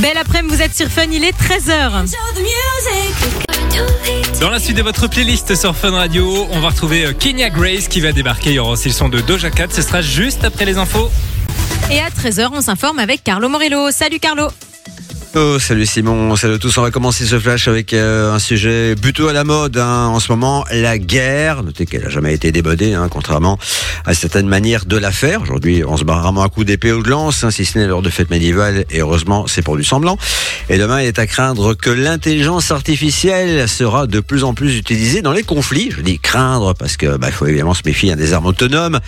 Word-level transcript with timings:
Belle 0.00 0.18
après-midi, 0.18 0.54
vous 0.54 0.62
êtes 0.62 0.76
sur 0.76 0.88
Fun, 0.88 1.06
il 1.10 1.24
est 1.24 1.34
13h. 1.36 2.04
Dans 4.40 4.50
la 4.50 4.58
suite 4.58 4.76
de 4.76 4.82
votre 4.82 5.08
playlist 5.08 5.54
sur 5.54 5.74
Fun 5.74 5.92
Radio, 5.92 6.46
on 6.50 6.60
va 6.60 6.68
retrouver 6.68 7.06
euh, 7.06 7.12
Kenya 7.14 7.48
Grace 7.48 7.88
qui 7.88 8.00
va 8.00 8.12
débarquer. 8.12 8.50
Il 8.50 8.56
y 8.56 8.58
aura 8.58 8.72
aussi 8.72 8.88
le 8.88 8.94
son 8.94 9.08
de 9.08 9.20
Doja 9.20 9.50
Cat. 9.50 9.68
Ce 9.70 9.80
sera 9.80 10.02
juste 10.02 10.44
après 10.44 10.66
les 10.66 10.76
infos. 10.76 11.10
Et 11.90 11.98
à 12.00 12.10
13h, 12.10 12.50
on 12.52 12.60
s'informe 12.60 12.98
avec 12.98 13.24
Carlo 13.24 13.48
Morello. 13.48 13.90
Salut 13.90 14.18
Carlo 14.20 14.48
Oh, 15.38 15.58
salut 15.58 15.84
Simon, 15.84 16.34
salut 16.34 16.54
à 16.54 16.58
tous. 16.58 16.78
On 16.78 16.82
va 16.82 16.90
commencer 16.90 17.26
ce 17.26 17.38
flash 17.38 17.68
avec 17.68 17.92
euh, 17.92 18.32
un 18.32 18.38
sujet 18.38 18.94
plutôt 18.96 19.28
à 19.28 19.34
la 19.34 19.44
mode 19.44 19.76
hein, 19.76 20.06
en 20.06 20.18
ce 20.18 20.32
moment, 20.32 20.64
la 20.72 20.96
guerre. 20.96 21.62
Notez 21.62 21.84
qu'elle 21.84 22.04
n'a 22.04 22.08
jamais 22.08 22.32
été 22.32 22.52
débodée, 22.52 22.94
hein, 22.94 23.08
contrairement 23.10 23.58
à 24.06 24.14
certaines 24.14 24.46
manières 24.46 24.86
de 24.86 24.96
la 24.96 25.12
faire. 25.12 25.42
Aujourd'hui, 25.42 25.84
on 25.84 25.98
se 25.98 26.04
barre 26.04 26.22
vraiment 26.22 26.42
à 26.42 26.48
coup 26.48 26.64
d'épée 26.64 26.90
ou 26.90 27.02
de 27.02 27.10
lance, 27.10 27.44
hein, 27.44 27.50
si 27.50 27.66
ce 27.66 27.78
n'est 27.78 27.86
lors 27.86 28.00
de 28.00 28.08
fêtes 28.08 28.30
médiévales, 28.30 28.86
et 28.90 29.00
heureusement, 29.00 29.46
c'est 29.46 29.60
pour 29.60 29.76
du 29.76 29.84
semblant. 29.84 30.16
Et 30.70 30.78
demain, 30.78 31.02
il 31.02 31.06
est 31.06 31.18
à 31.18 31.26
craindre 31.26 31.74
que 31.74 31.90
l'intelligence 31.90 32.70
artificielle 32.70 33.68
sera 33.68 34.06
de 34.06 34.20
plus 34.20 34.42
en 34.42 34.54
plus 34.54 34.78
utilisée 34.78 35.20
dans 35.20 35.32
les 35.32 35.42
conflits. 35.42 35.90
Je 35.94 36.00
dis 36.00 36.18
craindre 36.18 36.72
parce 36.72 36.96
que 36.96 37.18
bah, 37.18 37.30
faut 37.30 37.44
évidemment 37.44 37.74
se 37.74 37.82
méfier 37.84 38.12
hein, 38.12 38.16
des 38.16 38.32
armes 38.32 38.46
autonomes, 38.46 39.00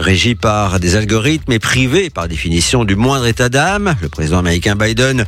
régies 0.00 0.34
par 0.34 0.80
des 0.80 0.96
algorithmes 0.96 1.52
et 1.52 1.60
privées 1.60 2.10
par 2.10 2.26
définition 2.26 2.84
du 2.84 2.96
moindre 2.96 3.26
état 3.26 3.48
d'âme. 3.48 3.94
Le 4.02 4.08
président 4.08 4.38
américain 4.38 4.74
Biden 4.74 5.24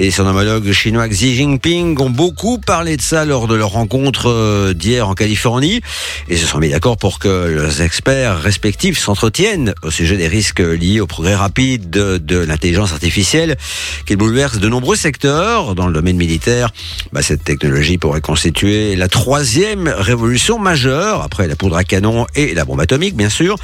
et 0.00 0.10
son 0.10 0.24
homologue 0.24 0.72
chinois 0.72 1.06
Xi 1.08 1.34
Jinping 1.34 2.00
ont 2.00 2.08
beaucoup 2.08 2.56
parlé 2.56 2.96
de 2.96 3.02
ça 3.02 3.26
lors 3.26 3.46
de 3.46 3.54
leur 3.54 3.68
rencontre 3.68 4.30
euh, 4.30 4.72
d'hier 4.72 5.06
en 5.06 5.14
Californie 5.14 5.82
et 6.30 6.38
se 6.38 6.46
sont 6.46 6.58
mis 6.58 6.70
d'accord 6.70 6.96
pour 6.96 7.18
que 7.18 7.28
leurs 7.28 7.82
experts 7.82 8.40
respectifs 8.40 8.98
s'entretiennent 8.98 9.74
au 9.82 9.90
sujet 9.90 10.16
des 10.16 10.26
risques 10.26 10.60
liés 10.60 11.00
au 11.00 11.06
progrès 11.06 11.34
rapide 11.34 11.90
de, 11.90 12.38
l'intelligence 12.38 12.92
artificielle 12.92 13.58
qui 14.06 14.16
bouleverse 14.16 14.58
de 14.58 14.68
nombreux 14.70 14.96
secteurs. 14.96 15.74
Dans 15.74 15.86
le 15.86 15.92
domaine 15.92 16.16
militaire, 16.16 16.70
bah, 17.12 17.20
cette 17.20 17.44
technologie 17.44 17.98
pourrait 17.98 18.22
constituer 18.22 18.96
la 18.96 19.08
troisième 19.08 19.88
révolution 19.88 20.58
majeure 20.58 21.22
après 21.22 21.46
la 21.46 21.56
poudre 21.56 21.76
à 21.76 21.84
canon 21.84 22.26
et 22.34 22.54
la 22.54 22.64
bombe 22.64 22.80
atomique, 22.80 23.16
bien 23.16 23.28
sûr. 23.28 23.56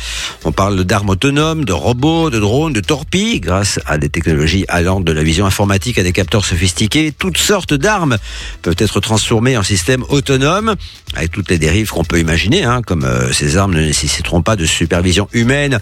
On 0.44 0.52
parle 0.52 0.84
d'armes 0.84 1.08
autonomes, 1.08 1.64
de 1.64 1.72
robots, 1.72 2.28
de 2.28 2.38
drones, 2.38 2.74
de 2.74 2.80
torpilles 2.80 3.40
grâce 3.40 3.80
à 3.86 3.96
des 3.96 4.10
technologies 4.10 4.66
allant 4.68 5.00
de 5.00 5.12
la 5.12 5.22
vision 5.22 5.46
informatique 5.46 5.98
à 5.98 6.02
des 6.02 6.12
capteurs 6.16 6.46
sophistiqués. 6.46 7.12
Toutes 7.16 7.36
sortes 7.36 7.74
d'armes 7.74 8.16
peuvent 8.62 8.76
être 8.78 9.00
transformées 9.00 9.58
en 9.58 9.62
systèmes 9.62 10.02
autonomes 10.08 10.74
avec 11.14 11.30
toutes 11.30 11.50
les 11.50 11.58
dérives 11.58 11.90
qu'on 11.90 12.04
peut 12.04 12.18
imaginer, 12.18 12.64
hein, 12.64 12.80
comme 12.80 13.04
euh, 13.04 13.32
ces 13.32 13.58
armes 13.58 13.74
ne 13.74 13.82
nécessiteront 13.82 14.40
pas 14.40 14.56
de 14.56 14.64
supervision 14.64 15.28
humaine. 15.34 15.78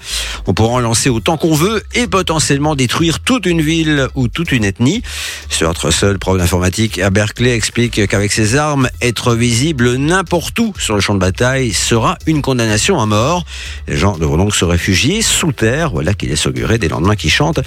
On 0.47 0.53
pourra 0.53 0.75
en 0.75 0.81
lancer 0.81 1.09
autant 1.09 1.37
qu'on 1.37 1.55
veut 1.55 1.83
et 1.95 2.09
potentiellement 2.09 2.75
détruire 2.75 3.21
toute 3.21 3.47
une 3.47 3.63
ville 3.63 4.09
ou 4.17 4.27
toute 4.27 4.51
une 4.51 4.65
ethnie. 4.65 5.03
Stuart 5.51 5.77
Russell, 5.81 6.19
prof 6.19 6.37
d'informatique 6.37 6.99
à 6.99 7.11
Berkeley, 7.11 7.55
explique 7.55 8.07
qu'avec 8.09 8.33
ces 8.33 8.57
armes, 8.57 8.89
être 9.01 9.35
visible 9.35 9.95
n'importe 9.95 10.59
où 10.59 10.75
sur 10.79 10.97
le 10.97 11.01
champ 11.01 11.15
de 11.15 11.21
bataille 11.21 11.73
sera 11.73 12.19
une 12.27 12.43
condamnation 12.43 13.01
à 13.01 13.07
mort. 13.07 13.45
Les 13.87 13.97
gens 13.97 14.19
devront 14.19 14.37
donc 14.37 14.55
se 14.57 14.65
réfugier 14.65 15.23
sous 15.23 15.53
terre. 15.53 15.91
Voilà 15.91 16.13
qui 16.13 16.27
laisse 16.27 16.47
augurer 16.47 16.79
des 16.79 16.89
lendemains 16.89 17.17
qui 17.17 17.31
chantent. 17.31 17.61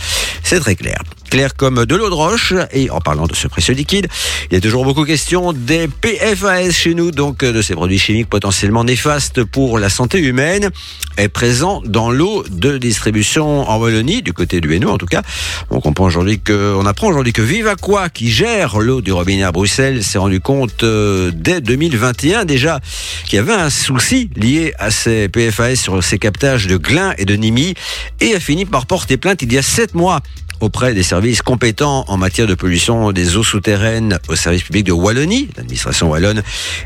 C'est 0.44 0.60
très 0.60 0.76
clair. 0.76 1.02
Clair 1.30 1.56
comme 1.56 1.86
de 1.86 1.96
l'eau 1.96 2.10
de 2.10 2.14
roche. 2.14 2.54
Et 2.72 2.90
en 2.90 3.00
parlant 3.00 3.28
de 3.28 3.36
ce 3.36 3.48
précieux 3.48 3.74
liquide, 3.74 4.08
il 4.50 4.54
y 4.56 4.58
a 4.58 4.62
toujours 4.62 4.86
beaucoup 4.86 5.04
question 5.04 5.54
des 5.54 5.88
PFAS 5.88 6.72
chez 6.72 6.94
nous, 6.94 7.12
donc 7.12 7.44
de 7.44 7.62
ces 7.62 7.74
produits 7.76 8.00
chimiques 8.00 8.30
potentiellement 8.30 8.84
néfastes 8.84 9.44
pour 9.44 9.80
la 9.80 9.90
santé 9.90 10.20
humaine, 10.20 10.70
est 11.18 11.28
présent 11.28 11.82
dans 11.86 12.12
l'eau 12.12 12.44
de 12.50 12.78
distribution 12.78 13.70
en 13.70 13.78
Wallonie, 13.78 14.22
du 14.22 14.34
côté 14.34 14.62
du 14.62 14.74
Hainaut 14.74 14.92
en 14.92 14.98
tout 14.98 15.06
cas. 15.06 15.22
On 15.70 15.80
comprend 15.82 16.06
aujourd'hui 16.06 16.40
que, 16.40 16.76
on 16.78 16.86
apprend 16.86 17.08
aujourd'hui 17.08 17.34
que 17.34 17.42
Vivaqua, 17.42 18.10
qui 18.10 18.30
gère 18.32 18.80
l'eau 18.80 19.02
du 19.02 19.12
robinet 19.12 19.44
à 19.44 19.52
Bruxelles, 19.52 20.04
s'est 20.04 20.18
rendu 20.18 20.40
compte 20.40 20.84
euh, 20.84 21.32
dès 21.34 21.62
2021 21.62 22.46
déjà 22.46 22.80
qu'il 23.26 23.36
y 23.36 23.40
avait 23.40 23.54
un 23.54 23.70
souci 23.70 24.30
lié 24.36 24.74
à 24.80 24.92
ces 24.92 25.28
PFAS 25.28 25.76
sur 25.76 26.04
ces 26.04 26.20
captages 26.20 26.68
de 26.68 26.78
glin 26.78 27.14
et 27.18 27.26
de 27.26 27.36
nimi 27.36 27.74
et 28.20 28.36
a 28.36 28.40
fini 28.40 28.66
par 28.66 28.86
porter 28.86 29.18
plainte 29.18 29.42
il 29.42 29.52
y 29.52 29.58
a 29.58 29.62
sept 29.62 29.94
mois 29.96 30.22
auprès 30.60 30.94
des 30.94 31.04
services 31.04 31.42
compétents 31.42 32.06
en 32.08 32.18
matière 32.18 32.48
de 32.48 32.56
pollution 32.56 33.12
des 33.12 33.38
eaux 33.38 33.44
souterraines 33.44 34.20
au 34.28 34.36
service 34.36 34.64
public 34.64 34.86
de 34.86 34.92
Wallonie. 34.92 35.50
L'administration 35.58 36.10
wallonne 36.10 36.44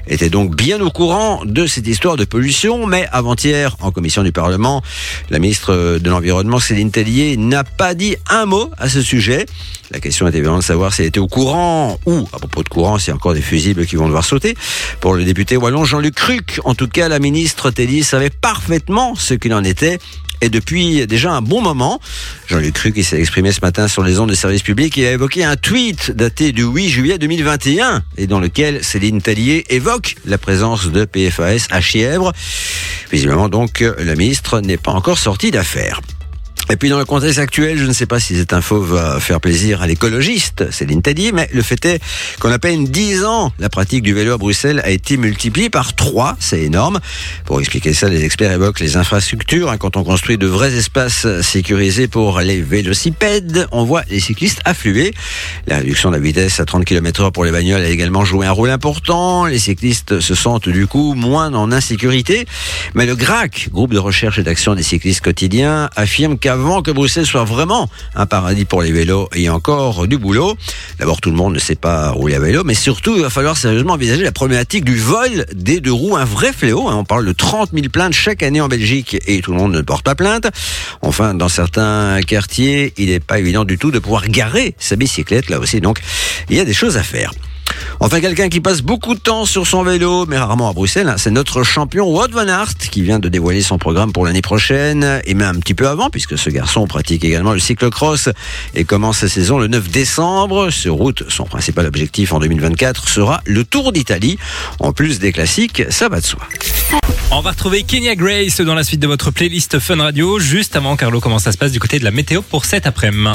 était 0.07 0.29
donc 0.29 0.55
bien 0.55 0.81
au 0.81 0.89
courant 0.89 1.41
de 1.45 1.65
cette 1.65 1.87
histoire 1.87 2.17
de 2.17 2.25
pollution, 2.25 2.85
mais 2.87 3.07
avant-hier, 3.11 3.75
en 3.79 3.91
commission 3.91 4.23
du 4.23 4.31
Parlement, 4.31 4.81
la 5.29 5.39
ministre 5.39 5.99
de 5.99 6.09
l'Environnement, 6.09 6.59
Céline 6.59 6.91
Tellier, 6.91 7.37
n'a 7.37 7.63
pas 7.63 7.93
dit 7.93 8.15
un 8.29 8.45
mot 8.45 8.69
à 8.77 8.89
ce 8.89 9.01
sujet. 9.01 9.45
La 9.91 9.99
question 9.99 10.25
est 10.27 10.33
évidemment 10.35 10.59
de 10.59 10.63
savoir 10.63 10.93
si 10.93 11.01
elle 11.01 11.09
était 11.09 11.19
au 11.19 11.27
courant 11.27 11.99
ou, 12.05 12.27
à 12.31 12.39
propos 12.39 12.63
de 12.63 12.69
courant, 12.69 12.97
s'il 12.97 13.09
y 13.09 13.11
a 13.11 13.15
encore 13.15 13.33
des 13.33 13.41
fusibles 13.41 13.85
qui 13.85 13.97
vont 13.97 14.05
devoir 14.05 14.23
sauter. 14.23 14.55
Pour 15.01 15.15
le 15.15 15.25
député 15.25 15.57
wallon 15.57 15.83
Jean-Luc 15.83 16.15
Cruc, 16.15 16.61
en 16.63 16.75
tout 16.75 16.87
cas, 16.87 17.09
la 17.09 17.19
ministre 17.19 17.71
Tellier 17.71 18.03
savait 18.03 18.29
parfaitement 18.29 19.15
ce 19.15 19.33
qu'il 19.33 19.53
en 19.53 19.63
était 19.63 19.99
et 20.41 20.49
depuis 20.49 21.07
déjà 21.07 21.31
un 21.31 21.41
bon 21.41 21.61
moment. 21.61 21.99
Jean-Luc 22.47 22.73
Cru 22.73 22.91
qui 22.91 23.03
s'est 23.03 23.19
exprimé 23.19 23.51
ce 23.51 23.61
matin 23.61 23.87
sur 23.87 24.03
les 24.03 24.19
ondes 24.19 24.29
de 24.29 24.35
service 24.35 24.63
public 24.63 24.97
et 24.97 25.07
a 25.07 25.11
évoqué 25.11 25.43
un 25.43 25.55
tweet 25.55 26.11
daté 26.11 26.51
du 26.51 26.63
8 26.63 26.89
juillet 26.89 27.17
2021 27.17 28.03
et 28.17 28.27
dans 28.27 28.39
lequel 28.39 28.83
Céline 28.83 29.21
Tallier 29.21 29.65
évoque 29.69 30.15
la 30.25 30.37
présence 30.37 30.91
de 30.91 31.05
PFAS 31.05 31.67
à 31.69 31.81
Chièvre. 31.81 32.33
Visiblement 33.11 33.49
donc, 33.49 33.83
la 33.99 34.15
ministre 34.15 34.61
n'est 34.61 34.77
pas 34.77 34.91
encore 34.91 35.17
sortie 35.17 35.51
d'affaire. 35.51 36.01
Et 36.71 36.77
puis 36.77 36.87
dans 36.87 36.99
le 36.99 37.03
contexte 37.03 37.37
actuel, 37.37 37.77
je 37.77 37.83
ne 37.83 37.91
sais 37.91 38.05
pas 38.05 38.21
si 38.21 38.33
cette 38.33 38.53
info 38.53 38.79
va 38.79 39.19
faire 39.19 39.41
plaisir 39.41 39.81
à 39.81 39.87
l'écologiste 39.87 40.71
Céline 40.71 41.01
Tadier, 41.01 41.33
mais 41.33 41.49
le 41.51 41.61
fait 41.63 41.83
est 41.83 42.01
qu'en 42.39 42.49
à 42.49 42.59
peine 42.59 42.85
10 42.85 43.25
ans, 43.25 43.51
la 43.59 43.67
pratique 43.67 44.03
du 44.03 44.13
vélo 44.13 44.31
à 44.31 44.37
Bruxelles 44.37 44.81
a 44.85 44.89
été 44.89 45.17
multipliée 45.17 45.69
par 45.69 45.93
3, 45.97 46.37
c'est 46.39 46.61
énorme. 46.61 47.01
Pour 47.43 47.59
expliquer 47.59 47.93
ça, 47.93 48.07
les 48.07 48.23
experts 48.23 48.53
évoquent 48.53 48.79
les 48.79 48.95
infrastructures. 48.95 49.69
Hein, 49.69 49.75
quand 49.77 49.97
on 49.97 50.05
construit 50.05 50.37
de 50.37 50.47
vrais 50.47 50.73
espaces 50.73 51.27
sécurisés 51.41 52.07
pour 52.07 52.39
les 52.39 52.61
vélocipèdes, 52.61 53.67
on 53.73 53.83
voit 53.83 54.03
les 54.09 54.21
cyclistes 54.21 54.61
affluer. 54.63 55.13
La 55.67 55.79
réduction 55.79 56.09
de 56.09 56.15
la 56.15 56.21
vitesse 56.21 56.61
à 56.61 56.65
30 56.65 56.85
km 56.85 57.23
h 57.23 57.31
pour 57.33 57.43
les 57.43 57.51
bagnoles 57.51 57.81
a 57.81 57.89
également 57.89 58.23
joué 58.23 58.47
un 58.47 58.51
rôle 58.51 58.69
important. 58.69 59.45
Les 59.45 59.59
cyclistes 59.59 60.21
se 60.21 60.35
sentent 60.35 60.69
du 60.69 60.87
coup 60.87 61.15
moins 61.15 61.53
en 61.53 61.73
insécurité. 61.73 62.45
Mais 62.93 63.05
le 63.05 63.15
GRAC, 63.17 63.67
groupe 63.73 63.93
de 63.93 63.99
recherche 63.99 64.39
et 64.39 64.43
d'action 64.43 64.73
des 64.73 64.83
cyclistes 64.83 65.19
quotidiens, 65.19 65.89
affirme 65.97 66.37
qu'avant 66.37 66.60
avant 66.61 66.83
que 66.83 66.91
Bruxelles 66.91 67.25
soit 67.25 67.43
vraiment 67.43 67.89
un 68.13 68.27
paradis 68.27 68.65
pour 68.65 68.83
les 68.83 68.91
vélos, 68.91 69.27
a 69.33 69.49
encore 69.51 70.07
du 70.07 70.19
boulot. 70.19 70.55
D'abord, 70.99 71.19
tout 71.19 71.31
le 71.31 71.35
monde 71.35 71.55
ne 71.55 71.59
sait 71.59 71.73
pas 71.73 72.11
rouler 72.11 72.35
à 72.35 72.39
vélo, 72.39 72.63
mais 72.63 72.75
surtout, 72.75 73.15
il 73.15 73.23
va 73.23 73.31
falloir 73.31 73.57
sérieusement 73.57 73.93
envisager 73.93 74.23
la 74.23 74.31
problématique 74.31 74.85
du 74.85 74.95
vol 74.95 75.47
des 75.55 75.79
deux 75.79 75.91
roues, 75.91 76.17
un 76.17 76.25
vrai 76.25 76.53
fléau. 76.53 76.87
On 76.87 77.03
parle 77.03 77.25
de 77.25 77.31
30 77.31 77.71
000 77.73 77.87
plaintes 77.89 78.13
chaque 78.13 78.43
année 78.43 78.61
en 78.61 78.67
Belgique 78.67 79.17
et 79.25 79.41
tout 79.41 79.53
le 79.53 79.57
monde 79.57 79.73
ne 79.73 79.81
porte 79.81 80.05
pas 80.05 80.13
plainte. 80.13 80.45
Enfin, 81.01 81.33
dans 81.33 81.49
certains 81.49 82.21
quartiers, 82.21 82.93
il 82.97 83.09
n'est 83.09 83.19
pas 83.19 83.39
évident 83.39 83.65
du 83.65 83.79
tout 83.79 83.89
de 83.89 83.97
pouvoir 83.97 84.27
garer 84.27 84.75
sa 84.77 84.95
bicyclette 84.95 85.49
là 85.49 85.59
aussi. 85.59 85.81
Donc, 85.81 85.99
il 86.49 86.57
y 86.57 86.59
a 86.59 86.65
des 86.65 86.75
choses 86.75 86.95
à 86.95 87.03
faire. 87.03 87.31
Enfin, 87.99 88.21
quelqu'un 88.21 88.49
qui 88.49 88.59
passe 88.59 88.81
beaucoup 88.81 89.13
de 89.13 89.19
temps 89.19 89.45
sur 89.45 89.67
son 89.67 89.83
vélo, 89.83 90.25
mais 90.25 90.37
rarement 90.37 90.69
à 90.69 90.73
Bruxelles, 90.73 91.09
hein, 91.09 91.15
c'est 91.17 91.31
notre 91.31 91.63
champion 91.63 92.07
Wout 92.07 92.31
van 92.31 92.47
Aert 92.47 92.75
qui 92.91 93.01
vient 93.01 93.19
de 93.19 93.29
dévoiler 93.29 93.61
son 93.61 93.77
programme 93.77 94.11
pour 94.11 94.25
l'année 94.25 94.41
prochaine, 94.41 95.21
et 95.25 95.33
même 95.33 95.55
un 95.55 95.59
petit 95.59 95.73
peu 95.73 95.87
avant, 95.87 96.09
puisque 96.09 96.37
ce 96.37 96.49
garçon 96.49 96.87
pratique 96.87 97.23
également 97.23 97.53
le 97.53 97.59
cyclocross 97.59 98.29
et 98.75 98.83
commence 98.83 99.19
sa 99.19 99.29
saison 99.29 99.59
le 99.59 99.67
9 99.67 99.89
décembre. 99.89 100.69
Sur 100.69 100.95
route, 100.95 101.23
son 101.29 101.45
principal 101.45 101.85
objectif 101.85 102.33
en 102.33 102.39
2024 102.39 103.07
sera 103.07 103.41
le 103.45 103.63
Tour 103.63 103.91
d'Italie. 103.91 104.37
En 104.79 104.93
plus 104.93 105.19
des 105.19 105.31
classiques, 105.31 105.83
ça 105.89 106.09
va 106.09 106.19
de 106.19 106.25
soi. 106.25 106.41
On 107.33 107.39
va 107.39 107.51
retrouver 107.51 107.83
Kenya 107.83 108.15
Grace 108.15 108.59
dans 108.59 108.75
la 108.75 108.83
suite 108.83 108.99
de 108.99 109.07
votre 109.07 109.31
playlist 109.31 109.79
Fun 109.79 110.01
Radio. 110.01 110.37
Juste 110.37 110.75
avant, 110.75 110.97
Carlo, 110.97 111.21
comment 111.21 111.39
ça 111.39 111.53
se 111.53 111.57
passe 111.57 111.71
du 111.71 111.79
côté 111.79 111.97
de 111.97 112.03
la 112.03 112.11
météo 112.11 112.41
pour 112.41 112.65
cet 112.65 112.85
après-midi? 112.85 113.31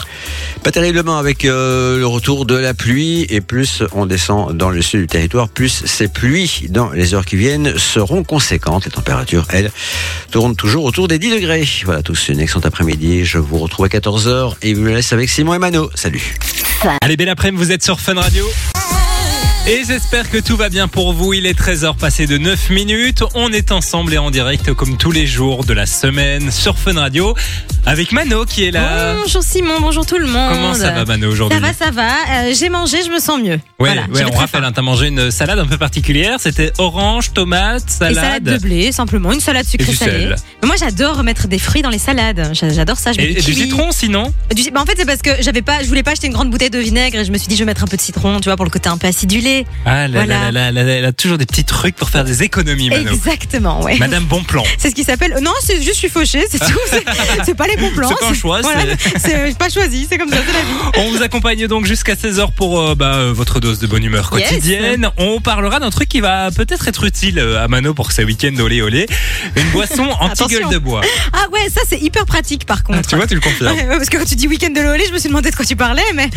Pas 0.63 0.71
terriblement 0.71 1.17
avec 1.17 1.47
euh, 1.47 1.99
le 1.99 2.07
retour 2.07 2.45
de 2.45 2.55
la 2.55 2.75
pluie 2.75 3.27
et 3.31 3.41
plus 3.41 3.83
on 3.93 4.05
descend 4.05 4.36
dans 4.53 4.71
le 4.71 4.83
sud 4.83 5.01
du 5.01 5.07
territoire, 5.07 5.49
plus 5.49 5.85
ces 5.85 6.09
pluies 6.09 6.67
dans 6.69 6.91
les 6.91 7.15
heures 7.15 7.25
qui 7.25 7.37
viennent 7.37 7.77
seront 7.79 8.25
conséquentes. 8.25 8.85
Les 8.85 8.91
températures, 8.91 9.47
elles, 9.51 9.71
tournent 10.31 10.57
toujours 10.57 10.85
autour 10.85 11.09
des 11.09 11.19
10 11.19 11.31
degrés. 11.31 11.67
Voilà 11.85 12.03
tous, 12.03 12.29
une 12.29 12.41
excellente 12.41 12.67
après-midi. 12.67 13.25
Je 13.25 13.39
vous 13.39 13.59
retrouve 13.59 13.87
à 13.87 13.89
14h 13.89 14.55
et 14.63 14.75
je 14.75 14.81
vous 14.81 14.87
laisse 14.87 15.13
avec 15.13 15.29
Simon 15.29 15.55
et 15.55 15.59
Mano. 15.59 15.91
Salut. 15.95 16.37
Allez, 17.01 17.17
belle 17.17 17.29
après-midi, 17.29 17.65
vous 17.65 17.73
êtes 17.73 17.83
sur 17.83 18.01
Fun 18.01 18.15
Radio. 18.15 18.47
Et 19.69 19.83
j'espère 19.85 20.31
que 20.31 20.39
tout 20.39 20.57
va 20.57 20.69
bien 20.69 20.87
pour 20.87 21.13
vous. 21.13 21.33
Il 21.35 21.45
est 21.45 21.59
13h 21.59 21.97
passé 21.97 22.27
de 22.29 22.39
9 22.39 22.71
minutes. 22.71 23.25
On 23.35 23.51
est 23.53 23.73
ensemble 23.73 24.15
et 24.15 24.19
en 24.19 24.31
direct 24.31 24.73
comme 24.75 24.97
tous 24.97 25.11
les 25.11 25.27
jours 25.27 25.65
de 25.65 25.73
la 25.73 25.87
semaine 25.87 26.53
sur 26.53 26.79
Fun 26.79 26.95
Radio 26.95 27.35
avec 27.85 28.13
Mano 28.13 28.45
qui 28.45 28.65
est 28.65 28.71
là. 28.71 29.17
Bonjour 29.21 29.43
Simon, 29.43 29.81
bonjour 29.81 30.07
tout 30.07 30.19
le 30.19 30.29
monde. 30.29 30.53
Comment 30.53 30.75
ça 30.75 30.93
va 30.93 31.05
Mano 31.05 31.29
aujourd'hui 31.33 31.59
Ça 31.59 31.67
va, 31.67 31.73
ça 31.73 31.91
va. 31.91 32.11
Euh, 32.11 32.55
j'ai 32.57 32.69
mangé, 32.69 32.99
je 33.05 33.11
me 33.11 33.19
sens 33.19 33.41
mieux. 33.43 33.55
Ouais, 33.81 33.93
Voilà, 33.93 34.03
ouais, 34.13 34.25
on 34.33 34.37
rappelle, 34.37 34.63
hein, 34.63 34.71
t'as 34.73 34.83
mangé 34.83 35.09
une 35.09 35.33
salade 35.33 35.59
un 35.59 35.67
peu 35.67 35.79
particulière. 35.79 36.37
C'était 36.39 36.73
orange, 36.79 37.33
tomate, 37.33 37.83
Et 37.87 37.91
salade. 37.91 38.15
salade 38.15 38.43
de 38.45 38.59
blé, 38.59 38.93
simplement, 38.93 39.33
une 39.33 39.41
salade 39.41 39.67
sucrée 39.67 39.93
salée. 39.95 40.29
Mais 40.63 40.67
Moi, 40.69 40.77
j'adore 40.79 41.25
mettre 41.25 41.49
des 41.49 41.59
fruits 41.59 41.83
dans 41.83 41.91
les 41.91 41.99
salades. 41.99 42.51
J'a- 42.53 42.69
J'adore 42.71 42.99
ça. 42.99 43.13
Je 43.13 43.21
Et, 43.21 43.27
du 43.27 43.31
et 43.33 43.35
du 43.35 43.41
kiwi. 43.43 43.57
citron 43.63 43.91
sinon 43.91 44.33
Du- 44.55 44.71
bah, 44.71 44.81
en 44.83 44.87
fait, 44.87 44.95
c'est 44.97 45.07
parce 45.07 45.23
que 45.23 45.31
j'avais 45.43 45.63
pas, 45.63 45.83
je 45.83 45.89
voulais 45.89 46.03
pas 46.05 46.13
acheter 46.13 46.29
une 46.29 46.33
grande 46.33 46.51
bouteille 46.51 46.71
de 46.71 46.79
vinaigre 46.79 47.19
et 47.19 47.25
je 47.25 47.33
me 47.33 47.39
suis 47.39 47.49
dit, 47.49 47.55
je 47.57 47.61
vais 47.61 47.67
mettre 47.67 47.83
un 47.83 47.87
peu 47.89 47.97
de 47.97 48.03
citron, 48.03 48.39
tu 48.41 48.45
vois, 48.49 48.57
pour 48.57 48.65
le 48.65 48.71
côté 48.71 48.89
un 48.89 48.99
peu 48.99 49.07
acidulé. 49.09 49.56
Ah 49.85 50.09
là 50.09 50.25
Voilà. 50.25 50.27
là 50.27 50.51
là 50.53 50.73
là 50.73 50.83
là, 50.85 50.93
elle 50.93 51.05
a 51.05 51.13
toujours 51.13 51.39
des 51.39 51.47
petits 51.47 51.65
trucs 51.65 51.97
pour 51.97 52.11
faire 52.11 52.25
des 52.25 52.43
économies 52.43 52.91
Mano. 52.91 53.13
Exactement, 53.13 53.83
ouais. 53.83 53.97
Madame 53.99 54.25
Bon 54.25 54.43
Plan. 54.43 54.63
C'est 54.79 54.91
ce 54.91 54.95
qui 54.95 55.05
s'appelle. 55.05 55.37
Non, 55.43 55.53
c'est 55.63 55.77
juste 55.77 55.95
je 55.95 55.99
suis 56.01 56.09
fauchée, 56.09 56.45
c'est 56.51 56.59
tout. 56.59 56.79
C'est- 56.91 57.05
C'est 57.45 57.55
pas 57.55 57.67
les 57.67 57.77
bons 57.77 57.91
plans. 57.91 58.09
C'est 58.09 58.19
pas 58.19 58.31
un 58.31 58.35
choix, 58.35 58.61
Voilà, 58.61 58.83
c'est 59.19 59.57
pas 59.59 59.69
choisi, 59.69 60.07
c'est 60.11 60.19
comme 60.19 60.29
ça, 60.29 60.37
c'est 60.47 60.53
la 60.53 60.61
vie. 60.61 61.07
On 61.09 61.11
vous 61.17 61.23
accompagne 61.23 61.67
donc 61.69 61.87
jusqu'à 61.87 62.15
16h 62.15 62.53
pour 62.53 62.81
euh, 62.81 62.95
bah, 62.95 63.15
euh, 63.15 63.33
votre 63.33 63.61
dose 63.61 63.79
de 63.79 63.87
bonne 63.87 64.05
humeur 64.05 64.31
Yes. 64.37 64.49
quotidienne. 64.49 65.11
On 65.17 65.41
parlera 65.41 65.79
d'un 65.81 65.91
truc 65.91 66.09
qui 66.09 66.21
va 66.21 66.51
peut-être 66.51 66.89
être 66.89 67.05
utile 67.05 67.39
euh, 67.39 67.63
à 67.65 67.69
Mano 67.69 67.95
pour 67.95 68.13
ses 68.13 68.25
week-ends 68.25 68.55
olé 68.61 68.83
olé. 68.83 69.07
Une 69.57 69.71
boisson 69.71 70.09
anti-gueule 70.21 70.69
de 70.71 70.79
bois. 70.79 71.01
Ah 71.33 71.47
ouais, 71.53 71.69
ça 71.71 71.81
c'est 71.89 72.01
hyper 72.01 72.27
pratique 72.27 72.67
par 72.67 72.83
contre. 72.85 73.09
Tu 73.09 73.17
vois, 73.17 73.27
tu 73.27 73.35
le 73.35 73.41
confirmes. 73.41 73.75
Ouais, 73.77 73.87
parce 73.87 74.09
que 74.09 74.17
quand 74.19 74.25
tu 74.25 74.35
dis 74.37 74.49
week-end 74.49 74.71
de 74.71 74.81
l'olé, 74.81 75.05
je 75.09 75.13
me 75.13 75.19
suis 75.19 75.29
demandé 75.29 75.51
de 75.51 75.57
quoi 75.57 75.65
tu 75.65 75.77
parlais, 75.77 76.03
mais 76.15 76.29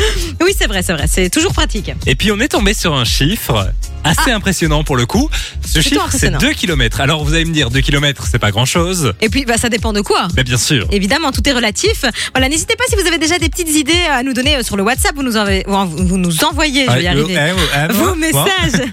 oui, 0.41 0.51
c'est 0.57 0.67
vrai, 0.67 0.81
c'est 0.83 0.93
vrai, 0.93 1.05
c'est 1.07 1.29
toujours 1.29 1.53
pratique. 1.53 1.91
Et 2.05 2.15
puis 2.15 2.31
on 2.31 2.39
est 2.39 2.47
tombé 2.49 2.73
sur 2.73 2.93
un 2.95 3.05
chiffre 3.09 3.71
assez 4.05 4.31
impressionnant 4.31 4.83
pour 4.85 4.95
le 4.95 5.05
coup. 5.05 5.29
Ce 5.65 5.81
chiffre, 5.81 5.95
c'est 5.95 6.27
impressionnant. 6.27 6.37
2 6.39 6.53
km. 6.53 7.01
Alors 7.01 7.23
vous 7.25 7.33
allez 7.33 7.43
me 7.43 7.51
dire, 7.53 7.69
2 7.69 7.81
km, 7.81 8.25
c'est 8.31 8.39
pas 8.39 8.49
grand-chose. 8.51 9.13
Et 9.19 9.27
puis, 9.27 9.43
bah, 9.43 9.57
ça 9.57 9.67
dépend 9.67 9.91
de 9.91 9.99
quoi. 10.01 10.29
Mais 10.37 10.43
bien 10.45 10.57
sûr. 10.57 10.87
Évidemment, 10.91 11.31
tout 11.33 11.47
est 11.47 11.51
relatif. 11.51 12.05
Voilà, 12.33 12.47
n'hésitez 12.47 12.75
pas 12.77 12.85
si 12.87 12.95
vous 12.95 13.05
avez 13.07 13.17
déjà 13.17 13.37
des 13.39 13.49
petites 13.49 13.75
idées 13.75 14.05
à 14.09 14.23
nous 14.23 14.31
donner 14.33 14.55
euh, 14.55 14.63
sur 14.63 14.77
le 14.77 14.83
WhatsApp, 14.83 15.13
vous 15.15 15.23
nous, 15.23 15.35
envoyez- 15.35 15.65
vous 15.67 16.17
nous 16.17 16.43
envoyez, 16.45 16.85
je 16.85 16.91
vais 16.91 17.03
y 17.03 17.07
Ah, 17.07 17.11
arriver. 17.11 17.37
euh, 17.37 17.53
euh, 17.75 17.87
euh, 17.89 17.93
Vos 17.93 18.05
quoi 18.05 18.15
messages 18.15 18.87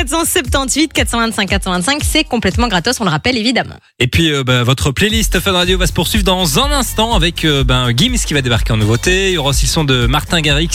0478 0.00 0.92
425 0.92 1.48
425, 1.48 2.00
c'est 2.04 2.24
complètement 2.24 2.68
gratos, 2.68 3.00
on 3.00 3.04
le 3.04 3.10
rappelle 3.10 3.36
évidemment. 3.36 3.74
Et 3.98 4.06
puis 4.06 4.32
euh, 4.32 4.42
bah, 4.44 4.62
votre 4.64 4.90
playlist 4.92 5.40
Fun 5.40 5.52
Radio 5.52 5.78
va 5.78 5.86
se 5.86 5.92
poursuivre 5.92 6.24
dans 6.24 6.58
un 6.58 6.70
instant 6.72 7.14
avec 7.14 7.44
euh, 7.44 7.64
ben, 7.64 7.90
Gims 7.96 8.16
qui 8.26 8.34
va 8.34 8.40
débarquer 8.42 8.72
en 8.72 8.76
nouveauté. 8.76 9.28
Il 9.30 9.34
y 9.34 9.38
aura 9.38 9.50
aussi 9.50 9.66
le 9.66 9.70
son 9.70 9.84
de 9.84 10.06
Martin 10.06 10.40
Garrix 10.40 10.68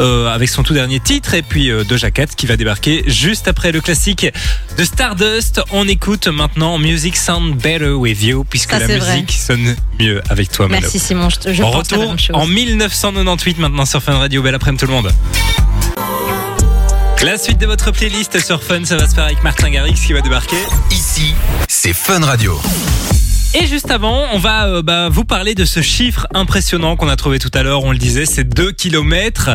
euh, 0.00 0.28
avec 0.32 0.48
son 0.48 0.62
tout 0.62 0.74
dernier 0.74 1.00
titre 1.00 1.34
et 1.34 1.42
puis 1.42 1.70
euh, 1.70 1.84
Doja 1.94 2.10
Cat 2.10 2.26
qui 2.36 2.46
va 2.46 2.56
débarquer 2.56 3.04
juste 3.06 3.46
après 3.46 3.70
le 3.70 3.80
classique 3.80 4.26
de 4.76 4.84
Stardust. 4.84 5.60
On 5.70 5.86
écoute 5.86 6.26
maintenant 6.26 6.76
Music 6.78 7.16
Sound 7.16 7.54
Better 7.54 7.90
With 7.90 8.20
You 8.20 8.42
puisque 8.42 8.72
Ça, 8.72 8.80
la 8.80 8.86
vrai. 8.98 8.98
musique 9.20 9.30
sonne 9.30 9.76
mieux 10.00 10.20
avec 10.28 10.50
toi 10.50 10.66
Mano. 10.66 10.80
Merci 10.82 10.98
Simon, 10.98 11.30
je, 11.30 11.38
te- 11.38 11.52
je 11.52 11.62
On 11.62 11.70
pense 11.70 11.74
à 11.92 11.92
la 11.92 11.98
retourne 11.98 12.08
même 12.08 12.18
chose. 12.18 12.34
en 12.34 12.46
1998 12.48 13.58
maintenant 13.60 13.84
sur 13.84 14.02
Fun 14.02 14.18
Radio. 14.18 14.42
Belle 14.42 14.56
après-midi 14.56 14.80
tout 14.80 14.88
le 14.90 14.92
monde. 14.92 15.12
La 17.22 17.38
suite 17.38 17.58
de 17.58 17.66
votre 17.66 17.92
playlist 17.92 18.44
sur 18.44 18.60
Fun, 18.60 18.84
ça 18.84 18.96
va 18.96 19.08
se 19.08 19.14
faire 19.14 19.24
avec 19.24 19.40
Martin 19.44 19.70
Garrix 19.70 19.94
qui 19.94 20.12
va 20.12 20.20
débarquer. 20.20 20.56
Ici, 20.90 21.32
c'est 21.68 21.92
Fun 21.94 22.18
Radio. 22.24 22.60
Et 23.56 23.66
juste 23.66 23.90
avant, 23.92 24.24
on 24.32 24.38
va 24.38 24.66
euh, 24.66 24.82
bah, 24.82 25.08
vous 25.08 25.24
parler 25.24 25.54
de 25.54 25.64
ce 25.64 25.80
chiffre 25.80 26.26
impressionnant 26.34 26.96
qu'on 26.96 27.08
a 27.08 27.14
trouvé 27.14 27.38
tout 27.38 27.50
à 27.54 27.62
l'heure. 27.62 27.84
On 27.84 27.92
le 27.92 27.98
disait, 27.98 28.26
c'est 28.26 28.42
2 28.44 28.72
kilomètres. 28.72 29.50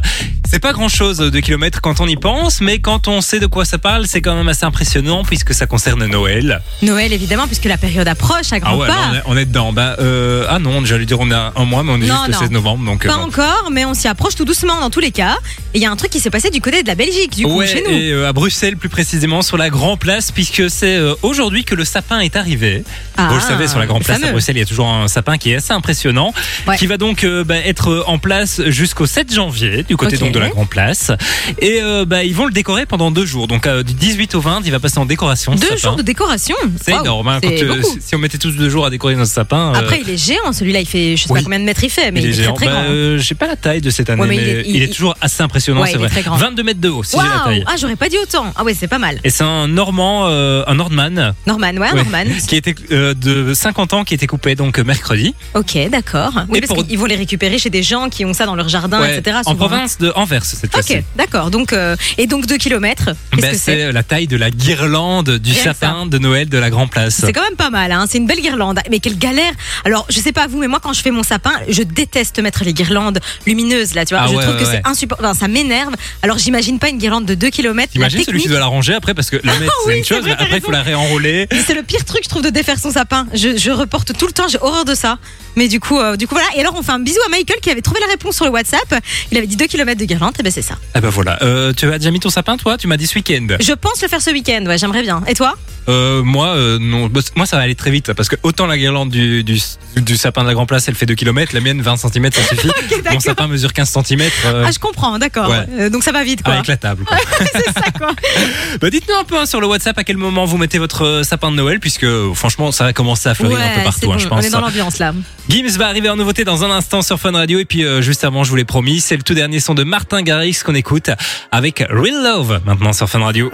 C'est 0.49 0.59
pas 0.59 0.71
grand 0.71 0.87
chose 0.87 1.17
2 1.19 1.41
kilomètres 1.41 1.81
quand 1.81 1.99
on 1.99 2.07
y 2.07 2.15
pense, 2.15 2.61
mais 2.61 2.79
quand 2.79 3.07
on 3.09 3.19
sait 3.21 3.39
de 3.39 3.45
quoi 3.45 3.65
ça 3.65 3.77
parle, 3.77 4.07
c'est 4.07 4.21
quand 4.21 4.35
même 4.35 4.47
assez 4.47 4.65
impressionnant 4.65 5.23
puisque 5.23 5.53
ça 5.53 5.65
concerne 5.67 6.05
Noël. 6.07 6.61
Noël 6.81 7.11
évidemment, 7.13 7.45
puisque 7.45 7.65
la 7.65 7.77
période 7.77 8.07
approche 8.07 8.51
à 8.53 8.55
Ah 8.55 8.59
grands 8.59 8.77
ouais, 8.77 8.87
pas. 8.87 8.95
là, 8.95 9.01
on, 9.11 9.15
est, 9.15 9.21
on 9.27 9.37
est 9.37 9.45
dedans. 9.45 9.73
Bah, 9.73 9.97
euh, 9.99 10.45
ah 10.49 10.59
non, 10.59 10.83
j'allais 10.85 11.05
dire 11.05 11.19
on 11.19 11.29
a 11.31 11.51
un 11.55 11.65
mois, 11.65 11.83
mais 11.83 11.91
on 11.91 12.01
est 12.01 12.07
Non, 12.07 12.15
juste 12.15 12.27
le 12.27 12.33
non. 12.33 12.39
16 12.39 12.51
novembre. 12.51 12.85
Donc, 12.85 13.05
euh, 13.05 13.09
Pas 13.09 13.17
bon. 13.17 13.23
encore, 13.25 13.69
mais 13.71 13.83
on 13.85 13.93
s'y 13.93 14.07
approche 14.07 14.35
tout 14.35 14.45
doucement 14.45 14.79
dans 14.79 14.89
tous 14.89 15.01
les 15.01 15.11
cas. 15.11 15.37
Et 15.73 15.77
il 15.79 15.81
y 15.83 15.85
a 15.85 15.91
un 15.91 15.95
truc 15.97 16.09
qui 16.09 16.19
s'est 16.21 16.31
passé 16.31 16.49
du 16.49 16.61
côté 16.61 16.81
de 16.83 16.87
la 16.87 16.95
Belgique, 16.95 17.35
du 17.35 17.43
coup, 17.43 17.57
Ouais, 17.59 17.67
chez 17.67 17.83
nous. 17.85 17.91
et 17.93 18.11
euh, 18.11 18.27
à 18.29 18.33
Bruxelles 18.33 18.77
plus 18.77 18.89
précisément 18.89 19.41
sur 19.41 19.57
la 19.57 19.69
Grand 19.69 19.97
Place 19.97 20.31
puisque 20.31 20.67
c'est 20.69 20.95
euh, 20.95 21.13
aujourd'hui 21.21 21.63
que 21.65 21.75
le 21.75 21.83
sapin 21.85 22.19
est 22.21 22.35
arrivé. 22.37 22.83
Ah, 23.17 23.27
Vous 23.27 23.35
le 23.35 23.41
savez 23.41 23.67
sur 23.67 23.77
la 23.77 23.85
Grand 23.89 23.99
Place 23.99 24.23
à. 24.23 24.31
Bruxelles 24.31 24.55
il 24.57 24.59
y 24.59 24.63
a 24.63 24.65
toujours 24.65 24.87
un 24.87 25.07
sapin 25.07 25.37
qui 25.37 25.51
est 25.51 25.55
assez 25.55 25.73
impressionnant 25.73 26.33
Ouais. 26.67 26.77
qui 26.77 26.87
va 26.87 26.97
donc 26.97 27.23
euh, 27.23 27.43
bah, 27.43 27.55
être 27.57 28.03
en 28.07 28.17
place 28.19 28.61
jusqu'au 28.67 29.05
7 29.05 29.33
janvier 29.33 29.83
du 29.83 29.97
côté 29.97 30.17
donc 30.17 30.31
de 30.31 30.39
la 30.39 30.49
Grand 30.49 30.65
Place 30.65 31.11
et 31.59 31.79
euh, 31.81 32.05
bah, 32.05 32.23
ils 32.23 32.35
vont 32.35 32.45
le 32.45 32.51
décorer 32.51 32.85
pendant 32.85 33.11
deux 33.11 33.25
jours 33.25 33.47
donc 33.47 33.65
euh, 33.67 33.83
du 33.83 33.93
18 33.93 34.35
au 34.35 34.41
20 34.41 34.61
il 34.65 34.71
va 34.71 34.79
passer 34.79 34.99
en 34.99 35.05
décoration 35.05 35.55
Deux 35.55 35.77
jours 35.77 35.95
de 35.95 36.01
décoration. 36.03 36.55
c'est 36.81 36.91
énorme 36.91 37.27
hein, 37.27 37.39
quand, 37.41 37.49
euh, 37.49 37.81
si 37.99 38.15
on 38.15 38.19
mettait 38.19 38.37
tous 38.37 38.51
deux 38.51 38.69
jours 38.69 38.85
à 38.85 38.89
décorer 38.89 39.15
notre 39.15 39.31
sapin 39.31 39.73
euh, 39.73 39.79
Après, 39.79 40.01
il 40.05 40.09
est 40.09 40.17
géant, 40.17 40.51
celui-là, 40.53 40.79
il 40.81 40.85
fait, 40.87 41.15
je 41.17 41.23
sais 41.23 41.31
oui. 41.31 41.39
pas 41.39 41.43
combien 41.43 41.59
de 41.59 41.65
mètres 41.65 41.83
il 41.83 41.89
fait, 41.89 42.11
mais 42.11 42.21
il, 42.21 42.29
est, 42.29 42.33
géant. 42.33 42.53
très 42.53 42.65
très 42.65 42.75
Bah, 42.75 42.81
grand. 42.83 42.91
euh, 42.91 43.17
j'ai 43.17 43.35
pas 43.35 43.47
la 43.47 43.55
taille 43.55 43.81
de 43.81 43.89
cette 43.89 44.09
année 44.09 44.21
Ouais, 44.21 44.27
mais 44.27 44.35
mais, 44.35 44.41
il 44.43 44.49
est- 44.49 44.63
il, 44.67 44.75
il- 44.77 44.83
est 44.83 44.87
toujours 44.93 45.15
assez 45.21 45.41
impressionnant 45.41 45.81
Ouais, 45.81 45.87
c'est 45.87 45.93
il 45.93 45.95
est 45.95 45.99
vrai 45.99 46.09
très 46.09 46.21
grand. 46.21 46.35
22 46.37 46.63
mètres 46.63 46.79
de 46.81 46.89
haut 46.89 47.03
si 47.03 47.17
j'ai 47.17 47.23
la 47.27 47.39
taille 47.43 47.63
Ah, 47.67 47.75
j'aurais 47.79 47.95
pas 47.95 48.09
dit 48.09 48.17
autant. 48.21 48.45
Ah 48.55 48.63
ouais, 48.63 48.73
c'est 48.77 48.87
pas 48.87 48.99
mal. 48.99 49.19
et 49.23 49.29
c'est 49.29 49.43
un 49.43 49.67
Normand 49.67 50.25
euh, 50.27 50.63
un 50.67 50.75
Nordman 50.75 51.33
Norman, 51.47 51.67
ouais. 51.77 51.93
Norman. 51.93 52.25
qui 52.47 52.55
était 52.55 52.75
euh, 52.91 53.13
de 53.13 53.53
50 53.53 53.78
ans 53.93 54.03
qui 54.03 54.13
était 54.13 54.27
coupé 54.27 54.55
donc 54.55 54.79
euh, 54.79 54.83
mercredi 54.83 55.33
Ok, 55.53 55.77
d'accord. 55.89 56.31
Oui, 56.49 56.59
parce 56.61 56.73
pour- 56.73 56.85
qu'ils 56.85 56.97
vont 56.99 57.05
les 57.05 57.15
récupérer 57.15 57.57
chez 57.57 57.69
des 57.69 57.83
gens 57.83 58.09
qui 58.09 58.25
ont 58.25 58.33
ça 58.33 58.45
dans 58.45 58.55
leur 58.55 58.69
jardin, 58.69 59.01
Ouais, 59.01 59.17
etc. 59.17 59.37
en 59.45 59.51
souvent. 59.51 59.67
province 59.67 59.97
de 59.97 60.11
Anvers 60.15 60.45
cette 60.45 60.71
fois-ci 60.71 60.97
Ok, 60.97 61.03
d'accord. 61.15 61.49
Donc, 61.51 61.73
euh, 61.73 61.95
et 62.17 62.27
donc 62.27 62.45
2 62.45 62.57
km. 62.57 63.05
Ben, 63.37 63.51
c'est 63.51 63.57
c'est 63.57 63.91
la 63.91 64.03
taille 64.03 64.27
de 64.27 64.37
la 64.37 64.51
guirlande 64.51 65.37
du 65.37 65.53
sapin 65.53 66.05
de 66.05 66.17
Noël 66.17 66.49
de 66.49 66.57
la 66.57 66.69
Grand 66.69 66.87
Place. 66.87 67.15
C'est 67.25 67.33
quand 67.33 67.43
même 67.43 67.55
pas 67.55 67.69
mal, 67.69 67.91
hein. 67.91 68.05
c'est 68.09 68.17
une 68.17 68.27
belle 68.27 68.41
guirlande. 68.41 68.79
Mais 68.89 68.99
quelle 68.99 69.17
galère 69.17 69.51
Alors, 69.85 70.05
je 70.09 70.19
sais 70.19 70.31
pas 70.31 70.47
vous, 70.47 70.57
mais 70.59 70.67
moi, 70.67 70.79
quand 70.81 70.93
je 70.93 71.01
fais 71.01 71.11
mon 71.11 71.23
sapin, 71.23 71.51
je 71.67 71.83
déteste 71.83 72.39
mettre 72.39 72.63
les 72.63 72.73
guirlandes 72.73 73.19
lumineuses, 73.45 73.93
là, 73.95 74.05
tu 74.05 74.13
vois. 74.13 74.23
Ah 74.23 74.27
je 74.29 74.35
ouais, 74.35 74.43
trouve 74.43 74.55
ouais, 74.55 74.61
que 74.63 74.69
c'est 74.69 74.81
insupportable. 74.85 75.29
Enfin, 75.29 75.39
ça 75.39 75.47
m'énerve. 75.47 75.93
Alors, 76.21 76.37
j'imagine 76.37 76.79
pas 76.79 76.89
une 76.89 76.97
guirlande 76.97 77.25
de 77.25 77.35
2 77.35 77.49
km. 77.49 77.91
T'imagines 77.91 78.23
celui 78.23 78.41
qui 78.41 78.47
doit 78.47 78.59
la 78.59 78.65
ranger 78.65 78.93
après 78.95 79.13
parce 79.13 79.29
que 79.29 79.37
la 79.43 79.53
mettre 79.59 79.73
c'est 79.85 79.89
oui, 79.91 79.97
une 79.99 80.05
chose, 80.05 80.23
mais 80.25 80.31
après 80.31 80.57
il 80.57 80.61
faut 80.61 80.71
la 80.71 80.81
réenrouler. 80.81 81.47
C'est 81.65 81.73
le 81.75 81.83
pire 81.83 82.03
truc, 82.05 82.21
je 82.23 82.29
trouve, 82.29 82.41
de 82.41 82.49
défaire 82.49 82.79
son 82.79 82.91
sapin. 82.91 83.27
Je, 83.33 83.57
je 83.57 83.68
reporte 83.73 84.17
tout 84.17 84.25
le 84.27 84.31
temps, 84.33 84.47
j'ai 84.47 84.57
horreur 84.61 84.85
de 84.85 84.95
ça. 84.95 85.17
Mais 85.55 85.67
du 85.67 85.79
coup, 85.79 85.99
euh, 85.99 86.15
du 86.15 86.27
coup, 86.27 86.35
voilà. 86.35 86.47
Et 86.55 86.61
alors, 86.61 86.75
on 86.77 86.83
fait 86.83 86.91
un 86.91 86.99
bisou 86.99 87.19
à 87.25 87.29
Michael 87.29 87.59
qui 87.61 87.69
avait 87.69 87.81
trouvé 87.81 87.99
la 87.99 88.07
réponse 88.07 88.35
sur 88.35 88.45
le 88.45 88.51
WhatsApp. 88.51 88.95
Il 89.31 89.37
avait 89.37 89.47
dit 89.47 89.55
2 89.57 89.65
km 89.65 89.99
de 89.99 90.05
guirlande, 90.05 90.33
et 90.39 90.43
ben 90.43 90.51
c'est 90.51 90.61
ça. 90.61 90.75
Ah 90.93 91.01
ben 91.01 91.09
voilà. 91.09 91.41
Euh, 91.43 91.73
tu 91.75 91.91
as 91.91 91.97
déjà 91.97 92.11
mis 92.11 92.19
ton 92.19 92.29
sapin 92.29 92.55
toi? 92.55 92.77
Tu 92.77 92.87
m'as 92.87 92.97
dit 92.97 93.07
ce 93.07 93.15
week-end. 93.15 93.47
Je 93.59 93.73
pense 93.73 94.01
le 94.01 94.07
faire 94.07 94.21
ce 94.21 94.29
week-end, 94.31 94.63
ouais, 94.67 94.77
j'aimerais 94.77 95.01
bien. 95.01 95.21
Et 95.27 95.33
toi? 95.33 95.55
Euh, 95.87 96.21
moi 96.23 96.55
non, 96.79 97.07
Bah, 97.07 97.21
moi 97.35 97.45
ça 97.47 97.57
va 97.57 97.63
aller 97.63 97.73
très 97.73 97.89
vite 97.89 98.13
parce 98.13 98.29
que 98.29 98.35
autant 98.43 98.67
la 98.67 98.77
guirlande 98.77 99.09
du, 99.09 99.43
du, 99.43 99.59
du 99.95 100.17
sapin 100.17 100.43
de 100.43 100.47
la 100.47 100.53
Grand 100.53 100.67
Place 100.67 100.87
elle 100.87 100.93
fait 100.93 101.07
2 101.07 101.15
km, 101.15 101.51
la 101.55 101.61
mienne 101.61 101.81
20 101.81 101.95
cm 101.97 102.31
ça 102.31 102.43
suffit. 102.43 102.69
Mon 103.11 103.19
sapin 103.19 103.47
mesure 103.47 103.73
15 103.73 103.89
cm. 104.05 104.21
Ah, 104.45 104.71
je 104.71 104.77
comprends, 104.77 105.17
d'accord. 105.17 105.49
ouais. 105.49 105.89
Donc 105.89 106.03
ça 106.03 106.11
va 106.11 106.23
vite, 106.23 106.43
quoi. 106.43 106.53
avec 106.53 106.67
la 106.67 106.77
table. 106.77 107.05
c'est 107.53 107.73
ça, 107.73 107.91
quoi. 107.97 108.11
Bah, 108.81 108.89
dites-nous 108.89 109.15
un 109.15 109.23
peu 109.23 109.37
hein, 109.37 109.45
sur 109.45 109.59
le 109.61 109.67
WhatsApp 109.67 109.97
à 109.97 110.03
quel 110.03 110.17
moment 110.17 110.45
vous 110.45 110.57
mettez 110.57 110.77
votre 110.77 111.21
sapin 111.23 111.49
de 111.51 111.55
Noël 111.55 111.79
puisque 111.79 112.05
franchement 112.33 112.71
ça 112.71 112.83
va 112.83 112.93
commencer 112.93 113.27
à 113.29 113.35
fleurir 113.35 113.48
un 113.55 113.69
peu 113.69 113.77
Ouais, 113.77 113.83
partout 113.83 114.13
c'est 114.17 114.25
hein, 114.25 114.29
on 114.31 114.39
est 114.41 114.49
dans 114.49 114.61
l'ambiance 114.61 114.99
là. 114.99 115.13
Gims 115.49 115.77
va 115.77 115.87
arriver 115.87 116.09
en 116.09 116.15
nouveauté 116.15 116.43
dans 116.43 116.63
un 116.63 116.71
instant 116.71 117.01
sur 117.01 117.19
Fun 117.19 117.31
Radio 117.31 117.59
et 117.59 117.65
puis 117.65 117.83
euh, 117.83 118.01
juste 118.01 118.23
avant 118.23 118.43
je 118.43 118.49
vous 118.49 118.55
l'ai 118.55 118.65
promis 118.65 118.99
c'est 118.99 119.17
le 119.17 119.23
tout 119.23 119.33
dernier 119.33 119.59
son 119.59 119.73
de 119.73 119.83
Martin 119.83 120.21
Garrix 120.21 120.57
qu'on 120.63 120.75
écoute 120.75 121.09
avec 121.51 121.83
Real 121.89 122.23
Love 122.23 122.61
maintenant 122.65 122.93
sur 122.93 123.09
Fun 123.09 123.19
Radio. 123.19 123.51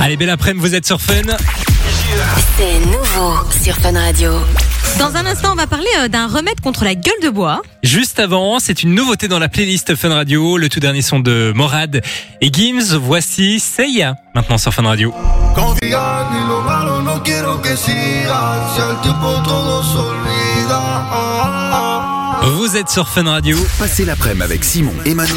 Allez 0.00 0.16
belle 0.16 0.30
après-midi 0.30 0.66
vous 0.66 0.74
êtes 0.74 0.86
sur 0.86 1.00
Fun. 1.00 1.22
C'est 2.56 2.78
nouveau 2.86 3.34
sur 3.62 3.74
Fun 3.76 3.92
Radio. 3.92 4.32
Dans 4.98 5.14
un 5.16 5.26
instant, 5.26 5.52
on 5.52 5.56
va 5.56 5.66
parler 5.66 5.88
euh, 5.98 6.08
d'un 6.08 6.26
remède 6.26 6.60
contre 6.60 6.84
la 6.84 6.94
gueule 6.94 7.20
de 7.22 7.28
bois. 7.28 7.62
Juste 7.82 8.18
avant 8.18 8.58
c'est 8.58 8.82
une 8.82 8.94
nouveauté 8.94 9.28
dans 9.28 9.38
la 9.38 9.48
playlist 9.48 9.94
Fun 9.94 10.10
Radio 10.14 10.56
le 10.56 10.68
tout 10.68 10.80
dernier 10.80 11.02
son 11.02 11.20
de 11.20 11.52
Morad 11.54 12.02
et 12.40 12.50
Gims 12.52 12.96
voici 12.96 13.60
Seiya 13.60 14.16
maintenant 14.34 14.58
sur 14.58 14.72
Fun 14.72 14.84
Radio. 14.84 15.12
Confía 15.54 16.26
ni 16.32 16.48
lo 16.48 16.62
malo, 16.62 17.02
no 17.02 17.22
quiero 17.22 17.60
que 17.60 17.76
sigas. 17.76 18.74
Si 18.74 18.80
al 18.80 19.00
tiempo 19.02 19.42
todo 19.44 19.82
se 19.82 19.98
olvida. 19.98 21.06
Vous 22.56 22.76
êtes 22.76 22.88
sur 22.88 23.08
Fun 23.08 23.24
Radio. 23.24 23.58
Passez 23.78 24.04
l'après-midi 24.04 24.42
avec 24.44 24.64
Simon 24.64 24.94
et 25.04 25.14
Mano 25.14 25.34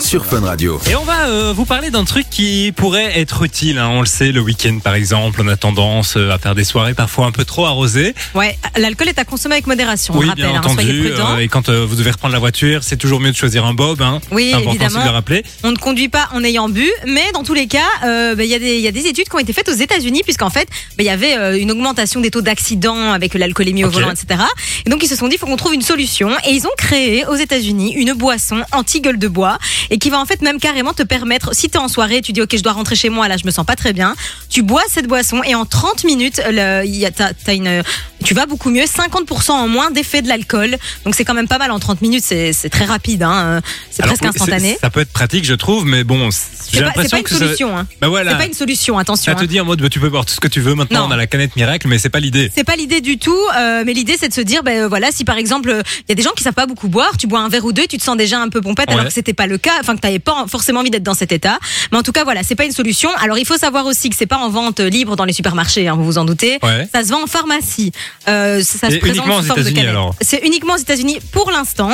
sur 0.00 0.24
Fun 0.26 0.40
Radio. 0.40 0.80
Et 0.90 0.96
on 0.96 1.04
va 1.04 1.28
euh, 1.28 1.52
vous 1.54 1.64
parler 1.66 1.90
d'un 1.90 2.04
truc 2.04 2.26
qui 2.30 2.72
pourrait 2.74 3.18
être 3.20 3.42
utile. 3.42 3.78
hein. 3.78 3.88
On 3.92 4.00
le 4.00 4.06
sait, 4.06 4.32
le 4.32 4.40
week-end 4.40 4.78
par 4.82 4.94
exemple, 4.94 5.40
on 5.44 5.48
a 5.48 5.56
tendance 5.56 6.16
euh, 6.16 6.30
à 6.30 6.38
faire 6.38 6.54
des 6.54 6.64
soirées 6.64 6.94
parfois 6.94 7.26
un 7.26 7.32
peu 7.32 7.44
trop 7.44 7.66
arrosées. 7.66 8.14
Ouais, 8.34 8.58
l'alcool 8.76 9.08
est 9.08 9.18
à 9.18 9.24
consommer 9.24 9.56
avec 9.56 9.66
modération. 9.66 10.14
on 10.14 10.18
oui, 10.18 10.24
le 10.24 10.30
rappelle, 10.30 10.46
bien 10.46 10.54
hein, 10.58 10.62
soyez 10.72 10.90
entendu. 10.90 11.10
prudents. 11.12 11.34
euh, 11.36 11.38
et 11.40 11.48
quand 11.48 11.68
euh, 11.68 11.84
vous 11.86 11.94
devez 11.96 12.10
reprendre 12.10 12.32
la 12.32 12.38
voiture, 12.40 12.82
c'est 12.82 12.96
toujours 12.96 13.20
mieux 13.20 13.30
de 13.30 13.36
choisir 13.36 13.64
un 13.66 13.74
bob. 13.74 14.00
Hein. 14.02 14.20
Oui, 14.32 14.48
c'est 14.50 14.54
important 14.56 14.70
aussi 14.70 14.76
évidemment. 14.84 15.00
de 15.04 15.08
le 15.08 15.14
rappeler. 15.14 15.44
On 15.64 15.70
ne 15.72 15.76
conduit 15.76 16.08
pas 16.08 16.28
en 16.32 16.42
ayant 16.44 16.68
bu, 16.68 16.90
mais 17.06 17.30
dans 17.34 17.42
tous 17.44 17.54
les 17.54 17.66
cas, 17.66 17.78
euh, 18.04 18.34
bah, 18.34 18.44
il 18.44 18.50
y, 18.50 18.54
a 18.54 18.58
des- 18.58 18.76
il 18.76 18.80
y 18.82 18.88
a 18.88 18.92
des 18.92 19.06
études 19.06 19.28
qui 19.28 19.36
ont 19.36 19.40
été 19.40 19.52
faites 19.52 19.68
aux 19.68 19.72
États-Unis, 19.74 20.22
puisqu'en 20.24 20.50
fait, 20.50 20.68
bah, 20.96 21.00
il 21.00 21.06
y 21.06 21.10
avait 21.10 21.36
euh, 21.36 21.58
une 21.60 21.70
augmentation 21.70 22.20
des 22.20 22.30
taux 22.30 22.42
d'accidents 22.42 23.12
avec 23.12 23.34
l'alcoolémie 23.34 23.84
au 23.84 23.88
Ok. 23.88 23.94
volant, 23.94 24.10
etc. 24.10 24.40
Et 24.86 24.90
donc 24.90 25.02
ils 25.02 25.08
se 25.08 25.16
sont 25.16 25.28
dit, 25.28 25.34
il 25.36 25.38
faut 25.38 25.46
qu'on 25.46 25.56
trouve 25.56 25.74
une 25.74 25.82
solution. 25.82 26.30
Et 26.48 26.52
ils 26.52 26.66
ont 26.66 26.70
créé 26.78 27.26
aux 27.26 27.36
États-Unis 27.36 27.92
une 27.94 28.14
boisson 28.14 28.62
anti-gueule 28.72 29.18
de 29.18 29.28
bois 29.28 29.58
et 29.90 29.98
qui 29.98 30.10
va 30.10 30.18
en 30.18 30.26
fait 30.26 30.40
même 30.42 30.58
carrément 30.60 30.92
te 30.94 31.02
permettre, 31.02 31.54
si 31.54 31.68
tu 31.68 31.76
es 31.76 31.80
en 31.80 31.88
soirée, 31.88 32.20
tu 32.22 32.32
dis, 32.32 32.40
ok, 32.42 32.56
je 32.56 32.62
dois 32.62 32.72
rentrer 32.72 32.96
chez 32.96 33.08
moi, 33.08 33.28
là, 33.28 33.36
je 33.36 33.44
me 33.44 33.50
sens 33.50 33.66
pas 33.66 33.76
très 33.76 33.92
bien. 33.92 34.14
Tu 34.48 34.62
bois 34.62 34.82
cette 34.88 35.06
boisson 35.06 35.42
et 35.44 35.54
en 35.54 35.64
30 35.66 36.04
minutes, 36.04 36.40
le, 36.50 36.82
il 36.84 36.96
y 36.96 37.06
a, 37.06 37.10
t'as- 37.10 37.32
t'as 37.34 37.54
une, 37.54 37.82
tu 38.24 38.34
vas 38.34 38.46
beaucoup 38.46 38.70
mieux, 38.70 38.84
50% 38.84 39.50
en 39.52 39.68
moins 39.68 39.90
d'effet 39.90 40.22
de 40.22 40.28
l'alcool. 40.28 40.76
Donc 41.04 41.14
c'est 41.14 41.24
quand 41.24 41.34
même 41.34 41.48
pas 41.48 41.58
mal 41.58 41.70
en 41.70 41.78
30 41.78 42.02
minutes, 42.02 42.24
c'est 42.24 42.52
très 42.70 42.84
rapide, 42.84 43.22
hein. 43.22 43.60
c'est 43.90 44.02
presque 44.02 44.24
instantané. 44.24 44.78
Ça 44.80 44.90
peut 44.90 45.00
être 45.00 45.12
pratique, 45.12 45.44
je 45.44 45.54
trouve, 45.54 45.84
mais 45.86 46.04
bon, 46.04 46.30
C'est 46.30 46.40
j'ai 46.72 46.80
pas, 46.82 46.86
c'est 46.88 46.94
pas 46.94 47.02
l'impression 47.02 47.16
une 47.18 47.22
que 47.24 47.30
ça- 47.30 47.38
solution. 47.38 47.76
Hein. 47.78 47.86
Bah 48.00 48.08
voilà. 48.08 48.32
C'est 48.32 48.36
pas 48.38 48.46
une 48.46 48.54
solution, 48.54 48.98
attention. 48.98 49.32
Ça 49.32 49.36
te 49.38 49.44
hein. 49.44 49.46
dit 49.48 49.60
en 49.60 49.64
mode, 49.64 49.80
bah, 49.82 49.88
tu 49.88 50.00
peux 50.00 50.08
boire 50.08 50.24
tout 50.24 50.34
ce 50.34 50.40
que 50.40 50.48
tu 50.48 50.60
veux. 50.60 50.74
Maintenant, 50.74 51.00
Non. 51.00 51.08
on 51.08 51.10
a 51.10 51.16
la 51.16 51.26
canette 51.26 51.56
miracle, 51.56 51.88
mais 51.88 51.98
c'est 51.98 52.08
pas 52.10 52.20
l'idée. 52.20 52.50
C'est 52.54 52.64
pas 52.64 52.76
l'idée 52.76 53.00
du 53.00 53.18
tout, 53.18 53.36
euh, 53.56 53.82
mais 53.84 53.92
l'idée 53.92 54.16
c'est 54.18 54.28
de 54.28 54.34
se 54.34 54.40
dire, 54.40 54.62
ben 54.62 54.82
euh, 54.84 54.88
voilà, 54.88 55.10
si 55.10 55.24
par 55.24 55.36
exemple 55.38 55.70
il 55.70 56.04
y 56.08 56.12
a 56.12 56.14
des 56.14 56.22
gens 56.22 56.30
qui 56.36 56.42
savent 56.44 56.54
pas 56.54 56.66
beaucoup 56.66 56.88
boire, 56.88 57.16
tu 57.18 57.26
bois 57.26 57.40
un 57.40 57.48
verre 57.48 57.64
ou 57.64 57.72
deux, 57.72 57.86
tu 57.86 57.98
te 57.98 58.02
sens 58.04 58.16
déjà 58.16 58.38
un 58.40 58.48
peu 58.48 58.60
pompette, 58.60 58.88
alors 58.90 59.04
que 59.06 59.12
c'était 59.12 59.32
pas 59.34 59.46
le 59.46 59.58
cas, 59.58 59.79
enfin 59.80 59.96
que 59.96 60.00
t'avais 60.00 60.18
pas 60.18 60.44
forcément 60.48 60.80
envie 60.80 60.90
d'être 60.90 61.02
dans 61.02 61.14
cet 61.14 61.32
état. 61.32 61.58
Mais 61.92 61.98
en 61.98 62.02
tout 62.02 62.12
cas, 62.12 62.24
voilà, 62.24 62.42
c'est 62.42 62.54
pas 62.54 62.64
une 62.64 62.72
solution. 62.72 63.10
Alors 63.22 63.38
il 63.38 63.46
faut 63.46 63.56
savoir 63.56 63.86
aussi 63.86 64.10
que 64.10 64.16
c'est 64.16 64.26
pas 64.26 64.36
en 64.38 64.48
vente 64.50 64.80
libre 64.80 65.16
dans 65.16 65.24
les 65.24 65.32
supermarchés, 65.32 65.88
hein, 65.88 65.94
vous 65.96 66.04
vous 66.04 66.18
en 66.18 66.24
doutez. 66.24 66.58
Ouais. 66.62 66.88
Ça 66.92 67.02
se 67.04 67.08
vend 67.10 67.22
en 67.22 67.26
pharmacie. 67.26 67.92
Euh, 68.28 68.62
ça 68.62 68.88
Et 68.88 68.92
se 68.92 68.96
présente 68.98 69.16
uniquement 69.26 69.38
sous 69.38 69.44
aux 69.44 69.46
forme 69.46 69.56
de 69.58 69.62
États-Unis, 69.62 69.74
canette. 69.80 69.90
alors 69.90 70.14
C'est 70.20 70.40
uniquement 70.44 70.74
aux 70.74 70.78
États-Unis 70.78 71.18
pour 71.32 71.50
l'instant. 71.50 71.90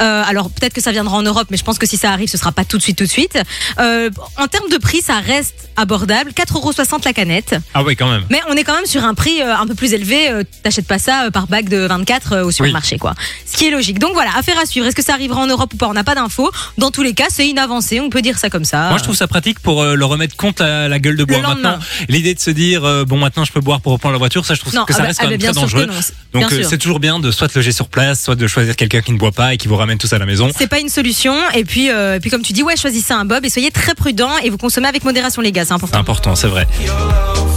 Euh, 0.00 0.22
alors 0.26 0.50
peut-être 0.50 0.72
que 0.74 0.80
ça 0.80 0.92
viendra 0.92 1.16
en 1.16 1.22
Europe, 1.22 1.48
mais 1.50 1.56
je 1.56 1.64
pense 1.64 1.78
que 1.78 1.86
si 1.86 1.96
ça 1.96 2.10
arrive, 2.10 2.28
ce 2.28 2.38
sera 2.38 2.52
pas 2.52 2.64
tout 2.64 2.78
de 2.78 2.82
suite, 2.82 2.96
tout 2.98 3.04
de 3.04 3.08
suite. 3.10 3.38
Euh, 3.78 4.10
en 4.36 4.46
termes 4.46 4.68
de 4.70 4.78
prix, 4.78 5.00
ça 5.02 5.18
reste 5.20 5.68
abordable, 5.76 6.32
4,60€ 6.32 7.04
la 7.04 7.12
canette. 7.12 7.56
Ah 7.74 7.82
ouais, 7.82 7.96
quand 7.96 8.08
même. 8.10 8.24
Mais 8.30 8.40
on 8.48 8.54
est 8.54 8.64
quand 8.64 8.74
même 8.74 8.86
sur 8.86 9.04
un 9.04 9.14
prix 9.14 9.40
un 9.42 9.66
peu 9.66 9.74
plus 9.74 9.92
élevé. 9.94 10.30
T'achètes 10.62 10.86
pas 10.86 10.98
ça 10.98 11.30
par 11.32 11.46
bac 11.46 11.68
de 11.68 11.86
24 11.86 12.32
euh, 12.32 12.44
au 12.44 12.50
supermarché, 12.50 12.98
quoi. 12.98 13.14
Ce 13.46 13.56
qui 13.56 13.66
est 13.66 13.70
logique. 13.70 13.98
Donc 13.98 14.12
voilà, 14.12 14.30
affaire 14.36 14.58
à 14.62 14.66
suivre. 14.66 14.86
Est-ce 14.86 14.96
que 14.96 15.02
ça 15.02 15.14
arrivera 15.14 15.40
en 15.40 15.46
Europe 15.46 15.72
ou 15.74 15.76
pas? 15.76 15.88
On 15.88 15.92
n'a 15.92 16.04
pas 16.04 16.14
d'infos. 16.14 16.50
Dans 16.78 16.90
tous 16.90 17.02
les 17.02 17.14
cas, 17.14 17.26
c'est 17.30 17.48
une 17.48 17.58
avancée. 17.58 18.00
On 18.00 18.10
peut 18.10 18.22
dire 18.22 18.38
ça 18.38 18.50
comme 18.50 18.64
ça. 18.64 18.88
Moi, 18.88 18.98
je 18.98 19.04
trouve 19.04 19.16
ça 19.16 19.26
pratique 19.26 19.60
pour 19.60 19.82
euh, 19.82 19.94
le 19.94 20.04
remettre 20.04 20.36
contre 20.36 20.62
la, 20.62 20.88
la 20.88 20.98
gueule 20.98 21.16
de 21.16 21.24
bois. 21.24 21.38
Maintenant, 21.40 21.78
l'idée 22.08 22.34
de 22.34 22.40
se 22.40 22.50
dire, 22.50 22.84
euh, 22.84 23.04
bon, 23.04 23.16
maintenant, 23.18 23.44
je 23.44 23.52
peux 23.52 23.60
boire 23.60 23.80
pour 23.80 23.92
reprendre 23.92 24.12
la 24.12 24.18
voiture, 24.18 24.44
ça, 24.44 24.54
je 24.54 24.60
trouve 24.60 24.74
Non, 24.74 24.84
que 24.84 24.92
ça 24.92 24.98
ah 24.98 25.02
bah- 25.02 25.08
reste 25.08 25.20
ah 25.20 25.22
quand 25.22 25.28
bah 25.28 25.30
même 25.32 25.40
bien 25.40 25.52
très 25.52 25.60
dangereux. 25.60 25.86
Donc, 26.32 26.52
euh, 26.52 26.62
c'est 26.68 26.78
toujours 26.78 27.00
bien 27.00 27.18
de 27.20 27.30
soit 27.30 27.48
te 27.48 27.58
loger 27.58 27.72
sur 27.72 27.88
place, 27.88 28.22
soit 28.22 28.34
de 28.36 28.46
choisir 28.46 28.76
quelqu'un 28.76 29.00
qui 29.00 29.12
ne 29.12 29.18
boit 29.18 29.32
pas 29.32 29.54
et 29.54 29.56
qui 29.56 29.68
vous 29.68 29.76
ramène 29.76 29.98
tout 29.98 30.06
ça 30.06 30.16
à 30.16 30.18
la 30.18 30.26
maison. 30.26 30.50
C'est 30.56 30.66
pas 30.68 30.80
une 30.80 30.88
solution. 30.88 31.34
Et 31.54 31.64
puis, 31.64 31.90
euh, 31.90 32.16
et 32.16 32.20
puis 32.20 32.30
comme 32.30 32.42
tu 32.42 32.52
dis, 32.52 32.62
ouais, 32.62 32.76
choisissez 32.76 33.12
un 33.12 33.24
bob 33.24 33.44
et 33.44 33.50
soyez 33.50 33.70
très 33.70 33.94
prudent 33.94 34.30
et 34.42 34.50
vous 34.50 34.58
consommez 34.58 34.88
avec 34.88 35.04
modération, 35.04 35.40
les 35.42 35.52
gars. 35.52 35.62
C'est 35.64 35.68
C'est 35.68 35.74
important. 35.74 35.98
important, 35.98 36.34
c'est 36.34 36.48
vrai. 36.48 36.66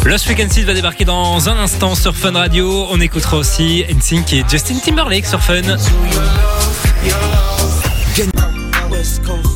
Lost 0.06 0.28
Weekend 0.28 0.52
6 0.52 0.64
va 0.64 0.74
débarquer 0.74 1.06
dans 1.06 1.50
un 1.50 1.58
instant 1.58 1.96
sur 1.96 2.16
Fun 2.16 2.32
Radio. 2.34 2.88
On 2.92 3.00
écoutera 3.00 3.38
aussi 3.38 3.84
NSYNC 3.90 4.34
et 4.34 4.44
Justin 4.50 4.76
Timberlake 4.84 5.26
sur 5.26 5.42
Fun. 5.42 5.62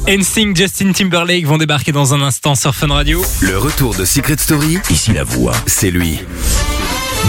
NSYNC, 0.07 0.55
Justin 0.55 0.93
Timberlake 0.93 1.45
vont 1.45 1.57
débarquer 1.57 1.91
dans 1.91 2.13
un 2.13 2.21
instant 2.21 2.55
sur 2.55 2.73
Fun 2.73 2.87
Radio. 2.87 3.21
Le 3.41 3.57
retour 3.57 3.93
de 3.93 4.05
Secret 4.05 4.37
Story, 4.37 4.79
ici 4.89 5.11
la 5.11 5.25
voix, 5.25 5.51
c'est 5.65 5.91
lui. 5.91 6.19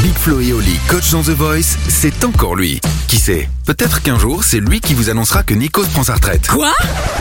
Big 0.01 0.15
Flo 0.15 0.39
et 0.39 0.53
Oli, 0.53 0.79
coach 0.89 1.11
dans 1.11 1.23
The 1.23 1.31
Voice, 1.31 1.77
c'est 1.89 2.23
encore 2.23 2.55
lui. 2.55 2.81
Qui 3.09 3.17
sait 3.19 3.49
Peut-être 3.67 4.01
qu'un 4.01 4.17
jour, 4.17 4.45
c'est 4.45 4.61
lui 4.61 4.79
qui 4.81 4.95
vous 4.95 5.11
annoncera 5.11 5.43
que 5.43 5.55
Nikos 5.55 5.87
prend 5.93 6.05
sa 6.05 6.15
retraite. 6.15 6.47
Quoi? 6.47 6.73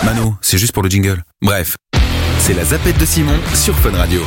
Mano, 0.05 0.35
c'est 0.41 0.59
juste 0.59 0.73
pour 0.73 0.83
le 0.83 0.91
jingle. 0.91 1.23
Bref, 1.41 1.75
c'est 2.37 2.53
la 2.53 2.63
zapette 2.63 2.99
de 2.99 3.05
Simon 3.05 3.39
sur 3.55 3.75
Fun 3.79 3.97
Radio. 3.97 4.21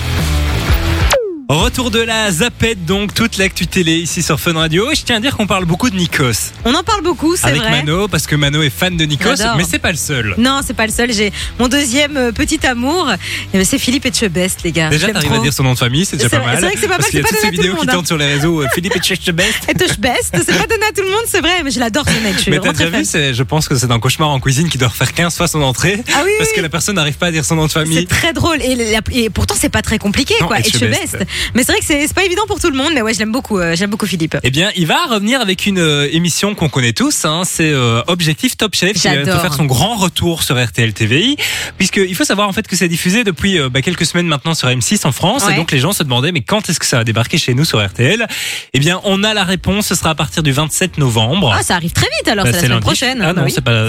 Retour 1.52 1.90
de 1.90 1.98
la 1.98 2.30
zapette, 2.30 2.84
donc 2.86 3.12
toute 3.12 3.36
l'actu 3.36 3.66
télé 3.66 3.96
ici 3.96 4.22
sur 4.22 4.38
Fun 4.38 4.52
Radio. 4.52 4.92
Et 4.92 4.94
je 4.94 5.02
tiens 5.02 5.16
à 5.16 5.20
dire 5.20 5.36
qu'on 5.36 5.48
parle 5.48 5.64
beaucoup 5.64 5.90
de 5.90 5.96
Nikos 5.96 6.52
On 6.64 6.72
en 6.76 6.84
parle 6.84 7.02
beaucoup, 7.02 7.34
c'est 7.34 7.48
avec 7.48 7.60
vrai. 7.60 7.70
Mano 7.82 8.06
parce 8.06 8.28
que 8.28 8.36
Mano 8.36 8.62
est 8.62 8.70
fan 8.70 8.96
de 8.96 9.04
Nikos, 9.04 9.34
J'adore. 9.34 9.56
mais 9.56 9.64
c'est 9.68 9.80
pas 9.80 9.90
le 9.90 9.96
seul. 9.96 10.36
Non, 10.38 10.60
c'est 10.64 10.74
pas 10.74 10.86
le 10.86 10.92
seul. 10.92 11.12
J'ai 11.12 11.32
mon 11.58 11.66
deuxième 11.66 12.16
euh, 12.16 12.30
petit 12.30 12.64
amour. 12.64 13.10
Eh 13.52 13.58
ben, 13.58 13.64
C'est 13.64 13.80
Philippe 13.80 14.06
Etchebest, 14.06 14.62
les 14.62 14.70
gars. 14.70 14.90
Déjà, 14.90 15.08
t'arrives 15.10 15.28
à 15.32 15.34
trop. 15.34 15.42
dire 15.42 15.52
son 15.52 15.64
nom 15.64 15.72
de 15.72 15.78
famille, 15.78 16.04
c'est 16.04 16.18
déjà 16.18 16.28
C'est 16.28 16.36
pas 16.36 16.42
vrai- 16.44 16.52
mal. 16.52 16.60
c'est 16.60 16.66
vrai 16.66 16.74
que 16.74 16.80
c'est 16.82 16.86
pas 16.86 16.92
mal, 16.92 16.98
Parce 16.98 17.10
qu'il 17.10 17.18
y 17.18 17.22
a 17.22 17.26
c'est 17.26 17.34
pas 17.34 17.40
toutes 17.40 17.40
ces 17.40 17.46
donné 17.46 17.48
à 17.48 17.56
tout 17.56 17.62
vidéos 17.62 17.72
le 17.74 17.80
qui 17.80 17.86
monde, 17.86 17.94
tournent 17.94 18.06
sur 18.06 18.16
les 18.18 18.26
réseaux. 18.26 18.62
euh, 18.62 18.66
Philippe 18.72 18.94
Etchebest. 18.94 19.54
Etchebest, 19.68 20.30
c'est 20.46 20.56
pas 20.56 20.66
donné 20.68 20.84
à 20.88 20.92
tout 20.92 21.02
le 21.02 21.10
monde, 21.10 21.24
c'est 21.26 21.40
vrai, 21.40 21.64
mais 21.64 21.72
je 21.72 21.80
l'adore 21.80 22.04
ce 22.06 22.12
mec. 22.22 22.34
Je 22.36 22.42
suis 22.42 22.50
Mais 22.52 22.58
t'as 22.58 22.60
vraiment 22.60 22.74
très 22.74 22.84
déjà 22.84 22.96
vu, 22.98 23.04
fan. 23.04 23.04
c'est, 23.04 23.34
je 23.34 23.42
pense 23.42 23.66
que 23.66 23.74
c'est 23.76 23.90
un 23.90 23.98
cauchemar 23.98 24.28
en 24.30 24.38
cuisine 24.38 24.68
qui 24.68 24.78
doit 24.78 24.86
refaire 24.86 25.12
15 25.12 25.36
fois 25.36 25.48
son 25.48 25.62
entrée. 25.62 26.00
Ah 26.14 26.22
oui, 26.24 26.30
Parce 26.38 26.50
oui, 26.50 26.56
que 26.56 26.60
la 26.60 26.68
personne 26.68 26.94
n'arrive 26.94 27.16
pas 27.18 27.26
à 27.26 27.32
dire 27.32 27.44
son 27.44 27.56
nom 27.56 27.66
de 27.66 27.72
C'est 27.72 27.80
famille. 27.80 28.06
très 28.06 28.32
drôle 28.32 28.62
et, 28.62 28.76
la- 28.76 29.00
et 29.10 29.30
pourtant 29.30 29.56
c'est 29.58 29.68
pas 29.68 29.82
très 29.82 29.98
compliqué 29.98 30.34
Non, 30.40 30.46
quoi. 30.46 30.60
Etchebest. 30.60 31.14
Etchebest. 31.14 31.26
Mais 31.54 31.62
c'est 31.64 31.72
vrai 31.72 31.80
que 31.80 31.86
c'est 31.86 32.06
c'est 32.06 32.14
pas 32.14 32.24
évident 32.24 32.42
pour 32.46 32.60
tout 32.60 32.70
le 32.70 32.76
monde, 32.76 32.90
mais 32.94 33.02
ouais, 33.02 33.14
je 33.14 33.18
l'aime 33.18 33.32
beaucoup. 33.32 33.58
euh, 33.58 33.74
J'aime 33.76 33.90
beaucoup 33.90 34.06
Philippe. 34.06 34.36
Eh 34.42 34.50
bien, 34.50 34.70
il 34.76 34.86
va 34.86 35.04
revenir 35.06 35.40
avec 35.40 35.66
une 35.66 35.78
euh, 35.78 36.08
émission 36.12 36.54
qu'on 36.54 36.68
connaît 36.68 36.92
tous, 36.92 37.24
hein, 37.24 37.42
c'est 37.44 37.70
euh, 37.70 38.02
Objectif 38.06 38.56
Top 38.56 38.74
Chef, 38.74 38.92
qui 38.94 39.08
va 39.08 39.38
faire 39.38 39.54
son 39.54 39.64
grand 39.64 39.96
retour 39.96 40.42
sur 40.42 40.62
RTL 40.62 40.92
TVI, 40.92 41.36
puisqu'il 41.78 42.14
faut 42.14 42.24
savoir 42.24 42.48
en 42.48 42.52
fait 42.52 42.66
que 42.66 42.76
c'est 42.76 42.88
diffusé 42.88 43.24
depuis 43.24 43.58
euh, 43.58 43.68
bah, 43.68 43.82
quelques 43.82 44.06
semaines 44.06 44.26
maintenant 44.26 44.54
sur 44.54 44.68
M6 44.68 45.06
en 45.06 45.12
France, 45.12 45.44
Ouais. 45.44 45.52
et 45.54 45.56
donc 45.56 45.70
les 45.72 45.78
gens 45.78 45.92
se 45.92 46.02
demandaient 46.02 46.32
mais 46.32 46.42
quand 46.42 46.68
est-ce 46.68 46.78
que 46.78 46.86
ça 46.86 46.98
va 46.98 47.04
débarquer 47.04 47.38
chez 47.38 47.54
nous 47.54 47.64
sur 47.64 47.84
RTL 47.84 48.26
Eh 48.74 48.78
bien, 48.78 49.00
on 49.04 49.24
a 49.24 49.34
la 49.34 49.44
réponse, 49.44 49.86
ce 49.86 49.94
sera 49.94 50.10
à 50.10 50.14
partir 50.14 50.42
du 50.42 50.52
27 50.52 50.98
novembre. 50.98 51.54
Ah, 51.56 51.62
ça 51.62 51.74
arrive 51.76 51.92
très 51.92 52.08
vite 52.18 52.28
alors, 52.28 52.44
Bah, 52.44 52.50
c'est 52.50 52.56
la 52.56 52.60
semaine 52.60 52.72
lundi. 52.72 52.82
prochaine. 52.82 53.18
Ah 53.22 53.32
Bah 53.32 53.40
non, 53.40 53.46
oui. 53.46 53.52
c'est 53.54 53.60
pas- 53.64 53.88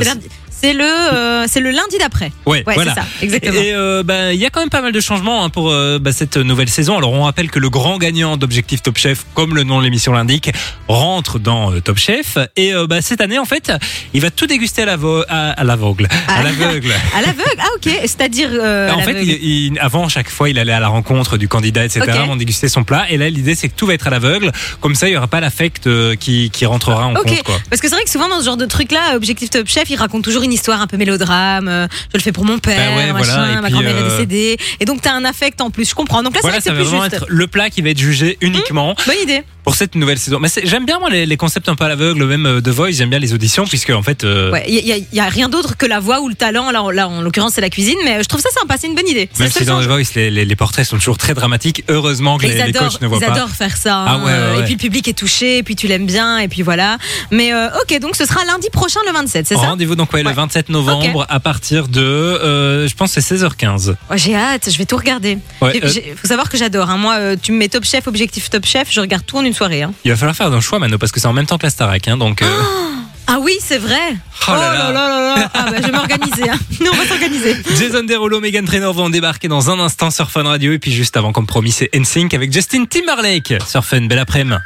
C'est 0.62 0.74
le, 0.74 0.84
euh, 0.84 1.46
c'est 1.48 1.60
le 1.60 1.72
lundi 1.72 1.98
d'après. 2.00 2.32
Ouais, 2.46 2.64
Ouais, 2.68 2.74
voilà. 2.76 2.94
c'est 2.94 3.00
ça, 3.02 3.08
exactement. 3.22 3.54
Et 3.60 3.74
euh, 3.74 4.04
bah, 4.04 4.32
il 4.34 4.40
y 4.40 4.46
a 4.46 4.50
quand 4.50 4.60
même 4.60 4.70
pas 4.70 4.82
mal 4.82 4.92
de 4.92 5.00
changements 5.00 5.44
hein, 5.44 5.50
pour 5.50 5.72
euh, 5.72 5.98
bah, 6.00 6.12
cette 6.12 6.38
nouvelle 6.38 6.70
saison. 6.70 6.98
Alors 6.98 7.14
on 7.14 7.24
rappelle 7.24 7.50
que 7.50 7.60
le 7.60 7.70
grand 7.70 7.98
gagnant 7.98 8.38
d'Objectif 8.38 8.82
Top 8.84 8.98
Chef, 8.98 9.26
comme 9.34 9.56
le 9.56 9.64
nom 9.64 9.80
de 9.80 9.84
l'émission 9.86 10.14
l'indique, 10.14 10.52
rentre 10.88 11.40
dans 11.40 11.72
Top 11.82 11.98
Chef. 11.98 12.38
Et 12.58 12.74
bah, 12.88 13.02
cette 13.02 13.22
année, 13.22 13.40
en 13.40 13.46
fait, 13.46 13.72
il 14.14 14.22
va 14.22 14.30
tout 14.30 14.46
déguster 14.48 14.84
à 14.84 14.86
l'avo- 14.86 15.24
à, 15.30 15.52
à 15.52 15.64
l'aveugle. 15.64 16.08
À 16.28 16.36
Ah. 16.40 16.44
l'aveugle. 16.44 16.92
À 17.16 17.22
l'aveugle. 17.22 17.56
Ah 17.60 17.68
ok. 17.76 17.90
C'est-à-dire. 18.02 18.50
En 18.52 19.00
fait, 19.02 19.14
l'aveugle. 19.14 19.20
il- 19.24 19.72
il- 19.74 19.80
avant 19.80 20.08
chaque 20.10 20.30
fois, 20.30 20.50
il 20.50 20.58
allait 20.60 20.72
à 20.74 20.80
la 20.80 20.88
rencontre 20.88 21.38
du 21.38 21.48
candidat, 21.48 21.86
etc. 21.86 22.02
Ok. 22.08 22.16
On 22.30 22.36
dégustait 22.36 22.70
son 22.70 22.84
plat. 22.84 23.06
Et 23.10 23.18
là, 23.18 23.30
l'idée, 23.30 23.56
c'est 23.56 23.68
que 23.70 23.76
tout 23.76 23.86
va 23.88 23.94
être 23.94 24.08
à 24.08 24.10
l'aveugle. 24.10 24.52
Comme 24.80 24.96
ça, 24.96 25.08
il 25.10 25.14
y 25.14 25.18
aura 25.18 25.28
pas 25.28 25.40
l'affect 25.40 25.90
qui, 26.20 26.50
qui 26.52 26.66
rentrera 26.66 27.08
en 27.08 27.16
Ok, 27.16 27.26
compte. 27.26 27.44
Quoi. 27.44 27.60
parce 27.70 27.82
que 27.82 27.88
c'est 27.90 27.96
vrai 27.96 28.04
que 28.04 28.10
souvent 28.10 28.30
dans 28.30 28.40
ce 28.40 28.46
genre 28.46 28.58
de 28.58 28.66
truc-là, 28.66 29.16
Objectif 29.16 29.50
Top 29.50 29.68
Chef, 29.68 29.90
il 29.90 29.96
raconte 29.96 30.24
toujours 30.24 30.44
une 30.44 30.51
histoire 30.52 30.82
un 30.82 30.88
peu 30.88 30.98
mélodrame. 30.98 31.68
euh, 31.68 31.88
je 32.12 32.18
le 32.18 32.22
fais 32.24 32.32
pour 32.32 32.46
mon 32.46 32.60
père, 32.60 32.96
ouais, 32.96 33.12
machin, 33.14 33.34
voilà, 33.34 33.52
et 33.52 33.56
ma 33.56 33.62
puis, 33.64 33.72
grand-mère 33.74 33.98
est 33.98 34.02
euh, 34.02 34.10
décédée. 34.10 34.58
Et 34.80 34.86
donc 34.86 35.02
t'as 35.02 35.14
un 35.14 35.26
affect 35.26 35.62
en 35.62 35.70
plus, 35.70 35.90
je 35.90 35.96
comprends. 35.96 36.24
Donc 36.24 36.34
là, 36.36 36.42
Voilà, 36.42 36.58
c'est 36.62 36.70
ça 36.70 36.74
vrai 36.74 36.80
va 36.80 36.84
que 36.84 36.90
c'est 36.90 36.96
vraiment 36.98 37.10
plus 37.10 37.16
juste. 37.18 37.24
être 37.24 37.32
le 37.34 37.48
plat 37.48 37.70
qui 37.70 37.82
va 37.82 37.90
être 37.90 37.98
jugé 38.00 38.38
uniquement. 38.42 38.96
Bonne 39.06 39.16
idée. 39.24 39.44
Pour 39.64 39.76
cette 39.76 39.96
nouvelle 39.96 40.18
saison. 40.20 40.40
Mais 40.40 40.50
j'aime 40.64 40.86
bien 40.86 41.00
moi 41.00 41.10
les, 41.10 41.26
les 41.26 41.38
concepts 41.38 41.70
un 41.70 41.76
peu 41.76 41.84
à 41.86 41.90
l'aveugle, 41.90 42.26
même 42.26 42.46
euh, 42.46 42.62
de 42.62 42.72
Voice, 42.72 42.92
j'aime 42.92 43.10
bien 43.10 43.20
les 43.20 43.34
auditions 43.34 43.66
puisque 43.66 43.92
en 43.92 44.02
fait. 44.02 44.24
euh, 44.24 44.52
Ouais, 44.52 44.64
il 44.68 44.76
y, 44.86 44.92
a- 44.94 44.98
y 45.12 45.20
a 45.20 45.30
rien 45.30 45.50
d'autre 45.50 45.78
que 45.78 45.86
la 45.86 46.00
voix 46.00 46.22
ou 46.22 46.30
le 46.30 46.36
talent. 46.36 46.72
Là, 46.72 46.84
là 46.94 47.08
en 47.08 47.22
l'occurrence, 47.22 47.54
c'est 47.54 47.62
la 47.62 47.70
cuisine, 47.70 47.98
mais 48.04 48.16
euh, 48.18 48.24
je 48.24 48.28
trouve 48.28 48.42
ça 48.42 48.50
sympa, 48.60 48.76
c'est 48.80 48.88
une 48.88 48.96
bonne 48.96 49.08
idée. 49.08 49.30
Même 49.40 49.52
si 49.52 49.66
dans 49.66 49.82
The. 49.82 49.86
Voice, 49.86 50.14
les, 50.16 50.32
les- 50.32 50.46
les 50.46 50.56
portraits 50.56 50.86
sont 50.86 50.98
toujours 50.98 51.18
très 51.18 51.34
dramatiques. 51.34 51.84
Heureusement 51.90 52.38
que 52.38 52.44
les, 52.46 52.54
ils 52.54 52.56
les 52.56 52.62
adorent, 52.64 52.90
coachs 52.90 53.02
ne 53.02 53.08
voient 53.08 53.20
ils 53.22 53.26
pas. 53.26 53.34
adorent 53.34 53.50
faire 53.50 53.78
ça. 53.78 54.04
Ah 54.08 54.12
hein, 54.14 54.20
ouais, 54.20 54.26
ouais, 54.26 54.32
euh, 54.32 54.56
ouais. 54.56 54.62
Et 54.62 54.64
puis 54.66 54.74
le 54.74 54.80
public 54.80 55.08
est 55.08 55.14
touché, 55.18 55.58
et 55.60 55.64
puis 55.64 55.76
tu 55.76 55.88
l'aimes 55.88 56.06
bien, 56.06 56.38
et 56.40 56.48
puis 56.48 56.62
voilà. 56.64 56.98
Mais 57.30 57.54
euh, 57.54 57.68
ok, 57.84 58.00
donc 58.00 58.16
ce 58.16 58.26
sera 58.26 58.44
lundi 58.46 58.68
prochain, 58.72 59.00
le 59.08 59.14
27, 59.14 59.48
c'est 59.48 59.56
ça? 59.56 59.62
Rendez-vous 59.62 59.96
donc 59.96 60.12
le 60.14 60.22
Ouais. 60.24 60.34
27 60.34 60.70
novembre 60.70 61.26
à 61.30 61.40
partir 61.40 61.88
de, 61.88 62.02
euh, 62.02 62.88
je 62.88 62.96
pense 62.96 63.12
c'est 63.12 63.22
16h15. 63.22 63.96
Ouais, 64.10 64.18
J'ai 64.18 64.36
hâte, 64.36 64.70
je 64.72 64.78
vais 64.78 64.86
tout 64.86 64.98
regarder. 64.98 65.38
Euh, 65.64 65.72
j'ai- 65.84 66.16
faut 66.20 66.28
savoir 66.28 66.50
que 66.50 66.58
j'adore. 66.58 66.90
hein. 66.90 66.98
Moi, 66.98 67.16
euh, 67.16 67.36
tu 67.42 67.52
me 67.52 67.58
mets 67.58 67.68
Top 67.70 67.84
Chef, 67.86 68.08
Objectif 68.08 68.50
Top 68.50 68.66
Chef, 68.66 68.88
je 68.92 69.00
regarde 69.02 69.26
tout 69.26 69.38
en 69.38 69.44
une 69.44 69.51
soirée. 69.54 69.84
hein. 69.84 69.94
Il 70.06 70.12
va 70.12 70.18
falloir 70.18 70.36
faire 70.36 70.52
un 70.52 70.62
choix 70.62 70.80
Mano 70.80 70.98
parce 70.98 71.12
que 71.12 71.20
c'est 71.20 71.28
en 71.28 71.34
même 71.34 71.46
temps 71.46 71.58
que 71.58 71.64
la 71.64 71.70
Starac, 71.70 72.08
hein, 72.08 72.18
donc. 72.18 72.42
euh, 72.42 72.48
Ah 73.28 73.38
oui, 73.40 73.54
c'est 73.62 73.78
vrai. 73.78 74.16
Oh 74.48 74.52
là 74.52 74.74
là. 74.74 74.92
là 74.92 75.36
là. 75.36 75.50
Ah 75.54 75.66
bah, 75.70 75.78
je 75.78 75.86
vais 75.86 75.92
m'organiser. 75.92 76.50
hein. 76.50 76.58
Nous, 76.82 76.88
on 76.92 76.96
va 76.98 77.06
s'organiser. 77.06 77.56
Jason 77.80 78.04
Derulo, 78.04 78.42
Megan 78.42 78.66
Trainor 78.66 78.94
vont 78.94 79.10
débarquer 79.10 79.48
dans 79.48 79.70
un 79.70 79.80
instant 79.80 80.10
sur 80.12 80.30
Fun 80.32 80.44
Radio 80.44 80.74
et 80.74 80.80
puis 80.80 80.92
juste 80.92 81.16
avant, 81.16 81.32
comme 81.32 81.46
promis, 81.48 81.72
c'est 81.72 81.90
NSYNC 81.96 82.34
avec 82.34 82.52
Justin 82.52 82.86
Timberlake 82.86 83.54
sur 83.68 83.86
Fun. 83.86 84.02
Belle 84.02 84.20
après-midi. 84.20 84.58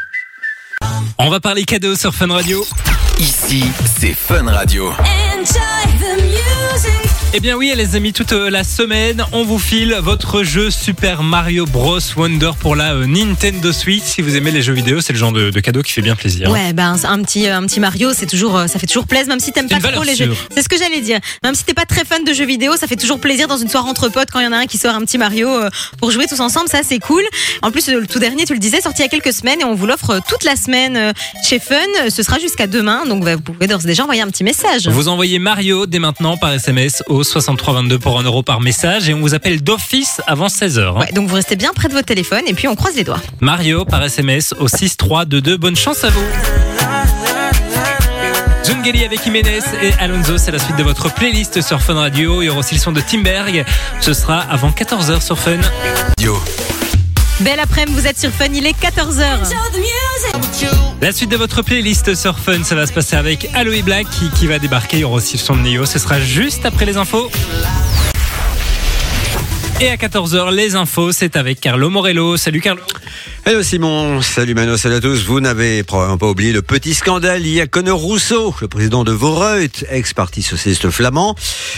On 1.19 1.29
va 1.29 1.39
parler 1.39 1.63
cadeaux 1.65 1.95
sur 1.95 2.15
Fun 2.15 2.31
Radio. 2.31 2.65
Ici, 3.19 3.63
c'est 3.99 4.13
Fun 4.15 4.45
Radio. 4.51 4.91
Eh 7.37 7.41
bien 7.41 7.57
oui, 7.57 7.73
les 7.75 7.97
amis, 7.97 8.13
toute 8.13 8.31
euh, 8.31 8.49
la 8.49 8.63
semaine, 8.63 9.25
on 9.33 9.43
vous 9.43 9.59
file 9.59 9.93
votre 10.01 10.43
jeu 10.43 10.69
Super 10.71 11.21
Mario 11.21 11.65
Bros 11.65 11.99
Wonder 12.15 12.51
pour 12.57 12.77
la 12.77 12.93
euh, 12.93 13.05
Nintendo 13.07 13.73
Switch. 13.73 14.03
Si 14.05 14.21
vous 14.21 14.37
aimez 14.37 14.51
les 14.51 14.61
jeux 14.61 14.71
vidéo, 14.71 15.01
c'est 15.01 15.11
le 15.11 15.19
genre 15.19 15.33
de, 15.33 15.49
de 15.49 15.59
cadeau 15.59 15.81
qui 15.81 15.91
fait 15.91 16.01
bien 16.01 16.15
plaisir. 16.15 16.49
Ouais, 16.49 16.71
ben 16.71 16.95
un 17.03 17.21
petit 17.23 17.45
un 17.47 17.63
petit 17.63 17.81
Mario, 17.81 18.13
c'est 18.13 18.25
toujours 18.25 18.57
euh, 18.57 18.67
ça 18.67 18.79
fait 18.79 18.87
toujours 18.87 19.05
plaisir, 19.05 19.27
même 19.27 19.41
si 19.41 19.51
t'aimes 19.51 19.67
pas 19.67 19.79
trop 19.79 20.03
les 20.03 20.15
jeux. 20.15 20.33
C'est 20.55 20.61
ce 20.61 20.69
que 20.69 20.77
j'allais 20.77 21.01
dire. 21.01 21.19
Même 21.43 21.55
si 21.55 21.65
t'es 21.65 21.73
pas 21.73 21.83
très 21.83 22.05
fan 22.05 22.23
de 22.23 22.31
jeux 22.31 22.45
vidéo, 22.45 22.77
ça 22.77 22.87
fait 22.87 22.95
toujours 22.95 23.19
plaisir 23.19 23.49
dans 23.49 23.57
une 23.57 23.67
soirée 23.67 23.89
entre 23.89 24.07
potes 24.07 24.29
quand 24.31 24.39
il 24.39 24.45
y 24.45 24.47
en 24.47 24.53
a 24.53 24.57
un 24.59 24.65
qui 24.65 24.77
sort 24.77 24.95
un 24.95 25.01
petit 25.01 25.17
Mario 25.17 25.49
euh, 25.49 25.69
pour 25.99 26.11
jouer 26.11 26.27
tous 26.27 26.39
ensemble. 26.39 26.69
Ça 26.69 26.83
c'est 26.83 26.99
cool. 26.99 27.23
En 27.61 27.71
plus, 27.71 27.89
euh, 27.89 27.99
le 27.99 28.07
tout 28.07 28.19
dernier, 28.19 28.45
tu 28.45 28.53
le 28.53 28.59
disais, 28.59 28.79
sorti 28.79 29.01
il 29.01 29.03
y 29.03 29.07
a 29.07 29.09
quelques 29.09 29.33
semaines 29.33 29.59
et 29.59 29.65
on 29.65 29.75
vous 29.75 29.87
l'offre 29.87 30.11
euh, 30.11 30.19
toute 30.29 30.45
la 30.45 30.55
semaine 30.55 30.95
euh, 30.95 31.11
chez 31.45 31.59
Fun. 31.59 31.75
Euh, 32.01 32.09
Ce 32.09 32.23
sera 32.23 32.39
jusqu'à 32.39 32.67
demain, 32.67 33.05
donc 33.05 33.25
bah, 33.25 33.35
vous 33.35 33.41
pouvez 33.41 33.67
d'ores 33.67 33.81
et 33.83 33.87
déjà 33.87 34.03
envoyer 34.03 34.21
un 34.21 34.29
petit 34.29 34.45
message. 34.45 34.87
Vous 34.87 35.09
envoyez 35.09 35.37
Mario 35.37 35.85
dès 35.85 35.99
maintenant 35.99 36.37
par 36.37 36.53
SMS 36.53 37.03
au 37.07 37.24
6322 37.25 37.99
pour 37.99 38.19
1 38.19 38.23
euro 38.23 38.43
par 38.43 38.61
message 38.61 39.09
et 39.09 39.13
on 39.13 39.19
vous 39.19 39.33
appelle 39.33 39.61
d'office 39.61 40.21
avant 40.27 40.47
16h. 40.47 40.99
Ouais, 40.99 41.11
donc 41.11 41.27
vous 41.27 41.35
restez 41.35 41.55
bien 41.55 41.73
près 41.73 41.89
de 41.89 41.93
votre 41.93 42.05
téléphone 42.05 42.43
et 42.47 42.53
puis 42.53 42.67
on 42.67 42.75
croise 42.75 42.95
les 42.95 43.03
doigts. 43.03 43.19
Mario 43.41 43.83
par 43.83 44.03
SMS 44.03 44.53
au 44.59 44.67
6322. 44.67 45.57
Bonne 45.57 45.75
chance 45.75 46.03
à 46.03 46.09
vous. 46.09 46.23
Zungeli 48.63 49.03
avec 49.03 49.23
Jiménez 49.23 49.59
et 49.81 49.91
Alonso, 49.99 50.37
c'est 50.37 50.51
la 50.51 50.59
suite 50.59 50.75
de 50.75 50.83
votre 50.83 51.13
playlist 51.13 51.61
sur 51.61 51.81
Fun 51.81 51.95
Radio. 51.95 52.41
Il 52.41 52.45
y 52.45 52.49
aura 52.49 52.59
aussi 52.59 52.75
le 52.75 52.81
son 52.81 52.91
de 52.91 53.01
Timberg. 53.01 53.65
Ce 54.01 54.13
sera 54.13 54.39
avant 54.39 54.69
14h 54.69 55.21
sur 55.21 55.37
Fun. 55.37 55.59
Yo. 56.19 56.35
Belle 57.41 57.59
après-midi, 57.59 57.99
vous 57.99 58.07
êtes 58.07 58.19
sur 58.19 58.31
Fun, 58.31 58.45
il 58.53 58.65
est 58.65 58.79
14h. 58.79 59.21
La 61.01 61.11
suite 61.11 61.29
de 61.29 61.37
votre 61.37 61.61
playlist 61.61 62.15
sur 62.15 62.39
Fun, 62.39 62.63
ça 62.63 62.75
va 62.75 62.87
se 62.87 62.93
passer 62.93 63.15
avec 63.15 63.49
Aloe 63.53 63.83
Black 63.83 64.07
qui, 64.35 64.47
va 64.47 64.59
débarquer. 64.59 64.97
Il 64.97 64.99
y 65.01 65.03
aura 65.03 65.15
aussi 65.15 65.37
son 65.37 65.55
de 65.55 65.61
Neo. 65.61 65.85
Ce 65.85 65.99
sera 65.99 66.19
juste 66.19 66.65
après 66.65 66.85
les 66.85 66.97
infos. 66.97 67.29
Et 69.81 69.89
à 69.89 69.97
14h, 69.97 70.53
les 70.53 70.75
infos, 70.75 71.11
c'est 71.11 71.35
avec 71.35 71.59
Carlo 71.59 71.89
Morello. 71.89 72.37
Salut 72.37 72.61
Carlo. 72.61 72.81
Hello 73.47 73.61
Simon, 73.61 74.23
salut 74.23 74.55
Mano, 74.55 74.75
salut 74.75 74.95
à 74.95 74.99
tous. 74.99 75.23
Vous 75.23 75.39
n'avez 75.39 75.83
probablement 75.83 76.17
pas 76.17 76.25
oublié 76.25 76.51
le 76.51 76.63
petit 76.63 76.95
scandale 76.95 77.43
lié 77.43 77.61
à 77.61 77.67
Conor 77.67 77.99
Rousseau, 77.99 78.55
le 78.59 78.67
président 78.67 79.03
de 79.03 79.11
Voreut, 79.11 79.67
ex-parti 79.87 80.41
socialiste 80.41 80.89
flamand. 80.89 81.35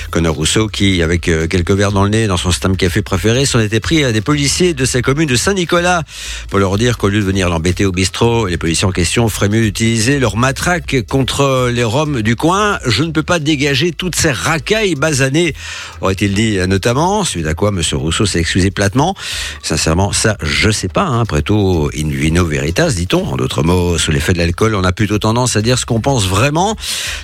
Conor 0.09 0.33
Rousseau 0.33 0.69
qui, 0.69 1.03
avec 1.03 1.27
euh, 1.27 1.45
quelques 1.47 1.71
verres 1.71 1.91
dans 1.91 2.05
le 2.05 2.09
nez 2.09 2.27
dans 2.27 2.37
son 2.37 2.51
stam 2.51 2.77
café 2.77 3.01
préféré, 3.01 3.45
s'en 3.45 3.59
était 3.59 3.81
pris 3.81 4.05
à 4.05 4.13
des 4.13 4.21
policiers 4.21 4.73
de 4.73 4.85
sa 4.85 5.01
commune 5.01 5.27
de 5.27 5.35
Saint-Nicolas 5.35 6.03
pour 6.49 6.59
leur 6.59 6.77
dire 6.77 6.97
qu'au 6.97 7.09
lieu 7.09 7.19
de 7.19 7.25
venir 7.25 7.49
l'embêter 7.49 7.83
au 7.83 7.91
bistrot, 7.91 8.45
les 8.45 8.57
policiers 8.57 8.87
en 8.87 8.93
question 8.93 9.27
feraient 9.27 9.49
mieux 9.49 9.63
d'utiliser 9.63 10.19
leur 10.19 10.37
matraque 10.37 10.95
contre 11.09 11.69
les 11.69 11.83
Roms 11.83 12.21
du 12.21 12.37
coin. 12.37 12.79
Je 12.85 13.03
ne 13.03 13.11
peux 13.11 13.23
pas 13.23 13.39
dégager 13.39 13.91
toutes 13.91 14.15
ces 14.15 14.31
racailles 14.31 14.95
basanées, 14.95 15.53
aurait-il 15.99 16.33
dit 16.33 16.59
euh, 16.59 16.65
notamment, 16.65 17.25
suite 17.25 17.45
à 17.45 17.55
quoi 17.55 17.73
M. 17.75 17.81
Rousseau 17.91 18.25
s'est 18.25 18.39
excusé 18.39 18.71
platement. 18.71 19.15
Sincèrement, 19.61 20.13
ça, 20.13 20.37
je 20.41 20.71
sais 20.71 20.87
pas, 20.87 21.03
hein, 21.03 21.19
après 21.19 21.41
tout, 21.41 21.56
in 21.57 22.09
vino 22.09 22.45
veritas, 22.45 22.91
dit-on. 22.91 23.25
En 23.25 23.37
d'autres 23.37 23.63
mots, 23.63 23.97
sous 23.97 24.11
l'effet 24.11 24.33
de 24.33 24.37
l'alcool, 24.37 24.75
on 24.75 24.83
a 24.83 24.91
plutôt 24.91 25.19
tendance 25.19 25.55
à 25.55 25.61
dire 25.61 25.77
ce 25.79 25.85
qu'on 25.85 25.99
pense 25.99 26.27
vraiment. 26.27 26.75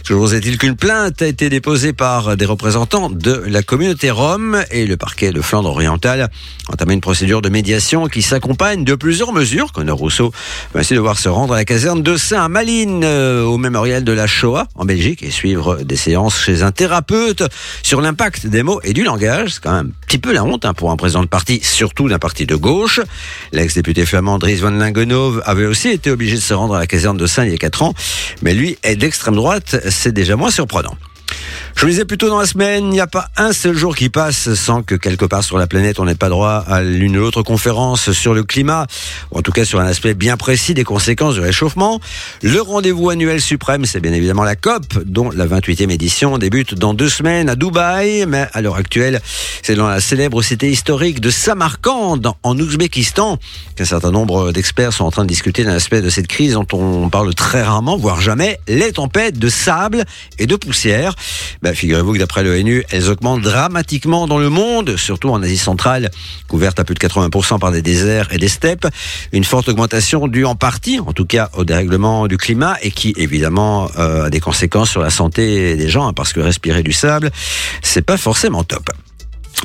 Toujours 0.03 0.33
est-il 0.33 0.57
qu'une 0.57 0.75
plainte 0.75 1.21
a 1.21 1.27
été 1.27 1.49
déposée 1.49 1.93
par 1.93 2.35
des 2.37 2.45
représentants 2.45 3.09
de 3.09 3.43
la 3.47 3.63
communauté 3.63 4.11
rome 4.11 4.63
et 4.71 4.85
le 4.85 4.97
parquet 4.97 5.31
de 5.31 5.41
Flandre 5.41 5.69
orientale 5.69 6.29
entamé 6.71 6.93
une 6.93 7.01
procédure 7.01 7.41
de 7.41 7.49
médiation 7.49 8.07
qui 8.07 8.21
s'accompagne 8.21 8.83
de 8.83 8.95
plusieurs 8.95 9.33
mesures. 9.33 9.71
Conor 9.73 9.97
Rousseau 9.97 10.31
va 10.73 10.79
ainsi 10.79 10.93
devoir 10.93 11.19
se 11.19 11.29
rendre 11.29 11.53
à 11.53 11.57
la 11.57 11.65
caserne 11.65 12.01
de 12.01 12.15
Saint-Malines, 12.15 13.03
euh, 13.03 13.43
au 13.43 13.57
mémorial 13.57 14.03
de 14.03 14.13
la 14.13 14.27
Shoah, 14.27 14.67
en 14.75 14.85
Belgique, 14.85 15.23
et 15.23 15.31
suivre 15.31 15.83
des 15.83 15.95
séances 15.95 16.39
chez 16.39 16.63
un 16.63 16.71
thérapeute 16.71 17.43
sur 17.81 18.01
l'impact 18.01 18.47
des 18.47 18.63
mots 18.63 18.79
et 18.83 18.93
du 18.93 19.03
langage. 19.03 19.55
C'est 19.55 19.63
quand 19.63 19.73
même 19.73 19.87
un 19.87 20.05
petit 20.07 20.17
peu 20.17 20.31
la 20.31 20.43
honte 20.43 20.65
hein, 20.65 20.73
pour 20.73 20.91
un 20.91 20.95
président 20.95 21.21
de 21.21 21.27
parti, 21.27 21.59
surtout 21.61 22.07
d'un 22.07 22.19
parti 22.19 22.45
de 22.45 22.55
gauche. 22.55 23.01
L'ex-député 23.51 24.05
flamand 24.05 24.22
Dries 24.39 24.55
van 24.55 24.71
Langenhove 24.71 25.41
avait 25.45 25.65
aussi 25.65 25.89
été 25.89 26.09
obligé 26.09 26.35
de 26.35 26.41
se 26.41 26.53
rendre 26.53 26.75
à 26.75 26.79
la 26.79 26.87
caserne 26.87 27.17
de 27.17 27.27
Saint 27.27 27.45
il 27.45 27.51
y 27.51 27.55
a 27.55 27.57
4 27.57 27.83
ans, 27.83 27.93
mais 28.41 28.53
lui 28.53 28.77
est 28.83 28.95
d'extrême 28.95 29.35
droite, 29.35 29.75
c'est 29.89 30.13
déjà 30.13 30.35
moins 30.35 30.51
surprenant. 30.51 30.95
Je 31.75 31.85
le 31.85 31.91
disais 31.91 32.05
plus 32.05 32.17
tôt 32.17 32.29
dans 32.29 32.39
la 32.39 32.45
semaine, 32.45 32.85
il 32.85 32.91
n'y 32.91 33.01
a 33.01 33.07
pas 33.07 33.27
un 33.35 33.51
seul 33.51 33.75
jour 33.75 33.95
qui 33.95 34.09
passe 34.09 34.53
sans 34.53 34.83
que 34.83 34.95
quelque 34.95 35.25
part 35.25 35.43
sur 35.43 35.57
la 35.57 35.67
planète 35.67 35.99
on 35.99 36.05
n'ait 36.05 36.15
pas 36.15 36.29
droit 36.29 36.63
à 36.67 36.81
l'une 36.81 37.17
ou 37.17 37.21
l'autre 37.21 37.41
conférence 37.41 38.11
sur 38.11 38.33
le 38.33 38.43
climat, 38.43 38.87
ou 39.31 39.39
en 39.39 39.41
tout 39.41 39.51
cas 39.51 39.65
sur 39.65 39.79
un 39.79 39.85
aspect 39.85 40.13
bien 40.13 40.37
précis 40.37 40.73
des 40.73 40.83
conséquences 40.83 41.33
du 41.35 41.41
réchauffement. 41.41 41.99
Le 42.41 42.61
rendez-vous 42.61 43.09
annuel 43.09 43.41
suprême, 43.41 43.85
c'est 43.85 43.99
bien 43.99 44.13
évidemment 44.13 44.43
la 44.43 44.55
COP, 44.55 45.03
dont 45.05 45.29
la 45.31 45.45
28e 45.45 45.89
édition 45.89 46.37
débute 46.37 46.75
dans 46.75 46.93
deux 46.93 47.09
semaines 47.09 47.49
à 47.49 47.55
Dubaï, 47.55 48.25
mais 48.27 48.47
à 48.53 48.61
l'heure 48.61 48.75
actuelle, 48.75 49.21
c'est 49.61 49.75
dans 49.75 49.87
la 49.87 49.99
célèbre 49.99 50.41
cité 50.41 50.69
historique 50.69 51.19
de 51.19 51.29
Samarkand, 51.29 52.21
en 52.43 52.57
Ouzbékistan, 52.57 53.39
qu'un 53.75 53.85
certain 53.85 54.11
nombre 54.11 54.51
d'experts 54.51 54.93
sont 54.93 55.05
en 55.05 55.11
train 55.11 55.23
de 55.23 55.29
discuter 55.29 55.63
d'un 55.63 55.73
aspect 55.73 56.01
de 56.01 56.09
cette 56.09 56.27
crise 56.27 56.53
dont 56.53 56.67
on 56.73 57.09
parle 57.09 57.33
très 57.33 57.63
rarement, 57.63 57.97
voire 57.97 58.21
jamais, 58.21 58.59
les 58.67 58.91
tempêtes 58.91 59.37
de 59.37 59.49
sable 59.49 60.05
et 60.39 60.47
de 60.47 60.55
poussière. 60.55 61.15
Ben, 61.61 61.73
Figurez-vous 61.73 62.13
que 62.13 62.19
d'après 62.19 62.43
l'ONU, 62.43 62.83
elles 62.89 63.09
augmentent 63.09 63.41
dramatiquement 63.41 64.27
dans 64.27 64.37
le 64.37 64.49
monde, 64.49 64.95
surtout 64.97 65.29
en 65.29 65.41
Asie 65.41 65.57
centrale, 65.57 66.11
couverte 66.47 66.79
à 66.79 66.83
plus 66.83 66.95
de 66.95 66.99
80% 66.99 67.59
par 67.59 67.71
des 67.71 67.81
déserts 67.81 68.31
et 68.31 68.37
des 68.37 68.47
steppes. 68.47 68.87
Une 69.31 69.43
forte 69.43 69.69
augmentation 69.69 70.27
due 70.27 70.45
en 70.45 70.55
partie, 70.55 70.99
en 70.99 71.13
tout 71.13 71.25
cas, 71.25 71.49
au 71.53 71.65
dérèglement 71.65 72.27
du 72.27 72.37
climat 72.37 72.77
et 72.81 72.91
qui, 72.91 73.13
évidemment, 73.17 73.89
euh, 73.97 74.25
a 74.25 74.29
des 74.29 74.39
conséquences 74.39 74.89
sur 74.89 75.01
la 75.01 75.09
santé 75.09 75.75
des 75.75 75.89
gens, 75.89 76.07
hein, 76.07 76.13
parce 76.13 76.33
que 76.33 76.39
respirer 76.39 76.83
du 76.83 76.93
sable, 76.93 77.31
c'est 77.81 78.01
pas 78.01 78.17
forcément 78.17 78.63
top. 78.63 78.89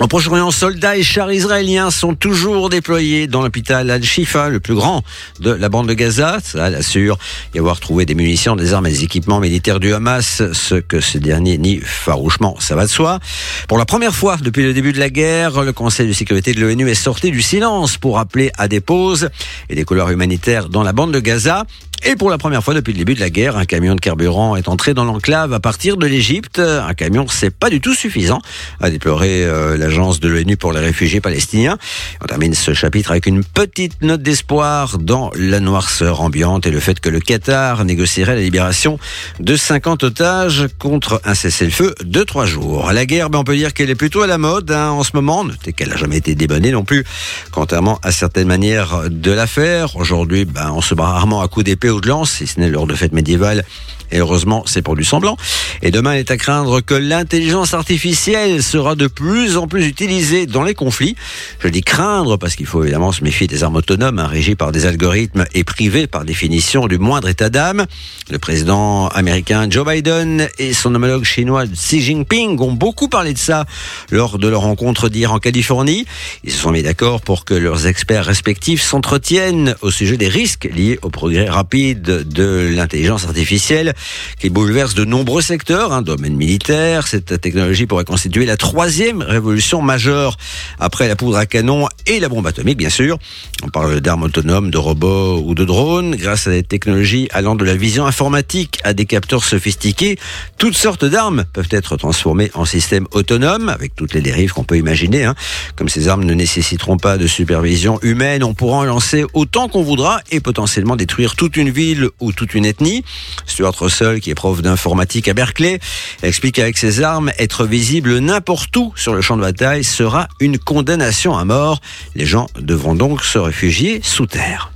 Au 0.01 0.07
Proche-Orient, 0.07 0.53
soldats 0.53 0.97
et 0.97 1.03
chars 1.03 1.33
israéliens 1.33 1.91
sont 1.91 2.15
toujours 2.15 2.71
déployés 2.71 3.27
dans 3.27 3.43
l'hôpital 3.43 3.91
Al-Shifa, 3.91 4.49
le 4.49 4.61
plus 4.61 4.77
grand 4.77 5.03
de 5.41 5.51
la 5.51 5.69
bande 5.69 5.89
de 5.89 5.95
Gaza. 5.95 6.39
Ça 6.41 6.67
assure 6.67 7.19
y 7.53 7.59
avoir 7.59 7.81
trouvé 7.81 8.07
des 8.07 8.15
munitions, 8.15 8.55
des 8.55 8.75
armes 8.75 8.87
et 8.87 8.91
des 8.91 9.03
équipements 9.03 9.41
militaires 9.41 9.81
du 9.81 9.93
Hamas, 9.93 10.45
ce 10.53 10.77
que 10.77 11.01
ce 11.01 11.19
dernier 11.19 11.59
nie 11.59 11.81
farouchement, 11.81 12.55
ça 12.61 12.77
va 12.77 12.85
de 12.85 12.91
soi. 12.91 13.19
Pour 13.67 13.77
la 13.77 13.87
première 13.87 14.15
fois 14.15 14.37
depuis 14.37 14.63
le 14.63 14.73
début 14.73 14.93
de 14.93 15.01
la 15.01 15.11
guerre, 15.11 15.63
le 15.63 15.73
Conseil 15.73 16.07
de 16.07 16.13
sécurité 16.13 16.55
de 16.55 16.61
l'ONU 16.61 16.89
est 16.89 16.95
sorti 16.95 17.33
du 17.33 17.43
silence 17.43 17.97
pour 17.97 18.21
appeler 18.21 18.53
à 18.57 18.69
des 18.69 18.81
pauses 18.81 19.31
et 19.69 19.75
des 19.75 19.85
couloirs 19.85 20.13
humanitaires 20.13 20.69
dans 20.69 20.85
la 20.85 20.93
bande 20.93 21.13
de 21.13 21.19
Gaza. 21.19 21.65
Et 22.05 22.15
pour 22.15 22.31
la 22.31 22.39
première 22.39 22.63
fois 22.63 22.75
depuis 22.75 22.93
le 22.93 22.99
début 22.99 23.15
de 23.15 23.21
la 23.21 23.29
guerre, 23.29 23.57
un 23.57 23.65
camion 23.65 23.97
de 23.97 24.01
carburant 24.01 24.55
est 24.55 24.69
entré 24.69 24.95
dans 24.95 25.05
l'enclave 25.05 25.53
à 25.53 25.59
partir 25.59 25.97
de 25.97 26.07
l'Égypte. 26.07 26.61
Un 26.61 26.95
camion, 26.95 27.27
c'est 27.29 27.51
pas 27.51 27.71
du 27.71 27.81
tout 27.81 27.93
suffisant, 27.93 28.41
a 28.81 28.89
déploré 28.89 29.45
euh, 29.45 29.77
l'agence 29.77 30.21
de 30.21 30.29
l'ONU 30.29 30.57
pour 30.57 30.73
les 30.73 30.79
réfugiés 30.79 31.21
palestiniens. 31.21 31.77
On 32.23 32.27
termine 32.27 32.55
ce 32.55 32.73
chapitre 32.73 33.11
avec 33.11 33.27
une 33.27 33.43
petite 33.43 34.01
note 34.01 34.23
d'espoir 34.23 34.99
dans 34.99 35.33
la 35.37 35.59
noirceur 35.59 36.21
ambiante 36.21 36.67
et 36.67 36.71
le 36.71 36.79
fait 36.79 37.01
que 37.01 37.09
le 37.09 37.19
Qatar 37.19 37.85
négocierait 37.85 38.37
la 38.37 38.43
libération 38.43 38.99
de 39.41 39.57
50 39.57 40.05
otages 40.05 40.67
contre 40.79 41.21
un 41.25 41.35
cessez-le-feu 41.35 41.97
de 42.05 42.23
trois 42.23 42.47
jours. 42.47 42.93
La 42.93 43.07
guerre, 43.07 43.29
ben, 43.29 43.41
on 43.41 43.45
peut 43.45 43.57
dire 43.57 43.75
qu'elle 43.75 43.91
est 43.91 43.97
plutôt 43.97 44.23
à 44.23 44.29
la 44.29 44.39
mode 44.39 44.71
hein, 44.71 44.91
en 44.91 45.03
ce 45.03 45.11
moment. 45.15 45.45
Notez 45.45 45.73
qu'elle 45.73 45.89
n'a 45.89 45.97
jamais 45.97 46.19
été 46.19 46.37
débonnée 46.37 46.71
non 46.71 46.85
plus, 46.85 47.05
contrairement 47.51 47.99
à 48.05 48.13
certaines 48.13 48.49
manières 48.49 49.11
de 49.11 49.33
la 49.33 49.49
faire. 49.49 49.97
Aujourd'hui, 49.97 50.45
ben, 50.45 50.71
on 50.73 50.81
se 50.81 50.95
bat 50.95 51.07
rarement 51.07 51.43
à 51.43 51.49
coups 51.49 51.67
d'épée 51.67 51.88
lance, 51.91 52.31
si 52.31 52.47
ce 52.47 52.61
n'est 52.61 52.71
lors 52.71 52.87
de 52.87 52.95
fêtes 52.95 53.13
médiévales. 53.13 53.65
Et 54.11 54.19
heureusement, 54.19 54.63
c'est 54.67 54.83
pour 54.83 54.97
du 54.97 55.05
semblant. 55.05 55.37
Et 55.83 55.91
demain, 55.91 56.15
il 56.15 56.19
est 56.19 56.31
à 56.31 56.37
craindre 56.37 56.81
que 56.81 56.95
l'intelligence 56.95 57.75
artificielle 57.75 58.63
sera 58.63 58.95
de 58.95 59.07
plus 59.07 59.57
en 59.57 59.67
plus 59.67 59.87
utilisée 59.87 60.47
dans 60.47 60.63
les 60.63 60.75
conflits. 60.75 61.17
Je 61.61 61.69
dis 61.69 61.83
craindre 61.83 62.37
parce 62.37 62.57
qu'il 62.57 62.67
faut 62.67 62.83
évidemment 62.83 63.13
se 63.13 63.23
méfier 63.23 63.47
des 63.47 63.63
armes 63.63 63.77
autonomes, 63.77 64.19
hein, 64.19 64.27
régies 64.27 64.55
par 64.55 64.73
des 64.73 64.87
algorithmes 64.87 65.45
et 65.55 65.65
privées 65.65 66.07
par 66.07 66.25
définition 66.25 66.87
du 66.87 66.99
moindre 66.99 67.29
état 67.29 67.51
d'âme. 67.51 67.87
Le 68.31 68.39
président 68.39 69.09
américain 69.09 69.67
Joe 69.71 69.87
Biden 69.87 70.49
et 70.59 70.73
son 70.73 70.95
homologue 70.95 71.25
chinois 71.25 71.67
Xi 71.67 72.01
Jinping 72.01 72.61
ont 72.61 72.73
beaucoup 72.73 73.09
parlé 73.09 73.33
de 73.33 73.39
ça 73.39 73.67
lors 74.11 74.39
de 74.39 74.49
leur 74.49 74.63
rencontre 74.63 75.09
d'hier 75.09 75.33
en 75.33 75.39
Californie. 75.39 76.07
Ils 76.45 76.53
se 76.53 76.59
sont 76.59 76.71
mis 76.71 76.83
d'accord 76.83 77.21
pour 77.21 77.45
que 77.45 77.55
leurs 77.55 77.87
experts 77.87 78.25
respectifs 78.25 78.83
s'entretiennent 78.83 79.75
au 79.83 79.91
sujet 79.91 80.17
des 80.17 80.29
risques 80.29 80.69
liés 80.73 80.99
au 81.03 81.11
progrès 81.11 81.49
rapide 81.49 82.03
de 82.03 82.71
l'intelligence 82.75 83.25
artificielle 83.25 83.95
qui 84.39 84.51
bouleverse 84.51 84.95
de 84.95 85.05
nombreux 85.05 85.43
secteurs, 85.43 85.93
un 85.93 86.03
domaine 86.03 86.37
militaire. 86.37 87.07
Cette 87.07 87.41
technologie 87.41 87.87
pourrait 87.87 88.05
constituer 88.05 88.47
la 88.47 88.57
troisième 88.57 89.23
révolution 89.23 89.83
majeure 89.83 90.37
après 90.79 91.09
la 91.09 91.17
poudre 91.17 91.37
à 91.39 91.47
canon 91.47 91.89
et 92.07 92.21
la 92.21 92.29
bombe 92.29 92.47
atomique, 92.47 92.79
bien 92.79 92.91
sûr. 92.91 93.19
On 93.63 93.69
parle 93.69 94.01
d'armes 94.01 94.25
autonomes, 94.25 94.71
de 94.71 94.79
robots 94.79 95.43
ou 95.45 95.55
de 95.55 95.65
drones. 95.65 96.17
Grâce 96.17 96.47
à 96.47 96.51
des 96.51 96.63
technologies 96.63 97.29
allant 97.33 97.55
de 97.55 97.65
la 97.65 97.75
vision 97.75 98.07
informatique 98.07 98.79
à 98.85 98.95
des 98.95 99.07
capteurs 99.07 99.45
sophistiqués, 99.45 100.19
toutes 100.59 100.77
sortes 100.77 101.05
d'armes 101.05 101.45
peuvent 101.53 101.69
être 101.71 101.97
transformées 101.97 102.51
en 102.55 102.65
systèmes 102.65 103.07
autonomes, 103.13 103.69
avec 103.69 103.95
toutes 103.95 104.15
les 104.15 104.21
dérives 104.21 104.53
qu'on 104.53 104.65
peut 104.65 104.77
imaginer. 104.77 105.25
hein. 105.25 105.35
Comme 105.77 105.89
ces 105.89 106.09
armes 106.09 106.25
ne 106.25 106.35
nécessiteront 106.35 106.97
pas 106.97 107.19
de 107.19 107.27
supervision 107.27 107.99
humaine, 108.03 108.45
on 108.45 108.55
pourra 108.55 108.79
en 108.79 108.85
lancer 108.85 109.25
autant 109.33 109.69
qu'on 109.69 109.83
voudra 109.83 110.21
et 110.31 110.41
potentiellement 110.41 110.97
détruire 110.97 111.37
toute 111.37 111.57
une 111.57 111.71
ville 111.71 112.09
ou 112.21 112.33
toute 112.33 112.55
une 112.55 112.65
ethnie. 112.65 113.05
Stuart 113.47 113.75
Qui 114.21 114.31
est 114.31 114.35
prof 114.35 114.61
d'informatique 114.61 115.29
à 115.29 115.35
Berkeley, 115.35 115.81
explique 116.23 116.57
qu'avec 116.57 116.77
ses 116.77 117.03
armes, 117.03 117.33
être 117.39 117.65
visible 117.65 118.19
n'importe 118.19 118.77
où 118.77 118.93
sur 118.97 119.15
le 119.15 119.23
champ 119.23 119.37
de 119.37 119.41
bataille 119.41 119.83
sera 119.83 120.29
une 120.41 120.59
condamnation 120.59 121.37
à 121.37 121.45
mort. 121.47 121.81
Les 122.15 122.27
gens 122.27 122.49
devront 122.61 122.95
donc 122.95 123.25
se 123.25 123.39
réfugier 123.39 124.01
sous 124.05 124.27
terre. 124.27 124.71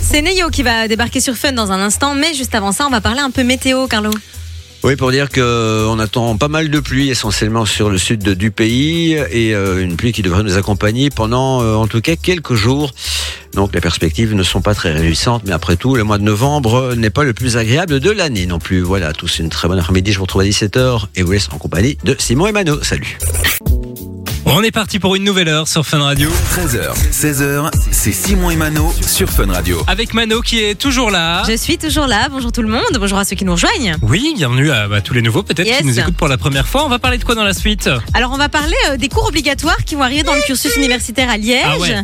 C'est 0.00 0.20
Neyo 0.20 0.50
qui 0.50 0.62
va 0.62 0.86
débarquer 0.86 1.20
sur 1.20 1.34
Fun 1.34 1.52
dans 1.52 1.72
un 1.72 1.80
instant, 1.80 2.14
mais 2.14 2.34
juste 2.34 2.54
avant 2.54 2.72
ça, 2.72 2.86
on 2.86 2.90
va 2.90 3.00
parler 3.00 3.20
un 3.20 3.30
peu 3.30 3.42
météo, 3.42 3.86
Carlo. 3.86 4.10
Oui, 4.84 4.96
pour 4.96 5.12
dire 5.12 5.28
que 5.28 5.86
on 5.88 6.00
attend 6.00 6.36
pas 6.36 6.48
mal 6.48 6.68
de 6.68 6.80
pluie, 6.80 7.08
essentiellement 7.08 7.64
sur 7.64 7.88
le 7.88 7.98
sud 7.98 8.30
du 8.30 8.50
pays, 8.50 9.12
et 9.12 9.54
euh, 9.54 9.80
une 9.80 9.96
pluie 9.96 10.12
qui 10.12 10.22
devrait 10.22 10.42
nous 10.42 10.56
accompagner 10.56 11.08
pendant, 11.08 11.62
euh, 11.62 11.74
en 11.74 11.86
tout 11.86 12.00
cas, 12.00 12.16
quelques 12.16 12.54
jours. 12.54 12.92
Donc 13.54 13.74
les 13.74 13.80
perspectives 13.80 14.34
ne 14.34 14.42
sont 14.42 14.60
pas 14.60 14.74
très 14.74 14.92
réjouissantes, 14.92 15.42
mais 15.46 15.52
après 15.52 15.76
tout, 15.76 15.94
le 15.94 16.02
mois 16.02 16.18
de 16.18 16.24
novembre 16.24 16.94
n'est 16.96 17.10
pas 17.10 17.22
le 17.22 17.32
plus 17.32 17.56
agréable 17.56 18.00
de 18.00 18.10
l'année 18.10 18.46
non 18.46 18.58
plus. 18.58 18.80
Voilà, 18.80 19.12
tous 19.12 19.38
une 19.38 19.50
très 19.50 19.68
bonne 19.68 19.78
après-midi. 19.78 20.12
Je 20.12 20.18
vous 20.18 20.24
retrouve 20.24 20.42
à 20.42 20.46
17h 20.46 21.04
et 21.14 21.22
vous 21.22 21.32
laisse 21.32 21.48
en 21.52 21.58
compagnie 21.58 21.96
de 22.02 22.16
Simon 22.18 22.48
et 22.48 22.52
Mano. 22.52 22.82
Salut. 22.82 23.18
On 24.54 24.62
est 24.62 24.70
parti 24.70 24.98
pour 24.98 25.16
une 25.16 25.24
nouvelle 25.24 25.48
heure 25.48 25.66
sur 25.66 25.86
Fun 25.86 26.00
Radio. 26.00 26.28
13h, 26.54 26.92
16h, 27.10 27.70
c'est 27.90 28.12
Simon 28.12 28.50
et 28.50 28.56
Mano 28.56 28.92
sur 29.00 29.30
Fun 29.30 29.50
Radio. 29.50 29.82
Avec 29.86 30.12
Mano 30.12 30.42
qui 30.42 30.62
est 30.62 30.74
toujours 30.74 31.10
là. 31.10 31.42
Je 31.48 31.56
suis 31.56 31.78
toujours 31.78 32.06
là. 32.06 32.28
Bonjour 32.30 32.52
tout 32.52 32.60
le 32.60 32.68
monde. 32.68 32.82
Bonjour 33.00 33.16
à 33.16 33.24
ceux 33.24 33.34
qui 33.34 33.46
nous 33.46 33.52
rejoignent. 33.52 33.96
Oui, 34.02 34.34
bienvenue 34.36 34.70
à 34.70 34.88
bah, 34.88 35.00
tous 35.00 35.14
les 35.14 35.22
nouveaux 35.22 35.42
peut-être 35.42 35.66
Yes. 35.66 35.78
qui 35.78 35.84
nous 35.86 35.98
écoutent 35.98 36.18
pour 36.18 36.28
la 36.28 36.36
première 36.36 36.68
fois. 36.68 36.84
On 36.84 36.90
va 36.90 36.98
parler 36.98 37.16
de 37.16 37.24
quoi 37.24 37.34
dans 37.34 37.44
la 37.44 37.54
suite? 37.54 37.88
Alors 38.12 38.30
on 38.32 38.36
va 38.36 38.50
parler 38.50 38.76
euh, 38.90 38.98
des 38.98 39.08
cours 39.08 39.26
obligatoires 39.26 39.84
qui 39.86 39.94
vont 39.94 40.02
arriver 40.02 40.22
dans 40.22 40.34
le 40.34 40.42
cursus 40.42 40.76
universitaire 40.76 41.30
à 41.30 41.38
Liège. 41.38 41.62
Ah 41.64 41.78
ouais. 41.78 41.96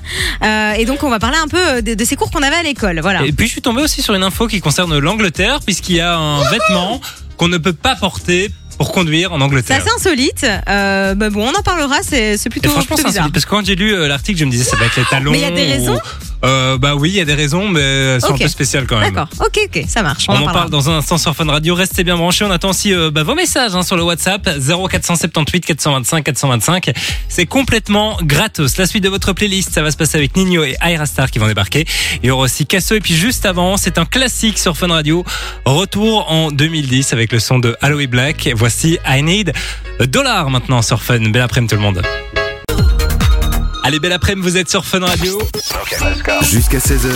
Euh, 0.42 0.72
et 0.72 0.86
donc 0.86 1.02
on 1.02 1.10
va 1.10 1.18
parler 1.18 1.36
un 1.36 1.48
peu 1.48 1.58
euh, 1.58 1.80
de, 1.82 1.92
de 1.92 2.04
ces 2.06 2.16
cours 2.16 2.30
qu'on 2.30 2.42
avait 2.42 2.56
à 2.56 2.62
l'école. 2.62 2.98
Voilà. 3.00 3.26
Et 3.26 3.32
puis 3.32 3.46
je 3.46 3.52
suis 3.52 3.62
tombé 3.62 3.82
aussi 3.82 4.00
sur 4.00 4.14
une 4.14 4.22
info 4.24 4.46
qui 4.46 4.62
concerne 4.62 4.96
l'Angleterre 4.98 5.58
puisqu'il 5.66 5.96
y 5.96 6.00
a 6.00 6.16
un 6.16 6.48
vêtement 6.50 6.98
qu'on 7.36 7.48
ne 7.48 7.58
peut 7.58 7.74
pas 7.74 7.94
porter 7.94 8.50
pour 8.78 8.92
conduire 8.92 9.32
en 9.32 9.38
C'est 9.38 9.44
Angleterre. 9.44 9.82
assez 9.82 9.90
insolite. 9.94 10.46
Euh, 10.68 11.14
bah 11.14 11.28
bon, 11.30 11.46
on 11.48 11.58
en 11.58 11.62
parlera. 11.62 11.96
C'est 12.02 12.36
c'est 12.38 12.46
Et 12.46 12.50
plutôt, 12.50 12.70
franchement, 12.70 12.96
plutôt 12.96 13.02
c'est 13.02 13.08
bizarre. 13.08 13.22
insolite 13.24 13.34
parce 13.34 13.44
que 13.44 13.50
quand 13.50 13.66
j'ai 13.66 13.74
lu 13.74 13.92
euh, 13.94 14.08
l'article, 14.08 14.38
je 14.40 14.44
me 14.44 14.50
disais 14.50 14.64
ça 14.64 14.76
va 14.76 14.86
être 14.86 14.96
les 14.96 15.04
talons. 15.04 15.32
Mais 15.32 15.38
il 15.38 15.42
y 15.42 15.44
a 15.44 15.50
des 15.50 15.64
raisons 15.64 15.96
ou- 15.96 16.37
Euh, 16.44 16.78
Bah 16.78 16.94
oui, 16.94 17.10
il 17.10 17.16
y 17.16 17.20
a 17.20 17.24
des 17.24 17.34
raisons, 17.34 17.68
mais 17.68 17.80
elles 17.80 18.20
sont 18.20 18.28
Ok. 18.28 18.40
un 18.40 18.44
peu 18.44 18.48
spéciales 18.48 18.86
quand 18.86 18.98
même. 19.00 19.12
D'accord. 19.14 19.28
Ok, 19.40 19.58
ok, 19.74 19.84
ça 19.88 20.02
marche. 20.02 20.26
On, 20.28 20.32
On, 20.32 20.36
en 20.36 20.38
parlera. 20.44 20.52
parle 20.52 20.70
dans 20.70 20.88
un 20.90 20.98
instant 20.98 21.18
sur 21.18 21.34
Fun 21.34 21.46
Radio. 21.46 21.74
Restez 21.74 22.04
bien 22.04 22.16
branchés. 22.16 22.44
On 22.44 22.50
attend 22.50 22.70
aussi 22.70 22.92
euh, 22.94 23.10
bah, 23.10 23.22
vos 23.24 23.34
messages 23.34 23.74
hein, 23.74 23.82
sur 23.82 23.96
le 23.96 24.02
WhatsApp 24.04 24.48
0478 24.58 25.66
425 25.66 26.24
425. 26.24 26.92
C'est 27.28 27.46
complètement 27.46 28.18
gratos. 28.22 28.76
La 28.78 28.86
suite 28.86 29.02
de 29.04 29.08
votre 29.08 29.32
playlist, 29.32 29.72
ça 29.72 29.82
va 29.82 29.90
se 29.90 29.96
passer 29.96 30.16
avec 30.18 30.36
Nino 30.36 30.62
et 30.64 30.76
Aira 30.84 31.06
Star 31.06 31.30
qui 31.30 31.38
vont 31.38 31.46
débarquer. 31.48 31.84
Il 32.22 32.26
y 32.28 32.30
aura 32.30 32.44
aussi 32.44 32.66
Casso. 32.66 32.94
Et 32.94 33.00
puis 33.00 33.14
juste 33.14 33.44
avant, 33.46 33.76
c'est 33.76 33.98
un 33.98 34.04
classique 34.04 34.58
sur 34.58 34.76
Fun 34.76 34.88
Radio. 34.88 35.24
Retour 35.64 36.30
en 36.30 36.50
2010 36.50 37.12
avec 37.12 37.32
le 37.32 37.38
son 37.40 37.58
de 37.58 37.76
Halloween 37.80 38.10
Black. 38.10 38.48
Voici 38.54 38.98
I 39.06 39.22
Need 39.22 39.52
Dollar 40.06 40.50
maintenant 40.50 40.82
sur 40.82 41.02
Fun. 41.02 41.18
Belle 41.30 41.42
après-midi 41.42 41.70
tout 41.74 41.80
le 41.80 41.82
monde. 41.82 42.02
Allez, 43.88 44.00
belle 44.00 44.12
après-midi, 44.12 44.46
vous 44.46 44.56
êtes 44.58 44.68
sur 44.68 44.84
Fun 44.84 45.00
Radio. 45.00 45.38
Jusqu'à 46.42 46.76
16h, 46.76 47.08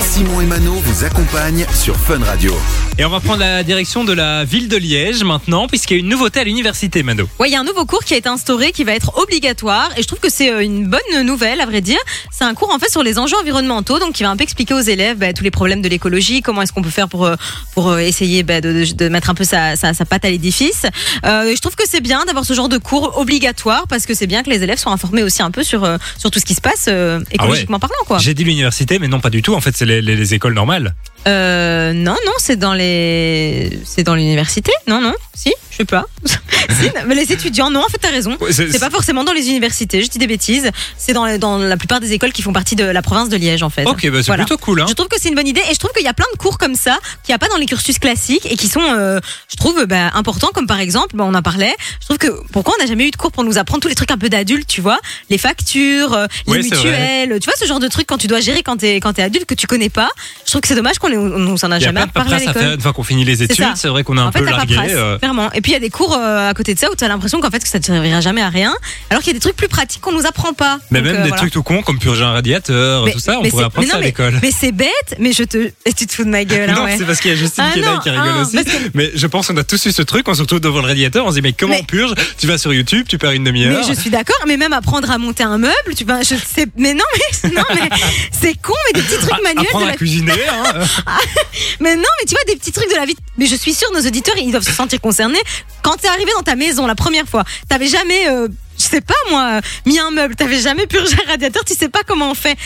Simon 0.00 0.40
et 0.40 0.46
Mano 0.46 0.72
vous 0.72 1.04
accompagnent 1.04 1.66
sur 1.74 1.94
Fun 1.98 2.18
Radio. 2.24 2.54
Et 2.98 3.04
on 3.04 3.10
va 3.10 3.20
prendre 3.20 3.40
la 3.40 3.62
direction 3.62 4.02
de 4.02 4.14
la 4.14 4.42
ville 4.44 4.68
de 4.68 4.78
Liège 4.78 5.22
maintenant, 5.22 5.66
puisqu'il 5.68 5.94
y 5.94 5.96
a 5.98 6.00
une 6.00 6.08
nouveauté 6.08 6.40
à 6.40 6.44
l'université, 6.44 7.02
Mano. 7.02 7.28
Ouais, 7.38 7.50
il 7.50 7.52
y 7.52 7.56
a 7.56 7.60
un 7.60 7.64
nouveau 7.64 7.84
cours 7.84 8.04
qui 8.04 8.14
a 8.14 8.16
été 8.16 8.28
instauré 8.30 8.72
qui 8.72 8.84
va 8.84 8.92
être 8.92 9.18
obligatoire 9.18 9.90
et 9.98 10.02
je 10.02 10.06
trouve 10.06 10.18
que 10.18 10.30
c'est 10.30 10.50
euh, 10.50 10.60
une 10.64 10.86
bonne 10.88 11.22
nouvelle 11.24 11.60
à 11.60 11.66
vrai 11.66 11.82
dire. 11.82 11.98
C'est 12.30 12.44
un 12.44 12.54
cours 12.54 12.72
en 12.74 12.78
fait 12.78 12.90
sur 12.90 13.02
les 13.02 13.18
enjeux 13.18 13.36
environnementaux 13.38 13.98
donc 13.98 14.12
qui 14.14 14.22
va 14.22 14.30
un 14.30 14.36
peu 14.36 14.44
expliquer 14.44 14.72
aux 14.74 14.80
élèves 14.80 15.18
bah, 15.18 15.32
tous 15.34 15.44
les 15.44 15.50
problèmes 15.50 15.82
de 15.82 15.88
l'écologie, 15.88 16.40
comment 16.40 16.62
est-ce 16.62 16.72
qu'on 16.72 16.82
peut 16.82 16.90
faire 16.90 17.08
pour 17.08 17.26
euh, 17.26 17.36
pour 17.74 17.88
euh, 17.90 17.98
essayer 17.98 18.42
bah, 18.42 18.60
de, 18.62 18.72
de- 18.84 18.92
de 18.94 19.08
mettre 19.10 19.28
un 19.30 19.34
peu 19.34 19.44
sa, 19.44 19.76
sa, 19.76 19.92
sa 19.94 20.04
patte 20.06 20.24
à 20.24 20.30
l'édifice. 20.30 20.84
Euh, 21.26 21.52
je 21.54 21.60
trouve 21.60 21.74
que 21.74 21.84
c'est 21.88 22.00
bien 22.02 22.24
d'avoir 22.26 22.44
ce 22.46 22.54
genre 22.54 22.68
de 22.70 22.78
cours 22.78 23.18
obligatoire 23.18 23.86
parce 23.88 24.06
que 24.06 24.14
c'est 24.14 24.26
bien 24.26 24.42
que 24.42 24.50
les 24.50 24.62
élèves 24.62 24.78
soient 24.78 24.92
informés 24.92 25.22
aussi 25.22 25.42
un 25.42 25.50
peu 25.50 25.62
sur 25.62 25.81
euh, 25.84 25.98
sur 26.18 26.30
tout 26.30 26.38
ce 26.38 26.44
qui 26.44 26.54
se 26.54 26.60
passe 26.60 26.86
euh, 26.88 27.20
écologiquement 27.30 27.78
parlant 27.78 27.94
quoi. 28.06 28.18
J'ai 28.18 28.34
dit 28.34 28.44
l'université, 28.44 28.98
mais 28.98 29.08
non, 29.08 29.20
pas 29.20 29.30
du 29.30 29.42
tout. 29.42 29.54
En 29.54 29.60
fait, 29.60 29.76
c'est 29.76 29.84
les, 29.86 30.00
les- 30.02 30.16
les 30.16 30.34
écoles 30.34 30.54
normales. 30.54 30.94
Euh, 31.28 31.92
non 31.92 32.16
non, 32.26 32.32
c'est 32.38 32.56
dans 32.56 32.74
les 32.74 33.78
c'est 33.84 34.02
dans 34.02 34.14
l'université. 34.14 34.72
Non 34.88 35.00
non, 35.00 35.14
si, 35.34 35.52
je 35.70 35.76
sais 35.78 35.84
pas. 35.84 36.04
si, 36.26 36.90
mais 37.06 37.14
les 37.14 37.32
étudiants 37.32 37.70
non, 37.70 37.80
en 37.84 37.88
fait 37.88 37.98
tu 37.98 38.06
as 38.06 38.10
raison. 38.10 38.36
Ouais, 38.40 38.52
c'est- 38.52 38.78
pas 38.80 38.90
forcément 38.90 39.22
dans 39.24 39.32
les 39.32 39.48
universités, 39.48 40.02
je 40.02 40.08
dis 40.08 40.18
des 40.18 40.26
bêtises. 40.26 40.70
C'est 40.98 41.12
dans, 41.12 41.38
dans 41.38 41.58
la 41.58 41.76
plupart 41.76 42.00
des 42.00 42.12
écoles 42.12 42.32
qui 42.32 42.42
font 42.42 42.52
partie 42.52 42.74
de 42.76 42.84
la 42.84 43.02
province 43.02 43.28
de 43.28 43.36
Liège, 43.36 43.62
en 43.62 43.70
fait. 43.70 43.84
Ok, 43.86 44.02
bah, 44.10 44.18
c'est 44.18 44.26
Voilà. 44.26 44.44
plutôt 44.44 44.58
cool. 44.58 44.80
Hein. 44.82 44.86
Je 44.88 44.94
trouve 44.94 45.08
que 45.08 45.16
c'est 45.20 45.28
une 45.28 45.34
bonne 45.36 45.46
idée 45.46 45.60
et 45.70 45.74
je 45.74 45.78
trouve 45.78 45.92
qu'il 45.92 46.04
y 46.04 46.08
a 46.08 46.14
plein 46.14 46.26
de 46.32 46.38
cours 46.38 46.58
comme 46.58 46.74
ça 46.74 46.98
qu'il 47.22 47.32
n'y 47.32 47.36
a 47.36 47.38
pas 47.38 47.48
dans 47.48 47.56
les 47.56 47.66
cursus 47.66 47.98
classiques 47.98 48.46
et 48.50 48.56
qui 48.56 48.66
sont, 48.68 48.80
euh, 48.82 49.20
je 49.48 49.56
trouve, 49.56 49.84
bah, 49.86 50.10
importants. 50.14 50.50
Comme 50.52 50.66
par 50.66 50.80
exemple, 50.80 51.14
bah, 51.14 51.24
on 51.26 51.34
en 51.34 51.42
parlait. 51.42 51.74
Je 52.00 52.06
trouve 52.06 52.18
que 52.18 52.28
pourquoi 52.52 52.74
on 52.78 52.82
n'a 52.82 52.88
jamais 52.88 53.06
eu 53.06 53.10
de 53.12 53.16
cours 53.16 53.30
pour 53.32 53.44
nous 53.44 53.58
apprendre 53.58 53.80
tous 53.82 53.88
les 53.88 53.94
trucs 53.94 54.10
un 54.10 54.18
peu 54.18 54.28
d'adultes, 54.28 54.66
tu 54.66 54.80
vois, 54.80 54.98
les 55.30 55.38
factures, 55.72 56.12
euh, 56.14 56.26
les 56.48 56.62
mutuelles, 56.62 57.38
tu 57.40 57.44
vois, 57.46 57.54
ce 57.58 57.64
genre 57.66 57.80
de 57.80 57.88
trucs 57.88 58.06
quand 58.06 58.18
tu 58.18 58.26
dois 58.26 58.40
gérer 58.40 58.62
quand 58.62 58.76
t'es 58.76 58.96
quand 58.96 59.12
t'es 59.14 59.22
adulte 59.22 59.46
que 59.46 59.54
tu 59.54 59.66
connais 59.66 59.88
pas. 59.88 60.08
Je 60.44 60.50
trouve 60.50 60.60
que 60.60 60.68
c'est 60.68 60.74
dommage 60.74 60.98
qu'on 60.98 61.12
on 61.12 61.38
nous 61.38 61.64
en 61.64 61.70
a 61.70 61.76
a 61.76 61.78
jamais 61.78 62.04
de 62.04 62.10
parlé 62.10 62.34
à 62.34 62.38
l'école. 62.38 62.74
une 62.74 62.80
fois 62.80 62.92
qu'on 62.92 63.02
finit 63.02 63.24
les 63.24 63.42
études. 63.42 63.64
C'est 63.74 63.88
vrai 63.88 64.04
qu'on 64.04 64.18
un 64.18 64.26
En 64.26 64.32
fait, 64.32 64.40
peu 64.40 64.44
largué. 64.46 64.76
euh. 64.78 65.16
Et 65.54 65.60
puis 65.60 65.72
il 65.72 65.74
y 65.74 65.76
a 65.76 65.80
des 65.80 65.90
cours 65.90 66.14
euh, 66.14 66.50
à 66.50 66.54
côté 66.54 66.74
de 66.74 66.78
ça 66.78 66.90
où 66.90 66.94
tu 66.94 67.04
as 67.04 67.08
l'impression 67.08 67.40
qu'en 67.40 67.50
fait 67.50 67.60
que 67.62 67.68
ça 67.68 67.78
ne 67.78 67.84
servira 67.84 68.20
jamais 68.20 68.42
à 68.42 68.48
rien, 68.48 68.74
alors 69.10 69.22
qu'il 69.22 69.32
y 69.32 69.36
a 69.36 69.38
des 69.38 69.40
trucs 69.40 69.56
plus 69.56 69.68
pratiques 69.68 70.00
qu'on 70.00 70.12
nous 70.12 70.26
apprend 70.26 70.52
pas. 70.52 70.78
mais 70.90 71.00
Donc, 71.00 71.06
même 71.06 71.16
euh, 71.16 71.22
des 71.22 71.28
voilà. 71.28 71.36
trucs 71.40 71.52
tout 71.52 71.62
cons 71.62 71.82
comme 71.82 71.98
purger 71.98 72.22
un 72.24 72.32
radiateur, 72.32 73.04
Mais- 73.04 73.12
tout 73.12 73.18
ça, 73.18 73.38
on 73.38 73.42
mais 73.42 73.50
pourrait 73.50 73.64
apprendre 73.64 73.86
mais 73.86 73.92
ça 73.92 73.98
à 73.98 74.00
l'école. 74.00 74.38
Mais 74.42 74.50
c'est 74.50 74.72
bête, 74.72 74.88
mais 75.18 75.32
je 75.32 75.44
te. 75.44 75.70
Et 75.86 75.92
tu 75.92 76.06
te 76.06 76.12
fous 76.14 76.24
de 76.24 76.30
ma 76.30 76.44
gueule, 76.44 76.70
hein, 76.70 76.74
non, 76.74 76.84
ouais. 76.84 76.96
c'est 76.98 77.04
parce 77.04 77.20
qu'il 77.20 77.30
y 77.30 77.34
a 77.34 77.36
Justine 77.36 77.64
Ah 77.66 78.00
qui 78.02 78.10
rigole 78.10 78.26
ah, 78.36 78.42
aussi. 78.42 78.58
Mais 78.94 79.10
je 79.14 79.26
pense 79.26 79.48
qu'on 79.48 79.56
a 79.56 79.64
tous 79.64 79.84
eu 79.86 79.92
ce 79.92 80.02
truc, 80.02 80.28
on 80.28 80.34
se 80.34 80.42
retrouve 80.42 80.60
devant 80.60 80.80
le 80.80 80.86
radiateur, 80.86 81.24
on 81.26 81.30
se 81.30 81.36
dit 81.36 81.42
mais 81.42 81.52
comment 81.52 81.74
Mais- 81.74 81.80
on 81.80 81.84
purge? 81.84 82.14
Tu 82.38 82.46
vas 82.46 82.58
sur 82.58 82.72
YouTube, 82.74 83.06
tu 83.08 83.18
perds 83.18 83.32
une 83.32 83.42
Mais 83.42 83.50
demi-heure. 83.50 83.82
je 83.88 83.94
suis 83.94 84.10
d'accord, 84.10 84.36
mais 84.46 84.56
même 84.56 84.72
apprendre 84.72 85.10
à 85.10 85.18
monter 85.18 85.42
un 85.44 85.51
meuble, 85.58 85.94
tu 85.96 86.04
vas, 86.04 86.22
je 86.22 86.34
sais, 86.34 86.66
mais 86.76 86.94
non, 86.94 87.04
mais 87.44 87.50
non, 87.52 87.62
mais 87.74 87.88
c'est 88.32 88.54
con, 88.60 88.74
mais 88.86 89.00
des 89.00 89.06
petits 89.06 89.26
trucs 89.26 89.42
manuels 89.42 89.66
Apprendre 89.66 89.86
la 89.86 89.92
à 89.92 89.96
cuisiner. 89.96 90.32
Hein. 90.52 90.84
Mais 91.80 91.96
non, 91.96 92.02
mais 92.20 92.26
tu 92.26 92.34
vois, 92.34 92.44
des 92.46 92.56
petits 92.56 92.72
trucs 92.72 92.90
de 92.90 92.94
la 92.94 93.06
vie. 93.06 93.16
Mais 93.38 93.46
je 93.46 93.56
suis 93.56 93.72
sûre, 93.72 93.88
nos 93.92 94.00
auditeurs, 94.00 94.36
ils 94.36 94.50
doivent 94.50 94.62
se 94.62 94.72
sentir 94.72 95.00
concernés. 95.00 95.40
Quand 95.82 95.96
t'es 95.96 96.08
arrivé 96.08 96.30
dans 96.36 96.42
ta 96.42 96.56
maison 96.56 96.86
la 96.86 96.94
première 96.94 97.26
fois, 97.26 97.44
t'avais 97.68 97.88
jamais, 97.88 98.28
euh, 98.28 98.48
sais 98.92 99.00
pas 99.00 99.14
moi, 99.30 99.60
mis 99.86 99.98
un 99.98 100.10
meuble, 100.10 100.34
t'avais 100.36 100.60
jamais 100.60 100.86
purgé 100.86 101.16
un 101.26 101.30
radiateur, 101.30 101.64
tu 101.64 101.74
sais 101.74 101.88
pas 101.88 102.00
comment 102.06 102.30
on 102.30 102.34
fait. 102.34 102.56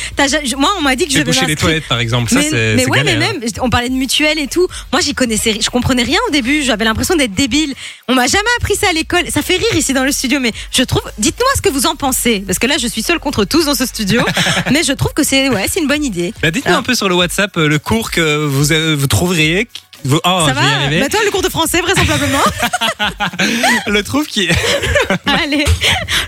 Moi, 0.56 0.70
on 0.78 0.82
m'a 0.82 0.96
dit 0.96 1.06
que 1.06 1.12
je 1.12 1.22
devais 1.22 1.46
les 1.46 1.56
toilettes 1.56 1.88
par 1.88 1.98
exemple. 1.98 2.30
Ça, 2.30 2.40
mais, 2.40 2.74
mais 2.76 2.86
ouais, 2.86 3.04
mais 3.04 3.16
même, 3.16 3.40
on 3.60 3.70
parlait 3.70 3.88
de 3.88 3.94
mutuelle 3.94 4.38
et 4.38 4.48
tout. 4.48 4.66
Moi, 4.92 5.00
j'y 5.00 5.14
connaissais, 5.14 5.58
je 5.60 5.70
comprenais 5.70 6.02
rien 6.02 6.18
au 6.28 6.32
début. 6.32 6.62
J'avais 6.62 6.84
l'impression 6.84 7.14
d'être 7.16 7.34
débile. 7.34 7.74
On 8.08 8.14
m'a 8.14 8.26
jamais 8.26 8.44
appris 8.58 8.74
ça 8.74 8.88
à 8.88 8.92
l'école. 8.92 9.30
Ça 9.30 9.42
fait 9.42 9.56
rire 9.56 9.74
ici 9.74 9.92
dans 9.92 10.04
le 10.04 10.12
studio, 10.12 10.40
mais 10.40 10.52
je 10.72 10.82
trouve. 10.82 11.02
Dites-moi 11.18 11.48
ce 11.56 11.62
que 11.62 11.68
vous 11.68 11.86
en 11.86 11.96
pensez, 11.96 12.42
parce 12.46 12.58
que 12.58 12.66
là, 12.66 12.76
je 12.78 12.86
suis 12.86 13.02
seule 13.02 13.18
contre 13.18 13.44
tous 13.44 13.66
dans 13.66 13.74
ce 13.74 13.86
studio. 13.86 14.22
mais 14.72 14.82
je 14.82 14.92
trouve 14.92 15.12
que 15.12 15.22
c'est, 15.22 15.48
ouais, 15.48 15.66
c'est 15.70 15.80
une 15.80 15.88
bonne 15.88 16.04
idée. 16.04 16.32
Bah, 16.42 16.50
Dites-nous 16.50 16.74
un 16.74 16.82
peu 16.82 16.94
sur 16.94 17.08
le 17.08 17.14
WhatsApp 17.14 17.56
euh, 17.56 17.68
le 17.68 17.78
cours 17.78 18.10
que 18.10 18.44
vous, 18.46 18.72
euh, 18.72 18.96
vous 18.98 19.06
trouveriez. 19.06 19.68
Oh, 20.04 20.20
ça 20.46 20.52
va 20.52 20.60
arriver. 20.60 21.00
Bah 21.00 21.08
toi, 21.08 21.20
le 21.24 21.30
cours 21.30 21.42
de 21.42 21.48
français, 21.48 21.80
vraisemblablement. 21.80 22.42
Le 23.86 24.02
trouve 24.02 24.26
qui 24.26 24.48
Allez, 25.26 25.64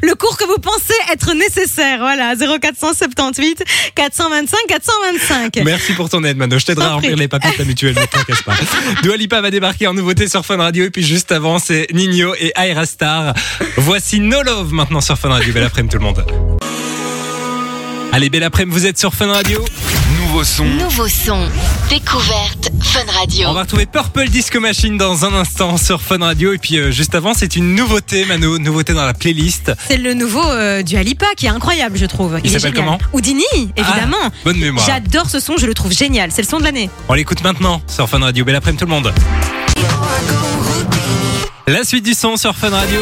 le 0.02 0.14
cours 0.14 0.36
que 0.36 0.44
vous 0.44 0.58
pensez 0.58 0.94
être 1.12 1.34
nécessaire. 1.34 1.98
Voilà, 1.98 2.34
0478 2.36 3.64
425 3.94 4.58
425. 4.68 5.60
Merci 5.64 5.92
pour 5.94 6.08
ton 6.08 6.22
aide, 6.24 6.36
Mano. 6.36 6.58
Je 6.58 6.66
t'aiderai 6.66 6.86
à 6.86 6.92
remplir 6.94 7.16
les 7.16 7.28
papiers 7.28 7.64
mutuelle, 7.64 7.94
ne 7.94 8.04
t'inquiète 8.04 8.42
pas. 8.42 8.54
Dua 9.02 9.16
Lipa 9.16 9.40
va 9.40 9.50
débarquer 9.50 9.86
en 9.86 9.94
nouveauté 9.94 10.28
sur 10.28 10.44
Fun 10.44 10.56
Radio. 10.56 10.84
Et 10.84 10.90
puis 10.90 11.02
juste 11.02 11.32
avant, 11.32 11.58
c'est 11.58 11.86
Nino 11.92 12.34
et 12.38 12.52
Aira 12.56 12.86
Star. 12.86 13.34
Voici 13.76 14.20
No 14.20 14.42
Love 14.42 14.72
maintenant 14.72 15.00
sur 15.00 15.18
Fun 15.18 15.30
Radio. 15.30 15.52
Belle 15.52 15.64
après-midi 15.64 15.92
tout 15.92 15.98
le 15.98 16.04
monde. 16.04 16.24
Allez, 18.12 18.30
belle 18.30 18.42
après-midi, 18.42 18.78
vous 18.78 18.86
êtes 18.86 18.98
sur 18.98 19.14
Fun 19.14 19.26
Radio. 19.30 19.62
Nouveau 20.20 20.42
son, 20.42 20.64
Nouveau 20.64 21.08
son. 21.08 21.46
Découverte 21.90 22.70
Fun 22.82 23.04
Radio. 23.18 23.48
On 23.48 23.52
va 23.52 23.60
retrouver 23.62 23.86
Purple 23.86 24.28
Disco 24.28 24.60
Machine 24.60 24.96
dans 24.96 25.24
un 25.26 25.34
instant 25.34 25.76
sur 25.76 26.00
Fun 26.00 26.18
Radio. 26.18 26.52
Et 26.54 26.58
puis 26.58 26.78
euh, 26.78 26.90
juste 26.90 27.14
avant, 27.14 27.34
c'est 27.34 27.54
une 27.56 27.74
nouveauté, 27.74 28.24
Mano. 28.24 28.58
Nouveauté 28.58 28.94
dans 28.94 29.04
la 29.04 29.14
playlist. 29.14 29.72
C'est 29.88 29.98
le 29.98 30.14
nouveau 30.14 30.42
euh, 30.42 30.82
du 30.82 30.96
Alipa 30.96 31.26
qui 31.36 31.46
est 31.46 31.50
incroyable, 31.50 31.98
je 31.98 32.06
trouve. 32.06 32.40
Il 32.42 32.50
s'appelle 32.50 32.72
comment 32.74 32.98
Houdini, 33.12 33.44
évidemment. 33.76 34.16
Ah, 34.24 34.30
bonne 34.44 34.58
mémoire. 34.58 34.84
J'adore 34.86 35.28
ce 35.28 35.38
son, 35.38 35.56
je 35.58 35.66
le 35.66 35.74
trouve 35.74 35.92
génial. 35.92 36.30
C'est 36.32 36.42
le 36.42 36.48
son 36.48 36.58
de 36.58 36.64
l'année. 36.64 36.88
On 37.08 37.14
l'écoute 37.14 37.42
maintenant 37.42 37.82
sur 37.86 38.08
Fun 38.08 38.20
Radio. 38.20 38.44
Belle 38.44 38.56
après-midi 38.56 38.80
tout 38.80 38.88
le 38.88 38.94
monde. 38.94 39.12
La 41.66 41.84
suite 41.84 42.04
du 42.04 42.14
son 42.14 42.36
sur 42.36 42.56
Fun 42.56 42.70
Radio. 42.70 43.00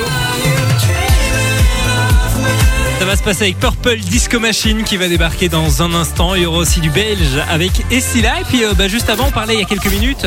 Ça 2.98 3.04
va 3.04 3.14
se 3.14 3.22
passer 3.22 3.42
avec 3.42 3.58
Purple 3.60 3.98
Disco 3.98 4.40
Machine 4.40 4.82
qui 4.82 4.96
va 4.96 5.06
débarquer 5.08 5.50
dans 5.50 5.82
un 5.82 5.92
instant. 5.92 6.34
Il 6.34 6.42
y 6.42 6.46
aura 6.46 6.58
aussi 6.58 6.80
du 6.80 6.88
belge 6.88 7.38
avec 7.50 7.72
Essila. 7.90 8.40
Et 8.40 8.44
puis 8.44 8.64
euh, 8.64 8.72
bah, 8.72 8.88
juste 8.88 9.10
avant, 9.10 9.26
on 9.26 9.30
parlait 9.30 9.54
il 9.54 9.60
y 9.60 9.62
a 9.62 9.66
quelques 9.66 9.90
minutes 9.90 10.26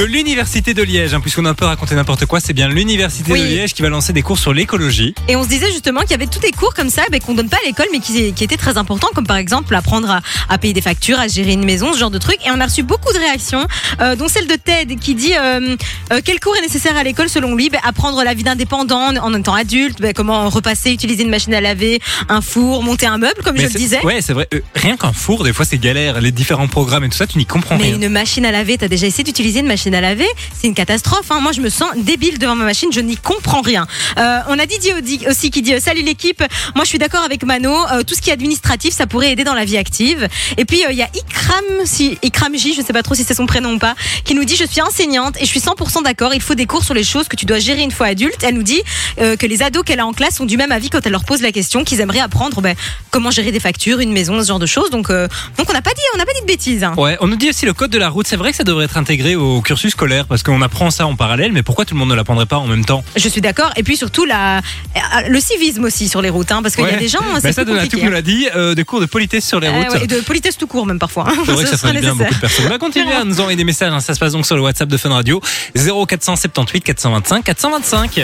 de 0.00 0.04
l'université 0.06 0.72
de 0.72 0.82
Liège, 0.82 1.12
hein, 1.12 1.20
puisqu'on 1.20 1.44
a 1.44 1.50
un 1.50 1.54
peu 1.54 1.66
raconté 1.66 1.94
n'importe 1.94 2.24
quoi, 2.24 2.40
c'est 2.40 2.54
bien 2.54 2.68
l'université 2.68 3.32
Oui. 3.32 3.42
de 3.42 3.46
Liège 3.48 3.74
qui 3.74 3.82
va 3.82 3.90
lancer 3.90 4.14
des 4.14 4.22
cours 4.22 4.38
sur 4.38 4.54
l'écologie. 4.54 5.14
Et 5.28 5.36
on 5.36 5.42
se 5.44 5.48
disait 5.48 5.70
justement 5.70 6.00
qu'il 6.00 6.12
y 6.12 6.14
avait 6.14 6.26
tous 6.26 6.38
des 6.38 6.52
cours 6.52 6.72
comme 6.72 6.88
ça 6.88 7.02
ben, 7.12 7.20
qu'on 7.20 7.34
donne 7.34 7.50
pas 7.50 7.58
à 7.62 7.66
l'école 7.66 7.84
mais 7.92 7.98
qui, 8.00 8.32
qui 8.32 8.44
étaient 8.44 8.56
très 8.56 8.78
importants 8.78 9.10
comme 9.14 9.26
par 9.26 9.36
exemple 9.36 9.74
apprendre 9.74 10.10
à, 10.10 10.20
à 10.48 10.56
payer 10.56 10.72
des 10.72 10.80
factures, 10.80 11.20
à 11.20 11.28
gérer 11.28 11.52
une 11.52 11.66
maison, 11.66 11.92
ce 11.92 11.98
genre 11.98 12.10
de 12.10 12.16
trucs. 12.16 12.38
Et 12.46 12.50
on 12.50 12.58
a 12.60 12.64
reçu 12.64 12.82
beaucoup 12.82 13.12
de 13.12 13.18
réactions, 13.18 13.66
euh, 14.00 14.16
dont 14.16 14.28
celle 14.28 14.46
de 14.46 14.54
Ted 14.54 14.96
qui 14.96 15.14
dit 15.14 15.34
euh, 15.34 15.76
euh, 16.14 16.20
quel 16.24 16.40
cours 16.40 16.56
est 16.56 16.62
nécessaire 16.62 16.96
à 16.96 17.02
l'école 17.02 17.28
selon 17.28 17.54
lui 17.54 17.68
ben, 17.68 17.80
Apprendre 17.84 18.22
la 18.24 18.32
vie 18.32 18.42
d'indépendant 18.44 19.14
en 19.20 19.34
étant 19.34 19.54
adulte, 19.54 20.00
ben, 20.00 20.14
comment 20.14 20.48
repasser, 20.48 20.92
utiliser 20.92 21.24
une 21.24 21.30
machine 21.30 21.52
à 21.52 21.60
laver, 21.60 22.00
un 22.30 22.40
four, 22.40 22.82
monter 22.82 23.04
un 23.04 23.18
meuble 23.18 23.42
comme 23.44 23.58
je 23.58 23.64
le 23.64 23.68
disais. 23.68 24.00
Ouais, 24.02 24.22
c'est 24.22 24.32
vrai. 24.32 24.48
Rien 24.74 24.96
qu'un 24.96 25.12
four, 25.12 25.44
des 25.44 25.52
fois 25.52 25.66
c'est 25.66 25.76
galère. 25.78 26.22
Les 26.22 26.32
différents 26.32 26.68
programmes 26.68 27.04
et 27.04 27.10
tout 27.10 27.18
ça, 27.18 27.26
tu 27.26 27.36
n'y 27.36 27.44
comprends 27.44 27.76
Mais 27.76 27.82
rien. 27.84 27.96
une 27.96 28.08
machine 28.08 28.46
à 28.46 28.50
laver, 28.50 28.78
t'as 28.78 28.88
déjà 28.88 29.06
essayé 29.06 29.24
d'utiliser 29.24 29.60
une 29.60 29.66
machine 29.66 29.89
à 29.94 30.00
laver 30.00 30.28
C'est 30.58 30.66
une 30.68 30.74
catastrophe. 30.74 31.30
Hein. 31.30 31.40
Moi, 31.40 31.52
je 31.52 31.60
me 31.60 31.68
sens 31.68 31.90
débile 31.96 32.38
devant 32.38 32.54
ma 32.54 32.64
machine, 32.64 32.90
je 32.92 33.00
n'y 33.00 33.16
comprends 33.16 33.60
rien. 33.60 33.86
Euh, 34.18 34.38
on 34.48 34.58
a 34.58 34.66
Didier 34.66 34.94
aussi 35.28 35.50
qui 35.50 35.62
dit 35.62 35.74
euh, 35.74 35.80
Salut 35.80 36.02
l'équipe, 36.02 36.42
moi 36.74 36.84
je 36.84 36.88
suis 36.88 36.98
d'accord 36.98 37.22
avec 37.22 37.44
Mano, 37.44 37.74
euh, 37.92 38.02
tout 38.02 38.14
ce 38.14 38.20
qui 38.20 38.30
est 38.30 38.32
administratif, 38.32 38.94
ça 38.94 39.06
pourrait 39.06 39.32
aider 39.32 39.44
dans 39.44 39.54
la 39.54 39.64
vie 39.64 39.76
active. 39.76 40.28
Et 40.56 40.64
puis 40.64 40.82
il 40.88 40.96
y 40.96 41.02
a 41.02 41.08
Ikram, 41.14 41.64
si, 41.84 42.18
Ikram 42.22 42.56
J, 42.56 42.74
je 42.74 42.82
sais 42.82 42.92
pas 42.92 43.02
trop 43.02 43.14
si 43.14 43.24
c'est 43.24 43.34
son 43.34 43.46
prénom 43.46 43.74
ou 43.74 43.78
pas, 43.78 43.94
qui 44.24 44.34
nous 44.34 44.44
dit 44.44 44.56
Je 44.56 44.64
suis 44.64 44.80
enseignante 44.80 45.36
et 45.38 45.40
je 45.40 45.46
suis 45.50 45.60
100% 45.60 46.02
d'accord, 46.04 46.34
il 46.34 46.40
faut 46.40 46.54
des 46.54 46.66
cours 46.66 46.84
sur 46.84 46.94
les 46.94 47.04
choses 47.04 47.28
que 47.28 47.36
tu 47.36 47.46
dois 47.46 47.58
gérer 47.58 47.82
une 47.82 47.90
fois 47.90 48.06
adulte. 48.08 48.42
Elle 48.42 48.54
nous 48.54 48.62
dit 48.62 48.82
que 49.16 49.46
les 49.46 49.62
ados 49.62 49.84
qu'elle 49.84 50.00
a 50.00 50.06
en 50.06 50.12
classe 50.12 50.36
sont 50.36 50.46
du 50.46 50.56
même 50.56 50.72
avis 50.72 50.90
quand 50.90 51.04
elle 51.04 51.12
leur 51.12 51.24
pose 51.24 51.42
la 51.42 51.52
question, 51.52 51.84
qu'ils 51.84 52.00
aimeraient 52.00 52.20
apprendre 52.20 52.60
ben, 52.60 52.74
comment 53.10 53.30
gérer 53.30 53.52
des 53.52 53.60
factures, 53.60 54.00
une 54.00 54.12
maison, 54.12 54.40
ce 54.42 54.46
genre 54.48 54.58
de 54.58 54.66
choses. 54.66 54.90
Donc, 54.90 55.08
donc 55.10 55.68
on 55.68 55.72
n'a 55.72 55.82
pas 55.82 55.90
dit, 55.90 56.02
pas 56.16 56.24
dit 56.34 56.40
de 56.42 56.46
bêtises. 56.46 56.84
hein. 56.84 56.94
Ouais, 56.96 57.16
on 57.20 57.26
nous 57.26 57.36
dit 57.36 57.48
aussi 57.48 57.66
le 57.66 57.72
code 57.72 57.90
de 57.90 57.98
la 57.98 58.08
route. 58.08 58.26
C'est 58.26 58.36
vrai 58.36 58.50
que 58.50 58.56
ça 58.56 58.64
devrait 58.64 58.84
être 58.84 58.96
intégré 58.96 59.36
au 59.36 59.60
cursus 59.60 59.79
scolaire 59.88 60.26
parce 60.26 60.42
qu'on 60.42 60.60
apprend 60.60 60.90
ça 60.90 61.06
en 61.06 61.16
parallèle, 61.16 61.52
mais 61.52 61.62
pourquoi 61.62 61.86
tout 61.86 61.94
le 61.94 62.00
monde 62.00 62.10
ne 62.10 62.14
l'apprendrait 62.14 62.44
pas 62.44 62.58
en 62.58 62.66
même 62.66 62.84
temps? 62.84 63.02
Je 63.16 63.28
suis 63.28 63.40
d'accord. 63.40 63.70
Et 63.76 63.82
puis 63.82 63.96
surtout 63.96 64.26
la, 64.26 64.58
euh, 64.58 65.00
le 65.28 65.40
civisme 65.40 65.84
aussi 65.84 66.08
sur 66.08 66.20
les 66.20 66.28
routes, 66.28 66.52
hein, 66.52 66.60
parce 66.62 66.76
qu'il 66.76 66.84
y 66.84 66.88
a 66.88 66.96
des 66.96 67.08
gens. 67.08 67.20
Mais 67.32 67.40
c'est 67.40 67.52
ça, 67.52 67.62
plus 67.62 67.70
Donatou 67.72 67.86
compliqué, 67.86 68.06
nous 68.06 68.12
l'a 68.12 68.22
dit, 68.22 68.48
euh, 68.54 68.74
des 68.74 68.84
cours 68.84 69.00
de 69.00 69.06
politesse 69.06 69.46
sur 69.46 69.60
les 69.60 69.68
hein. 69.68 69.72
Euh, 69.74 69.82
routes. 69.84 69.92
ouais, 69.94 70.04
et 70.04 70.06
de 70.06 70.20
politesse 70.20 70.58
tout 70.58 70.66
court 70.66 70.84
même 70.84 70.98
parfois. 70.98 71.26
C'est 71.46 71.52
vrai 71.52 71.64
que 71.64 71.70
ça 71.76 71.78
ferait 71.78 71.98
bien 72.00 72.14
beaucoup 72.14 72.34
de 72.34 72.40
personnes. 72.40 72.66
On 72.66 72.68
va 72.68 72.78
continuer 72.78 73.14
à 73.14 73.24
nous 73.24 73.40
envoyer 73.40 73.56
des 73.56 73.64
messages. 73.64 73.92
hein. 73.92 74.00
Ça 74.00 74.12
se 74.12 74.18
passe 74.20 74.32
donc 74.32 74.44
sur 74.44 74.56
le 74.56 74.62
WhatsApp 74.62 74.88
de 74.88 74.96
Fun 74.96 75.10
Radio 75.10 75.40
0478 75.74 76.82
425 76.82 77.44
425. 77.44 78.20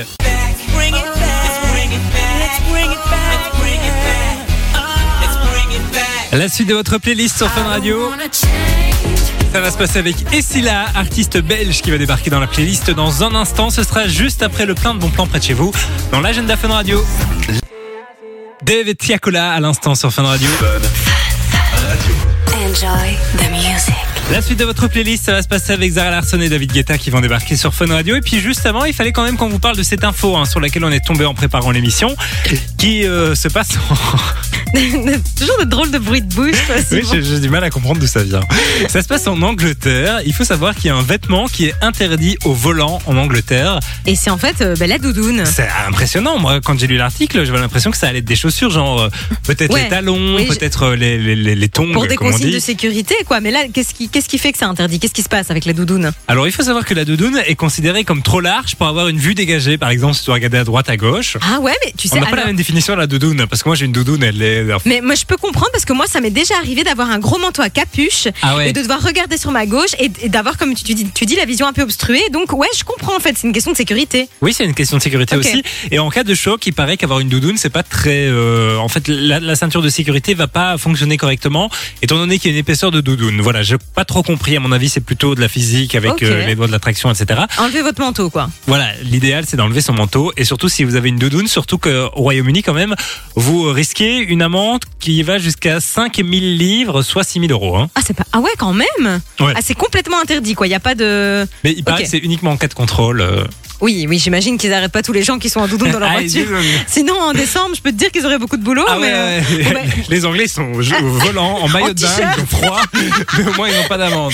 La 6.33 6.49
suite 6.49 6.69
de 6.69 6.75
votre 6.75 6.99
playlist 6.99 7.38
sur 7.38 7.51
Fun 7.51 7.62
Radio. 7.62 8.11
Ça 9.52 9.61
va 9.61 9.70
se 9.70 9.78
passer 9.78 9.98
avec 9.98 10.16
Essila, 10.32 10.87
artiste 10.94 11.38
belge 11.40 11.80
qui 11.80 11.90
va 11.90 11.98
débarquer 11.98 12.30
dans 12.30 12.40
la 12.40 12.46
playlist 12.46 12.90
dans 12.90 13.24
un 13.24 13.35
instant. 13.35 13.70
Ce 13.70 13.82
sera 13.82 14.06
juste 14.06 14.42
après 14.42 14.66
le 14.66 14.74
plein 14.74 14.94
de 14.94 14.98
bons 14.98 15.11
plans 15.11 15.26
près 15.26 15.38
de 15.38 15.44
chez 15.44 15.54
vous 15.54 15.72
dans 16.12 16.20
l'agenda 16.20 16.56
Fun 16.56 16.68
Radio. 16.68 17.02
Dave 18.62 18.88
et 18.88 18.94
Tiakola 18.94 19.52
à 19.52 19.61
l'instant 19.61 19.94
sur 19.94 20.12
Fun 20.12 20.24
Radio. 20.24 20.48
Enjoy 22.52 23.16
the 23.38 23.50
music. 23.50 24.15
La 24.32 24.42
suite 24.42 24.58
de 24.58 24.64
votre 24.64 24.88
playlist, 24.88 25.24
ça 25.24 25.32
va 25.32 25.40
se 25.42 25.46
passer 25.46 25.72
avec 25.72 25.92
Zara 25.92 26.10
Larson 26.10 26.40
et 26.40 26.48
David 26.48 26.72
Guetta 26.72 26.98
qui 26.98 27.10
vont 27.10 27.20
débarquer 27.20 27.56
sur 27.56 27.72
Fun 27.72 27.86
Radio. 27.86 28.16
Et 28.16 28.20
puis 28.20 28.40
juste 28.40 28.66
avant, 28.66 28.84
il 28.84 28.92
fallait 28.92 29.12
quand 29.12 29.22
même 29.22 29.36
qu'on 29.36 29.48
vous 29.48 29.60
parle 29.60 29.76
de 29.76 29.84
cette 29.84 30.02
info 30.02 30.36
hein, 30.36 30.44
sur 30.44 30.58
laquelle 30.58 30.84
on 30.84 30.90
est 30.90 31.04
tombé 31.04 31.24
en 31.24 31.32
préparant 31.32 31.70
l'émission, 31.70 32.14
qui 32.76 33.04
euh, 33.04 33.36
se 33.36 33.46
passe 33.46 33.68
en... 33.88 33.94
Toujours 35.38 35.58
de 35.60 35.64
drôles 35.64 35.90
de 35.92 35.98
bruit 35.98 36.20
de 36.22 36.34
bouche. 36.34 36.56
Oui, 36.92 37.02
j'ai 37.10 37.22
j'ai 37.22 37.40
du 37.40 37.48
mal 37.48 37.62
à 37.64 37.70
comprendre 37.70 37.98
d'où 38.00 38.06
ça 38.06 38.22
vient. 38.24 38.40
Ça 38.88 39.00
se 39.00 39.06
passe 39.08 39.26
en 39.26 39.40
Angleterre. 39.40 40.20
Il 40.26 40.34
faut 40.34 40.44
savoir 40.44 40.74
qu'il 40.74 40.86
y 40.86 40.90
a 40.90 40.96
un 40.96 41.02
vêtement 41.02 41.46
qui 41.46 41.66
est 41.66 41.74
interdit 41.80 42.36
au 42.44 42.52
volant 42.52 42.98
en 43.06 43.16
Angleterre. 43.16 43.78
Et 44.06 44.16
c'est 44.16 44.28
en 44.28 44.36
fait 44.38 44.60
euh, 44.60 44.74
ben, 44.76 44.88
la 44.88 44.98
doudoune. 44.98 45.44
C'est 45.46 45.68
impressionnant. 45.88 46.38
Moi, 46.38 46.60
quand 46.60 46.78
j'ai 46.78 46.88
lu 46.88 46.96
l'article, 46.96 47.46
j'avais 47.46 47.60
l'impression 47.60 47.90
que 47.92 47.96
ça 47.96 48.08
allait 48.08 48.18
être 48.18 48.24
des 48.26 48.36
chaussures, 48.36 48.70
genre 48.70 49.02
euh, 49.02 49.08
peut-être 49.44 49.72
Ouais. 49.72 49.84
les 49.84 49.88
talons, 49.88 50.34
Oui, 50.36 50.46
je- 50.50 50.58
peut-être 50.58 50.82
euh, 50.82 50.96
les, 50.96 51.16
les, 51.16 51.36
les, 51.36 51.54
les 51.54 51.68
tongs, 51.68 51.92
Pour 51.92 52.06
des 52.06 52.16
comme 52.16 52.26
on 52.26 52.32
consignes 52.32 52.48
dit. 52.48 52.54
de 52.54 52.58
sécurité, 52.58 53.14
quoi. 53.24 53.40
Mais 53.40 53.52
là, 53.52 53.60
qu'est-ce 53.72 53.94
qui, 53.94 54.08
qu'est-ce 54.16 54.31
qui 54.31 54.38
fait 54.38 54.50
que 54.50 54.57
c'est 54.57 54.64
interdit? 54.64 54.98
Qu'est-ce 54.98 55.12
qui 55.12 55.20
se 55.22 55.29
passe 55.29 55.50
avec 55.50 55.66
la 55.66 55.74
doudoune? 55.74 56.11
Alors, 56.26 56.46
il 56.46 56.52
faut 56.52 56.62
savoir 56.62 56.87
que 56.87 56.94
la 56.94 57.05
doudoune 57.05 57.38
est 57.46 57.55
considérée 57.55 58.02
comme 58.05 58.22
trop 58.22 58.40
large 58.40 58.74
pour 58.76 58.87
avoir 58.87 59.09
une 59.09 59.18
vue 59.18 59.35
dégagée. 59.35 59.76
Par 59.76 59.90
exemple, 59.90 60.14
si 60.14 60.20
tu 60.20 60.26
dois 60.26 60.37
regarder 60.37 60.57
à 60.57 60.64
droite, 60.64 60.88
à 60.88 60.96
gauche. 60.96 61.37
Ah 61.42 61.61
ouais, 61.61 61.74
mais 61.85 61.92
tu 61.98 62.09
On 62.11 62.14
sais. 62.14 62.20
n'a 62.20 62.24
pas 62.31 62.37
la 62.37 62.46
même 62.46 62.57
définition 62.57 62.94
de 62.94 62.98
la 63.00 63.07
doudoune, 63.07 63.44
parce 63.46 63.62
que 63.62 63.68
moi 63.68 63.76
j'ai 63.76 63.85
une 63.85 63.92
doudoune, 63.92 64.22
elle 64.22 64.40
est. 64.40 64.64
Mais 64.87 65.02
moi, 65.02 65.14
je 65.16 65.26
peux 65.26 65.37
comprendre 65.37 65.68
parce 65.70 65.85
que 65.85 65.92
moi, 65.92 66.07
ça 66.07 66.22
m'est 66.22 66.31
déjà 66.31 66.55
arrivé 66.57 66.83
d'avoir 66.83 67.11
un 67.11 67.18
gros 67.18 67.38
manteau 67.38 67.61
à 67.61 67.68
capuche 67.68 68.29
Ah 68.40 68.57
ouais. 68.57 68.70
et 68.70 68.72
de 68.72 68.81
devoir 68.81 69.02
regarder 69.02 69.37
sur 69.37 69.50
ma 69.50 69.66
gauche 69.66 69.90
et, 69.98 70.11
et 70.22 70.31
d'avoir, 70.31 70.57
comme 70.57 70.74
tu, 70.74 70.83
tu 70.83 70.94
dis, 70.94 71.07
tu 71.14 71.26
dis, 71.26 71.37
la 71.37 71.44
vision 71.44 71.66
un 71.66 71.74
peu 71.74 71.83
obstruée. 71.83 72.22
Donc, 72.33 72.55
ouais, 72.55 72.68
je 72.79 72.85
comprends 72.85 73.14
en 73.16 73.20
fait. 73.20 73.37
C'est 73.37 73.46
une 73.46 73.52
question 73.52 73.72
de 73.72 73.76
sécurité. 73.76 74.31
Oui, 74.40 74.55
c'est 74.55 74.64
une 74.64 74.72
question 74.72 74.96
de 74.96 75.02
sécurité 75.02 75.37
aussi. 75.37 75.62
Et 75.90 75.98
en 75.98 76.09
cas 76.09 76.24
de 76.24 76.35
choc, 76.35 76.66
il 76.66 76.72
paraît 76.72 76.96
qu'avoir 76.96 77.20
une 77.20 77.29
doudoune, 77.29 77.59
c'est 77.59 77.68
pas 77.68 77.83
très. 77.83 78.29
euh, 78.29 78.79
en 78.79 78.88
fait, 78.88 79.09
la, 79.09 79.40
la 79.40 79.57
ceinture 79.57 79.83
de 79.83 79.90
sécurité 79.90 80.33
va 80.33 80.46
pas 80.46 80.79
fonctionner 80.79 81.18
correctement, 81.18 81.68
étant 82.00 82.16
donné 82.16 82.38
qu'il 82.38 82.50
y 82.50 82.55
a 82.55 82.57
une 82.57 82.61
épaisseur 82.61 82.90
de 82.90 83.02
doudoune. 83.02 83.42
Voilà, 83.42 83.62
j'ai 83.62 83.76
pas 83.94 84.06
trop 84.07 84.23
compris. 84.23 84.57
À 84.57 84.61
mon 84.61 84.73
avis, 84.73 84.88
c'est 84.88 85.01
plutôt 85.01 85.35
de 85.35 85.40
la 85.40 85.49
physique 85.49 85.95
avec 85.95 86.23
euh, 86.23 86.47
les 86.47 86.55
lois 86.55 86.66
de 86.66 86.73
l'attraction, 86.73 87.11
etc. 87.11 87.42
Enlevez 87.59 87.83
votre 87.83 88.01
manteau, 88.01 88.31
quoi. 88.31 88.49
Voilà, 88.66 88.87
l'idéal, 89.03 89.45
c'est 89.47 89.57
d'enlever 89.57 89.81
son 89.83 89.92
manteau. 89.92 90.33
Et 90.37 90.45
surtout, 90.45 90.69
si 90.69 90.85
vous 90.85 90.97
avez 90.97 91.09
une 91.11 91.19
doudoune, 91.19 91.47
surtout 91.49 91.79
qu'au 91.79 92.09
Royaume-Uni, 92.14 92.62
quand 92.62 92.73
même, 92.75 92.95
vous 93.35 93.64
risquez 93.73 94.19
une 94.19 94.42
amende 94.42 94.81
qui 94.99 95.23
va 95.23 95.38
jusqu'à 95.38 95.81
5000 95.81 96.57
livres, 96.57 97.03
soit 97.03 97.25
6000 97.25 97.53
euros. 97.53 97.77
Hein. 97.77 97.90
Ah, 97.95 98.01
c'est 98.07 98.14
pas. 98.14 98.25
Ah 98.33 98.40
ouais, 98.40 98.51
quand 98.57 98.73
même? 98.73 99.21
Ouais. 99.40 99.53
Ah, 99.55 99.61
c'est 99.62 99.75
complètement 99.75 100.21
interdit, 100.21 100.55
quoi. 100.55 100.66
Il 100.66 100.71
y 100.71 100.75
a 100.75 100.81
pas 100.81 100.95
de. 100.95 101.47
Mais 101.64 101.73
il 101.77 101.85
paraît 101.85 102.05
que 102.05 102.09
c'est 102.09 102.19
uniquement 102.19 102.53
en 102.53 102.57
cas 102.57 102.69
de 102.69 102.75
contrôle. 102.75 103.21
euh. 103.21 103.45
Oui, 103.80 104.06
oui, 104.08 104.18
j'imagine 104.18 104.56
qu'ils 104.56 104.72
arrêtent 104.72 104.92
pas 104.92 105.02
tous 105.02 105.12
les 105.12 105.22
gens 105.22 105.38
qui 105.38 105.50
sont 105.50 105.60
en 105.60 105.68
doudoune 105.68 105.90
dans 105.90 105.98
leur 105.98 106.08
Ah, 106.10 106.20
voiture. 106.20 106.46
ils- 106.60 106.80
Sinon, 106.86 107.14
en 107.20 107.32
décembre, 107.34 107.74
je 107.76 107.80
peux 107.82 107.90
te 107.92 107.96
dire 107.96 108.10
qu'ils 108.10 108.24
auraient 108.24 108.38
beaucoup 108.38 108.56
de 108.56 108.62
boulot. 108.64 108.84
Ah 108.88 108.96
mais, 108.98 109.06
ouais, 109.08 109.12
euh, 109.12 109.40
ouais. 109.56 109.64
bon, 109.64 109.70
ben, 109.74 109.90
les 110.08 110.24
Anglais 110.24 110.44
ils 110.44 110.48
sont 110.50 110.62
au 110.72 110.82
jeu- 110.82 110.96
au 111.02 111.08
volant, 111.18 111.58
en 111.58 111.68
maillot 111.68 111.92
de 111.92 112.00
bain, 112.00 112.08
t-shirt. 112.08 112.34
ils 112.38 112.42
ont 112.42 112.46
froid, 112.46 112.80
mais 112.94 113.44
au 113.46 113.52
moins 113.54 113.68
ils 113.68 113.76
n'ont 113.76 113.88
pas 113.88 113.98
d'amende. 113.98 114.32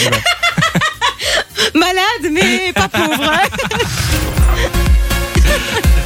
malade, 1.75 2.31
mais 2.33 2.73
pas 2.73 2.89
pauvre. 2.89 3.31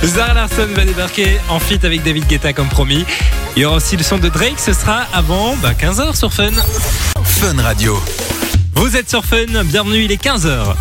Zara 0.05 0.35
Larson 0.35 0.69
va 0.75 0.85
débarquer 0.85 1.39
en 1.49 1.59
feat 1.59 1.85
avec 1.85 2.03
David 2.05 2.27
Guetta 2.27 2.53
comme 2.53 2.69
promis. 2.69 3.05
Il 3.57 3.63
y 3.63 3.65
aura 3.65 3.77
aussi 3.77 3.97
le 3.97 4.03
son 4.03 4.19
de 4.19 4.29
Drake, 4.29 4.59
ce 4.59 4.73
sera 4.73 5.01
avant 5.13 5.57
bah, 5.57 5.73
15h 5.79 6.17
sur 6.17 6.33
Fun. 6.33 6.51
Fun 7.25 7.61
Radio. 7.63 8.01
Vous 8.75 8.97
êtes 8.97 9.11
sur 9.11 9.25
Fun, 9.25 9.47
bienvenue, 9.65 10.05
il 10.05 10.13
est 10.13 10.23
15h. 10.23 10.75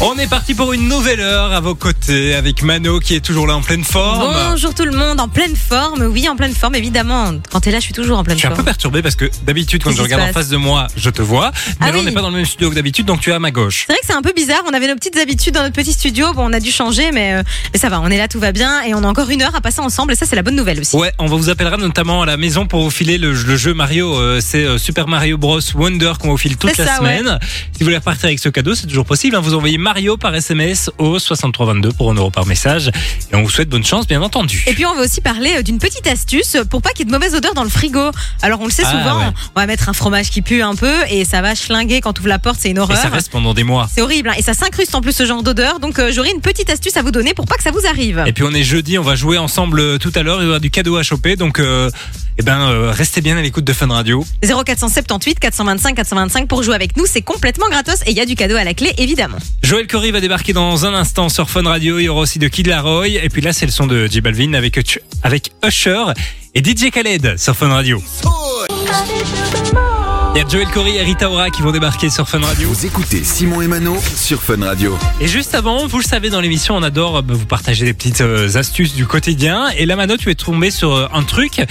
On 0.00 0.18
est 0.18 0.26
parti 0.26 0.54
pour 0.54 0.72
une 0.74 0.86
nouvelle 0.88 1.20
heure 1.20 1.52
à 1.52 1.60
vos 1.60 1.74
côtés 1.74 2.34
avec 2.34 2.62
Mano 2.62 2.98
qui 3.00 3.14
est 3.14 3.20
toujours 3.24 3.46
là 3.46 3.56
en 3.56 3.62
pleine 3.62 3.84
forme. 3.84 4.34
Bonjour 4.50 4.74
tout 4.74 4.84
le 4.84 4.92
monde, 4.92 5.18
en 5.18 5.28
pleine 5.28 5.56
forme. 5.56 6.02
Oui, 6.02 6.28
en 6.28 6.36
pleine 6.36 6.52
forme, 6.54 6.74
évidemment. 6.74 7.32
Quand 7.50 7.60
t'es 7.60 7.70
là, 7.70 7.78
je 7.78 7.84
suis 7.84 7.94
toujours 7.94 8.18
en 8.18 8.24
pleine 8.24 8.36
Je 8.36 8.40
suis 8.40 8.46
un 8.46 8.50
peu 8.50 8.56
forme. 8.56 8.66
perturbé 8.66 9.00
parce 9.02 9.14
que 9.16 9.30
d'habitude 9.46 9.82
quand 9.82 9.92
je 9.92 10.02
regarde 10.02 10.22
en 10.28 10.32
face 10.32 10.48
de 10.50 10.56
moi, 10.58 10.88
je 10.96 11.08
te 11.08 11.22
vois. 11.22 11.52
Mais 11.80 11.86
Ah 11.88 11.92
là 11.92 11.98
on 12.00 12.02
n'est 12.02 12.12
pas 12.12 12.20
dans 12.20 12.28
le 12.28 12.36
même 12.36 12.44
studio 12.44 12.68
que 12.70 12.74
d'habitude, 12.74 13.06
donc 13.06 13.20
tu 13.20 13.30
es 13.30 13.32
à 13.32 13.38
ma 13.38 13.50
gauche. 13.50 13.84
C'est 13.86 13.92
vrai 13.94 14.00
que 14.00 14.06
c'est 14.06 14.14
un 14.14 14.20
peu 14.20 14.32
bizarre. 14.36 14.62
On 14.68 14.74
avait 14.74 14.88
nos 14.88 14.94
petites 14.96 15.16
habitudes 15.16 15.54
dans 15.54 15.62
notre 15.62 15.74
petit 15.74 15.92
studio. 15.92 16.34
Bon, 16.34 16.50
on 16.50 16.52
a 16.52 16.60
dû 16.60 16.70
changer, 16.70 17.10
mais, 17.12 17.34
euh, 17.34 17.42
mais 17.72 17.78
ça 17.78 17.88
va. 17.88 18.00
On 18.00 18.08
est 18.08 18.18
là, 18.18 18.28
tout 18.28 18.40
va 18.40 18.52
bien. 18.52 18.82
Et 18.82 18.94
on 18.94 19.02
a 19.04 19.06
encore 19.06 19.30
une 19.30 19.42
heure 19.42 19.54
à 19.54 19.60
passer 19.62 19.80
ensemble. 19.80 20.12
Et 20.12 20.16
ça, 20.16 20.26
c'est 20.26 20.36
la 20.36 20.42
bonne 20.42 20.56
nouvelle 20.56 20.80
aussi. 20.80 20.96
Ouais, 20.96 21.12
on 21.18 21.26
va 21.26 21.36
vous 21.36 21.48
appellera 21.48 21.76
notamment 21.78 22.22
à 22.22 22.26
la 22.26 22.36
maison 22.36 22.66
pour 22.66 22.82
vous 22.82 22.90
filer 22.90 23.16
le, 23.16 23.32
le 23.32 23.56
jeu 23.56 23.72
Mario. 23.72 24.12
euh, 24.18 24.40
c'est 24.42 24.64
euh, 24.64 24.76
Super 24.76 25.08
Mario 25.08 25.38
Bros 25.38 25.60
Wonder 25.74 26.12
qu'on 26.20 26.28
vous 26.30 26.36
file 26.36 26.56
toute 26.58 26.76
la 26.76 26.84
ça, 26.84 27.00
ouais. 27.02 27.18
semaine. 27.18 27.38
Si 27.72 27.78
vous 27.80 27.84
voulez 27.86 27.96
repartir 27.96 28.26
avec 28.26 28.38
ce 28.40 28.50
cadeau, 28.50 28.74
c'est 28.74 28.86
toujours 28.86 29.06
possible. 29.06 29.34
hein. 29.36 29.40
Vous 29.40 29.54
envoyez 29.54 29.78
Mario 29.84 30.16
par 30.16 30.34
SMS 30.34 30.90
au 30.96 31.18
6322 31.18 31.92
pour 31.92 32.10
1 32.10 32.14
euro 32.14 32.30
par 32.30 32.46
message. 32.46 32.90
Et 33.30 33.36
on 33.36 33.42
vous 33.42 33.50
souhaite 33.50 33.68
bonne 33.68 33.84
chance, 33.84 34.06
bien 34.06 34.22
entendu. 34.22 34.64
Et 34.66 34.72
puis 34.72 34.86
on 34.86 34.94
va 34.94 35.02
aussi 35.02 35.20
parler 35.20 35.56
euh, 35.58 35.62
d'une 35.62 35.78
petite 35.78 36.06
astuce 36.06 36.56
pour 36.70 36.80
pas 36.80 36.88
qu'il 36.90 37.00
y 37.00 37.02
ait 37.02 37.04
de 37.04 37.10
mauvaise 37.12 37.34
odeur 37.34 37.52
dans 37.52 37.64
le 37.64 37.68
frigo. 37.68 38.10
Alors 38.40 38.62
on 38.62 38.64
le 38.64 38.70
sait 38.70 38.82
Ah, 38.86 38.90
souvent, 38.92 39.18
ouais. 39.18 39.32
on 39.54 39.60
va 39.60 39.66
mettre 39.66 39.90
un 39.90 39.92
fromage 39.92 40.30
qui 40.30 40.40
pue 40.40 40.62
un 40.62 40.74
peu 40.74 40.94
et 41.10 41.26
ça 41.26 41.42
va 41.42 41.54
schlinguer 41.54 42.00
quand 42.00 42.14
tu 42.14 42.20
ouvres 42.20 42.30
la 42.30 42.38
porte, 42.38 42.56
c'est 42.60 42.70
une 42.70 42.78
Et 42.78 42.80
horreur. 42.80 42.96
ça 42.96 43.10
reste 43.10 43.30
pendant 43.30 43.52
des 43.52 43.62
mois. 43.62 43.86
C'est 43.94 44.00
horrible 44.00 44.30
hein. 44.30 44.34
et 44.38 44.42
ça 44.42 44.54
s'incruste 44.54 44.94
en 44.94 45.02
plus 45.02 45.12
ce 45.12 45.26
genre 45.26 45.42
d'odeur. 45.42 45.80
Donc 45.80 45.98
euh, 45.98 46.10
j'aurai 46.10 46.30
une 46.30 46.40
petite 46.40 46.70
astuce 46.70 46.96
à 46.96 47.02
vous 47.02 47.10
donner 47.10 47.34
pour 47.34 47.44
pas 47.44 47.56
que 47.56 47.62
ça 47.62 47.70
vous 47.70 47.86
arrive. 47.86 48.24
Et 48.26 48.32
puis 48.32 48.44
on 48.44 48.52
est 48.54 48.62
jeudi, 48.64 48.98
on 48.98 49.02
va 49.02 49.16
jouer 49.16 49.36
ensemble 49.36 49.80
euh, 49.80 49.98
tout 49.98 50.12
à 50.14 50.22
l'heure. 50.22 50.40
Il 50.42 50.46
y 50.46 50.48
aura 50.48 50.60
du 50.60 50.70
cadeau 50.70 50.96
à 50.96 51.02
choper. 51.02 51.36
Donc, 51.36 51.58
euh, 51.58 51.90
eh 52.38 52.42
ben, 52.42 52.58
euh, 52.62 52.90
restez 52.90 53.20
bien 53.20 53.36
à 53.36 53.42
l'écoute 53.42 53.64
de 53.64 53.72
Fun 53.74 53.88
Radio. 53.88 54.24
0478 54.42 55.38
425 55.38 55.94
425 55.94 56.48
pour 56.48 56.62
jouer 56.62 56.74
avec 56.74 56.96
nous, 56.96 57.04
c'est 57.06 57.22
complètement 57.22 57.68
gratos 57.68 58.00
et 58.06 58.10
il 58.10 58.16
y 58.16 58.20
a 58.20 58.26
du 58.26 58.34
cadeau 58.34 58.56
à 58.56 58.64
la 58.64 58.74
clé 58.74 58.92
évidemment. 58.98 59.36
Joël 59.74 59.88
Corey 59.88 60.12
va 60.12 60.20
débarquer 60.20 60.52
dans 60.52 60.86
un 60.86 60.94
instant 60.94 61.28
sur 61.28 61.50
Fun 61.50 61.64
Radio. 61.64 61.98
Il 61.98 62.04
y 62.04 62.08
aura 62.08 62.20
aussi 62.20 62.38
de 62.38 62.46
Kid 62.46 62.68
Laroi. 62.68 63.08
Et 63.08 63.28
puis 63.28 63.42
là, 63.42 63.52
c'est 63.52 63.66
le 63.66 63.72
son 63.72 63.88
de 63.88 64.06
J 64.06 64.20
Balvin 64.20 64.54
avec, 64.54 64.78
Usher 65.66 66.04
et 66.54 66.62
DJ 66.62 66.92
Khaled 66.92 67.36
sur 67.36 67.56
Fun 67.56 67.70
Radio. 67.70 68.00
Il 70.36 70.38
y 70.38 70.44
a 70.44 70.48
Joël 70.48 70.68
Corey 70.68 70.94
et 70.94 71.02
Rita 71.02 71.28
Ora 71.28 71.50
qui 71.50 71.62
vont 71.62 71.72
débarquer 71.72 72.08
sur 72.08 72.28
Fun 72.28 72.38
Radio. 72.38 72.68
Vous 72.68 72.86
écoutez 72.86 73.24
Simon 73.24 73.62
et 73.62 73.66
Mano 73.66 73.96
sur 74.14 74.40
Fun 74.40 74.64
Radio. 74.64 74.96
Et 75.20 75.26
juste 75.26 75.56
avant, 75.56 75.88
vous 75.88 75.98
le 75.98 76.04
savez, 76.04 76.30
dans 76.30 76.40
l'émission, 76.40 76.76
on 76.76 76.82
adore 76.84 77.16
euh, 77.16 77.22
vous 77.26 77.46
partager 77.46 77.84
des 77.84 77.94
petites 77.94 78.20
euh, 78.20 78.56
astuces 78.56 78.94
du 78.94 79.06
quotidien. 79.06 79.70
Et 79.76 79.86
là, 79.86 79.96
Mano, 79.96 80.16
tu 80.16 80.30
es 80.30 80.36
tombé 80.36 80.70
sur 80.70 80.94
euh, 80.94 81.08
un 81.12 81.24
truc 81.24 81.62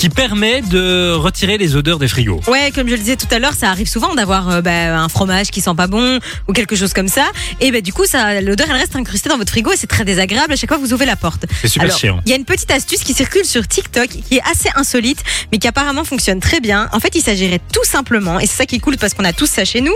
qui 0.00 0.08
permet 0.08 0.62
de 0.62 1.12
retirer 1.12 1.58
les 1.58 1.76
odeurs 1.76 1.98
des 1.98 2.08
frigos. 2.08 2.40
Ouais, 2.48 2.70
comme 2.74 2.88
je 2.88 2.94
le 2.94 3.00
disais 3.00 3.16
tout 3.16 3.26
à 3.30 3.38
l'heure, 3.38 3.52
ça 3.52 3.68
arrive 3.68 3.86
souvent 3.86 4.14
d'avoir 4.14 4.48
euh, 4.48 4.62
bah, 4.62 4.98
un 4.98 5.10
fromage 5.10 5.50
qui 5.50 5.60
sent 5.60 5.74
pas 5.76 5.88
bon 5.88 6.18
ou 6.48 6.54
quelque 6.54 6.74
chose 6.74 6.94
comme 6.94 7.06
ça. 7.06 7.26
Et 7.60 7.70
bah, 7.70 7.82
du 7.82 7.92
coup, 7.92 8.06
ça, 8.06 8.40
l'odeur, 8.40 8.66
elle 8.70 8.76
reste 8.78 8.96
incrustée 8.96 9.28
dans 9.28 9.36
votre 9.36 9.50
frigo 9.50 9.72
et 9.72 9.76
c'est 9.76 9.86
très 9.86 10.06
désagréable 10.06 10.54
à 10.54 10.56
chaque 10.56 10.70
fois 10.70 10.78
que 10.78 10.82
vous 10.82 10.94
ouvrez 10.94 11.04
la 11.04 11.16
porte. 11.16 11.44
C'est 11.60 11.68
super 11.68 11.88
Alors, 11.88 11.98
chiant. 11.98 12.20
Il 12.24 12.30
y 12.30 12.32
a 12.32 12.36
une 12.36 12.46
petite 12.46 12.70
astuce 12.70 13.00
qui 13.00 13.12
circule 13.12 13.44
sur 13.44 13.68
TikTok 13.68 14.08
qui 14.08 14.36
est 14.36 14.50
assez 14.50 14.70
insolite, 14.74 15.22
mais 15.52 15.58
qui 15.58 15.68
apparemment 15.68 16.04
fonctionne 16.04 16.40
très 16.40 16.60
bien. 16.60 16.88
En 16.92 16.98
fait, 16.98 17.14
il 17.14 17.20
s'agirait 17.20 17.60
tout 17.70 17.84
simplement, 17.84 18.40
et 18.40 18.46
c'est 18.46 18.56
ça 18.56 18.64
qui 18.64 18.76
est 18.76 18.80
cool 18.80 18.96
parce 18.96 19.12
qu'on 19.12 19.26
a 19.26 19.34
tous 19.34 19.50
ça 19.50 19.66
chez 19.66 19.82
nous. 19.82 19.92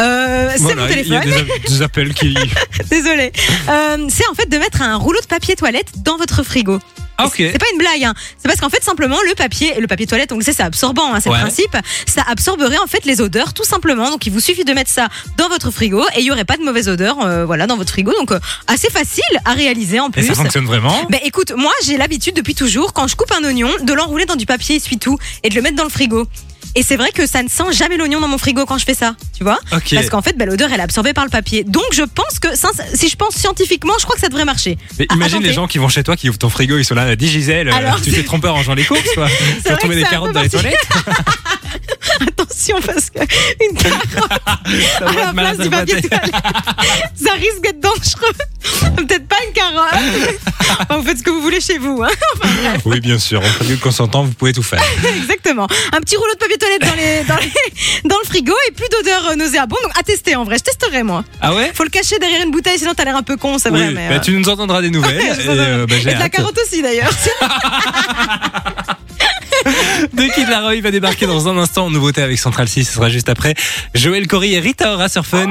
Euh, 0.00 0.52
c'est 0.52 0.62
Voilà, 0.62 0.82
mon 0.84 0.88
il 0.88 1.06
y 1.06 1.14
a 1.16 1.20
téléphone, 1.20 1.46
des, 1.66 1.68
des 1.68 1.82
appels 1.82 2.14
qui. 2.14 2.34
désolé. 2.88 3.30
Euh, 3.68 4.06
c'est 4.08 4.26
en 4.26 4.34
fait 4.34 4.48
de 4.48 4.56
mettre 4.56 4.80
un 4.80 4.96
rouleau 4.96 5.20
de 5.20 5.26
papier 5.26 5.54
toilette 5.54 5.88
dans 6.02 6.16
votre 6.16 6.42
frigo. 6.42 6.80
Ah. 7.18 7.26
C'est 7.34 7.58
pas 7.58 7.66
une 7.72 7.78
blague, 7.78 8.04
hein. 8.04 8.14
c'est 8.38 8.48
parce 8.48 8.60
qu'en 8.60 8.68
fait 8.70 8.82
simplement 8.82 9.16
le 9.28 9.34
papier, 9.34 9.74
le 9.80 9.86
papier 9.86 10.06
toilette, 10.06 10.32
on 10.32 10.36
le 10.38 10.42
sait, 10.42 10.52
c'est 10.52 10.62
absorbant, 10.62 11.14
hein, 11.14 11.20
c'est 11.20 11.30
Ouais. 11.30 11.36
le 11.36 11.42
principe. 11.42 11.76
Ça 12.06 12.22
absorberait 12.28 12.78
en 12.78 12.86
fait 12.86 13.04
les 13.04 13.20
odeurs 13.20 13.54
tout 13.54 13.64
simplement. 13.64 14.10
Donc 14.10 14.26
il 14.26 14.32
vous 14.32 14.40
suffit 14.40 14.64
de 14.64 14.72
mettre 14.72 14.90
ça 14.90 15.08
dans 15.36 15.48
votre 15.48 15.70
frigo 15.70 16.02
et 16.16 16.20
il 16.20 16.24
y 16.26 16.30
aurait 16.30 16.44
pas 16.44 16.56
de 16.56 16.62
mauvaise 16.64 16.88
odeur, 16.88 17.24
euh, 17.24 17.44
voilà, 17.44 17.66
dans 17.66 17.76
votre 17.76 17.90
frigo. 17.92 18.12
Donc 18.18 18.32
euh, 18.32 18.38
assez 18.66 18.90
facile 18.90 19.22
à 19.44 19.52
réaliser 19.52 20.00
en 20.00 20.08
Et 20.08 20.12
plus. 20.12 20.26
ça 20.26 20.34
fonctionne 20.34 20.66
vraiment? 20.66 21.06
Ben 21.10 21.20
écoute, 21.24 21.52
moi 21.56 21.72
j'ai 21.84 21.96
l'habitude 21.96 22.34
depuis 22.34 22.54
toujours, 22.54 22.92
quand 22.92 23.06
je 23.06 23.16
coupe 23.16 23.30
un 23.32 23.44
oignon, 23.44 23.70
de 23.82 23.92
l'enrouler 23.92 24.26
dans 24.26 24.36
du 24.36 24.46
papier 24.46 24.76
essuie-tout 24.76 25.18
et 25.42 25.48
de 25.50 25.54
le 25.54 25.62
mettre 25.62 25.76
dans 25.76 25.84
le 25.84 25.90
frigo. 25.90 26.26
Et 26.76 26.82
c'est 26.82 26.96
vrai 26.96 27.10
que 27.12 27.26
ça 27.26 27.42
ne 27.42 27.48
sent 27.48 27.72
jamais 27.72 27.96
l'oignon 27.96 28.20
dans 28.20 28.28
mon 28.28 28.38
frigo 28.38 28.66
quand 28.66 28.78
je 28.78 28.84
fais 28.84 28.94
ça, 28.94 29.14
tu 29.36 29.44
vois. 29.44 29.58
Parce 29.70 30.08
qu'en 30.10 30.22
fait, 30.22 30.36
ben, 30.36 30.48
l'odeur 30.48 30.70
elle 30.72 30.80
est 30.80 30.82
absorbée 30.82 31.12
par 31.12 31.24
le 31.24 31.30
papier. 31.30 31.62
Donc 31.64 31.84
je 31.92 32.02
pense 32.02 32.38
que, 32.40 32.48
si 32.94 33.08
je 33.08 33.16
pense 33.16 33.34
scientifiquement, 33.34 33.94
je 33.98 34.04
crois 34.04 34.16
que 34.16 34.20
ça 34.20 34.28
devrait 34.28 34.44
marcher. 34.44 34.76
Mais 34.98 35.06
Ah, 35.08 35.14
imagine 35.14 35.36
attendez. 35.36 35.48
les 35.48 35.54
gens 35.54 35.66
qui 35.68 35.78
vont 35.78 35.88
chez 35.88 36.02
toi, 36.02 36.16
qui 36.16 36.28
ouvrent 36.28 36.38
ton 36.38 36.48
frigo, 36.50 36.76
ils 36.78 36.84
sont 36.84 36.94
là, 36.94 37.14
dis 37.16 37.28
Gisèle, 37.28 37.68
euh, 37.68 37.72
Alors, 37.74 38.00
tu 38.00 38.10
t'es 38.12 38.22
trompé 38.24 38.48
en 38.48 38.54
rangeant 38.54 38.74
les 38.74 38.84
courses, 38.84 39.00
quoi. 39.14 39.28
Tu 39.64 39.70
as 39.72 39.76
trouvé 39.76 39.96
des 39.96 40.02
carottes 40.02 40.32
dans 40.32 40.42
les 40.42 40.50
toilettes. 40.50 40.76
Attention 42.44 42.76
parce 42.84 43.10
que 43.10 43.18
une 43.64 43.76
carotte 43.76 44.30
à 45.00 45.12
la 45.26 45.32
place 45.32 45.58
du 45.58 45.70
papier 45.70 46.00
toilette, 46.02 46.32
ça 47.14 47.32
risque 47.32 47.60
d'être 47.62 47.80
dangereux. 47.80 48.32
Peut-être 48.96 49.26
pas 49.28 49.36
une 49.46 49.52
carotte. 49.52 49.94
Enfin, 50.66 50.96
vous 50.96 51.04
faites 51.04 51.18
ce 51.18 51.22
que 51.22 51.30
vous 51.30 51.42
voulez 51.42 51.60
chez 51.60 51.78
vous. 51.78 52.02
Hein. 52.02 52.08
Oui, 52.86 52.98
bien 53.00 53.18
sûr. 53.18 53.38
En 53.40 53.48
premier 53.58 53.76
consentant, 53.76 54.24
vous 54.24 54.32
pouvez 54.32 54.52
tout 54.52 54.62
faire. 54.62 54.82
Exactement. 55.16 55.68
Un 55.92 56.00
petit 56.00 56.16
rouleau 56.16 56.32
de 56.32 56.38
papier 56.38 56.56
toilette 56.56 56.80
dans, 56.80 56.94
les, 56.94 57.22
dans, 57.24 57.36
les- 57.36 58.08
dans 58.08 58.16
le 58.18 58.24
frigo 58.26 58.54
et 58.68 58.72
plus 58.72 58.86
d'odeur 58.90 59.28
euh, 59.30 59.34
nauséabonde. 59.36 59.78
Donc 59.82 59.92
à 59.98 60.02
tester 60.02 60.34
en 60.36 60.44
vrai. 60.44 60.56
Je 60.58 60.64
testerai 60.64 61.02
moi. 61.02 61.22
Ah 61.40 61.54
ouais? 61.54 61.70
Faut 61.74 61.84
le 61.84 61.90
cacher 61.90 62.18
derrière 62.18 62.42
une 62.42 62.50
bouteille 62.50 62.78
sinon 62.78 62.92
t'as 62.96 63.04
l'air 63.04 63.16
un 63.16 63.22
peu 63.22 63.36
con, 63.36 63.58
c'est 63.58 63.68
vrai. 63.68 63.88
Oui, 63.88 63.94
mais, 63.94 64.08
bah, 64.08 64.14
euh, 64.16 64.20
tu 64.20 64.32
nous 64.32 64.48
entendras 64.48 64.80
des 64.80 64.90
nouvelles. 64.90 65.20
et 65.20 65.48
euh, 65.48 65.86
bah, 65.86 65.96
et 65.96 66.14
de 66.14 66.18
la 66.18 66.28
carotte 66.30 66.58
aussi 66.64 66.82
d'ailleurs. 66.82 67.10
De 70.12 70.34
Kid 70.34 70.48
Laroi 70.48 70.80
va 70.80 70.90
débarquer 70.90 71.26
dans 71.26 71.48
un 71.48 71.56
instant 71.56 71.86
en 71.86 71.90
nouveauté 71.90 72.22
avec 72.22 72.38
Central 72.38 72.68
6, 72.68 72.84
ce 72.84 72.92
sera 72.94 73.08
juste 73.08 73.28
après. 73.28 73.54
Joël 73.94 74.26
Cory 74.26 74.54
et 74.54 74.60
Rita 74.60 74.92
Ora 74.92 75.08
sur 75.08 75.26
Fun. 75.26 75.50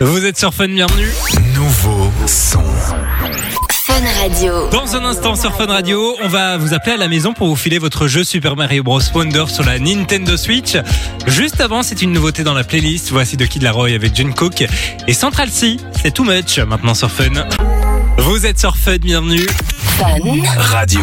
Vous 0.00 0.24
êtes 0.24 0.38
sur 0.38 0.52
Fun, 0.52 0.68
bienvenue. 0.68 1.08
Nouveau 1.54 2.10
son. 2.26 2.62
Fun 3.84 4.02
Radio. 4.20 4.68
Dans 4.70 4.96
un 4.96 5.04
instant 5.04 5.34
sur 5.36 5.54
Fun 5.54 5.66
Radio, 5.66 6.16
on 6.22 6.28
va 6.28 6.56
vous 6.56 6.74
appeler 6.74 6.92
à 6.92 6.96
la 6.96 7.08
maison 7.08 7.32
pour 7.32 7.48
vous 7.48 7.56
filer 7.56 7.78
votre 7.78 8.08
jeu 8.08 8.24
Super 8.24 8.56
Mario 8.56 8.82
Bros. 8.82 9.00
Wonder 9.14 9.44
sur 9.48 9.64
la 9.64 9.78
Nintendo 9.78 10.36
Switch. 10.36 10.76
Juste 11.26 11.60
avant, 11.60 11.82
c'est 11.82 12.02
une 12.02 12.12
nouveauté 12.12 12.42
dans 12.44 12.54
la 12.54 12.64
playlist. 12.64 13.10
Voici 13.10 13.36
de 13.36 13.44
Kid 13.46 13.62
Laroi 13.62 13.94
avec 13.94 14.14
June 14.14 14.34
Cook 14.34 14.64
et 15.06 15.12
Central 15.12 15.50
C. 15.50 15.76
C'est 16.02 16.12
too 16.12 16.24
much 16.24 16.58
maintenant 16.58 16.94
sur 16.94 17.10
Fun. 17.10 17.46
Vous 18.18 18.46
êtes 18.46 18.58
sur 18.58 18.76
Fun, 18.76 18.96
bienvenue. 18.96 19.46
Fun. 19.98 20.16
Radio. 20.56 21.00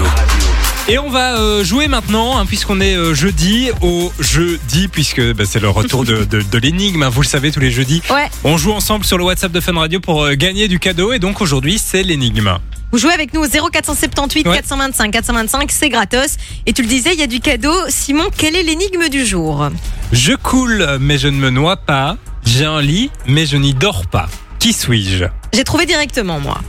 Et 0.90 0.98
on 1.00 1.10
va 1.10 1.38
euh, 1.38 1.66
jouer 1.66 1.90
maintenant, 1.90 2.38
hein, 2.38 2.46
puisqu'on 2.46 2.80
est 2.80 2.96
euh, 2.96 3.14
jeudi, 3.14 3.70
au 3.82 4.12
jeudi, 4.20 4.88
puisque 4.88 5.22
bah, 5.34 5.44
c'est 5.46 5.60
le 5.60 5.70
retour 5.70 6.06
de, 6.06 6.24
de, 6.24 6.42
de 6.42 6.58
l'énigme, 6.58 7.04
hein, 7.04 7.10
vous 7.10 7.22
le 7.24 7.28
savez, 7.28 7.52
tous 7.52 7.60
les 7.60 7.72
jeudis. 7.72 8.02
Ouais. 8.10 8.30
On 8.46 8.58
joue 8.58 8.72
ensemble 8.72 9.04
sur 9.04 9.18
le 9.18 9.26
WhatsApp 9.26 9.52
de 9.52 9.60
Fun 9.60 9.74
Radio 9.78 10.00
pour 10.00 10.24
euh, 10.24 10.36
gagner 10.36 10.70
du 10.70 10.80
cadeau, 10.80 11.12
et 11.12 11.20
donc 11.20 11.42
aujourd'hui, 11.42 11.78
c'est 11.78 12.04
l'énigme. 12.04 12.58
Vous 12.94 13.00
jouez 13.00 13.12
avec 13.12 13.34
nous 13.34 13.42
au 13.42 13.48
0478 13.48 14.48
Ouais. 14.48 14.56
425 14.56 15.12
425, 15.12 15.72
c'est 15.74 15.90
gratos. 15.90 16.38
Et 16.66 16.72
tu 16.72 16.84
le 16.84 16.88
disais, 16.88 17.10
il 17.14 17.20
y 17.20 17.24
a 17.24 17.28
du 17.28 17.42
cadeau. 17.42 17.74
Simon, 17.90 18.28
quelle 18.38 18.56
est 18.56 18.64
l'énigme 18.64 19.10
du 19.10 19.26
jour? 19.26 19.68
Je 20.14 20.32
coule, 20.36 20.88
mais 21.02 21.18
je 21.18 21.28
ne 21.28 21.36
me 21.36 21.50
noie 21.50 21.76
pas. 21.76 22.16
J'ai 22.46 22.64
un 22.64 22.82
lit, 22.82 23.12
mais 23.28 23.46
je 23.46 23.58
n'y 23.58 23.74
dors 23.74 24.08
pas. 24.08 24.30
Qui 24.60 24.72
suis-je? 24.72 25.26
J'ai 25.54 25.64
trouvé 25.66 25.86
directement 25.86 26.40
moi. 26.40 26.62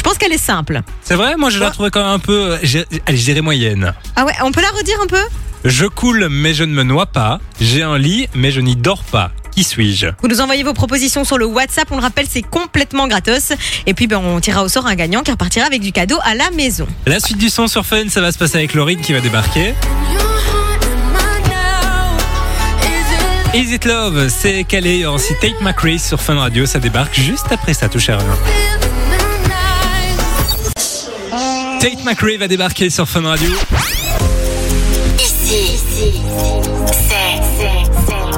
Je 0.00 0.02
pense 0.02 0.16
qu'elle 0.16 0.32
est 0.32 0.38
simple. 0.38 0.80
C'est 1.02 1.14
vrai, 1.14 1.36
moi 1.36 1.50
je 1.50 1.58
la 1.58 1.70
trouvais 1.70 1.90
quand 1.90 2.00
même 2.02 2.08
un 2.14 2.18
peu, 2.18 2.52
euh, 2.52 2.58
j'ai- 2.62 2.86
allez, 3.04 3.18
je 3.18 3.22
dirais 3.24 3.42
moyenne. 3.42 3.92
Ah 4.16 4.24
ouais, 4.24 4.32
on 4.42 4.50
peut 4.50 4.62
la 4.62 4.70
redire 4.70 4.96
un 5.02 5.06
peu? 5.06 5.20
Je 5.66 5.84
coule, 5.84 6.28
mais 6.30 6.54
je 6.54 6.64
ne 6.64 6.72
me 6.72 6.84
noie 6.84 7.04
pas. 7.04 7.38
J'ai 7.60 7.82
un 7.82 7.98
lit, 7.98 8.26
mais 8.34 8.50
je 8.50 8.62
n'y 8.62 8.76
dors 8.76 9.04
pas. 9.04 9.30
Qui 9.54 9.62
suis-je? 9.62 10.06
Vous 10.22 10.28
nous 10.28 10.40
envoyez 10.40 10.62
vos 10.62 10.72
propositions 10.72 11.24
sur 11.24 11.36
le 11.36 11.44
WhatsApp, 11.44 11.86
on 11.90 11.96
le 11.96 12.02
rappelle, 12.02 12.24
c'est 12.26 12.40
complètement 12.40 13.08
gratos. 13.08 13.52
Et 13.84 13.92
puis 13.92 14.06
ben, 14.06 14.16
on 14.16 14.40
tirera 14.40 14.64
au 14.64 14.68
sort 14.68 14.86
un 14.86 14.94
gagnant 14.94 15.20
qui 15.22 15.32
repartira 15.32 15.66
avec 15.66 15.82
du 15.82 15.92
cadeau 15.92 16.16
à 16.22 16.34
la 16.34 16.50
maison. 16.50 16.86
La 17.04 17.20
suite 17.20 17.36
du 17.36 17.50
son 17.50 17.66
sur 17.66 17.84
Fun, 17.84 18.08
ça 18.08 18.22
va 18.22 18.32
se 18.32 18.38
passer 18.38 18.56
avec 18.56 18.72
Laurine 18.72 19.02
qui 19.02 19.12
va 19.12 19.20
débarquer. 19.20 19.74
Is 23.52 23.74
It 23.74 23.84
Love, 23.84 24.28
c'est 24.30 24.64
calé 24.64 25.04
aussi 25.04 25.34
Tate 25.42 25.60
McRae 25.60 25.98
sur 25.98 26.22
Fun 26.22 26.36
Radio, 26.38 26.64
ça 26.64 26.78
débarque 26.78 27.20
juste 27.20 27.48
après 27.50 27.74
ça, 27.74 27.90
touche 27.90 28.08
à 28.08 28.16
rien. 28.16 28.38
Tate 31.80 32.04
McRae 32.04 32.36
va 32.36 32.46
débarquer 32.46 32.90
sur 32.90 33.08
Fun 33.08 33.22
Radio. 33.22 33.50
Ici, 35.18 35.78
c'est 35.78 36.12
Fun. 37.08 38.30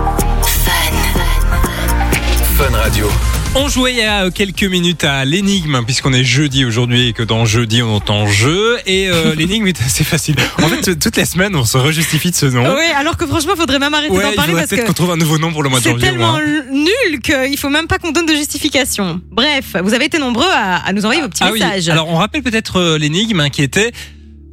Fun 2.57 2.77
Radio. 2.77 3.09
On 3.55 3.69
jouait 3.69 3.93
il 3.93 3.99
y 3.99 4.03
a 4.03 4.31
quelques 4.31 4.65
minutes 4.65 5.05
à 5.05 5.27
l'énigme, 5.27 5.83
puisqu'on 5.85 6.13
est 6.15 6.25
jeudi 6.25 6.65
aujourd'hui 6.65 7.09
et 7.09 7.13
que 7.13 7.23
dans 7.23 7.45
jeudi 7.45 7.83
on 7.83 7.97
entend 7.97 8.27
jeu. 8.27 8.79
Et 8.87 9.11
euh, 9.11 9.35
l'énigme 9.37 9.67
est 9.67 9.81
assez 9.83 10.05
facile. 10.05 10.37
En 10.63 10.69
fait, 10.69 10.99
toutes 10.99 11.17
les 11.17 11.27
semaines 11.27 11.55
on 11.55 11.65
se 11.67 11.77
rejustifie 11.77 12.31
de 12.31 12.35
ce 12.37 12.47
nom. 12.47 12.63
Oui, 12.75 12.85
alors 12.97 13.17
que 13.19 13.27
franchement, 13.27 13.55
faudrait 13.55 13.79
même 13.79 13.93
arrêter 13.93 14.11
Ouais, 14.13 14.23
d'en 14.23 14.33
parler 14.33 14.55
parce 14.55 14.69
peut-être 14.71 14.87
qu'on 14.87 14.93
trouve 14.95 15.11
un 15.11 15.17
nouveau 15.17 15.37
nom 15.39 15.53
pour 15.53 15.63
le 15.63 15.69
mois 15.69 15.81
de 15.81 15.85
c'est 15.85 15.91
janvier. 15.91 16.09
au 16.09 16.11
tellement 16.13 16.39
nul 16.73 17.21
qu'il 17.21 17.59
faut 17.59 17.69
même 17.69 17.87
pas 17.89 17.99
qu'on 17.99 18.11
donne 18.11 18.27
de 18.27 18.35
justification. 18.35 19.21
Bref, 19.31 19.77
vous 19.85 19.93
avez 19.93 20.07
été 20.07 20.19
nombreux 20.19 20.49
à, 20.51 20.77
à 20.77 20.93
nous 20.95 21.03
envoyer 21.05 21.21
vos 21.21 21.29
petits 21.29 21.43
Ah 21.45 21.51
oui, 21.53 21.61
messages. 21.61 21.91
alors 21.91 22.09
on 22.09 22.17
rappelle 22.17 22.43
peut-être 22.43 22.77
euh, 22.81 22.99
l'énigme 22.99 23.41
hein, 23.41 23.51
qui 23.51 23.63
était 23.63 23.93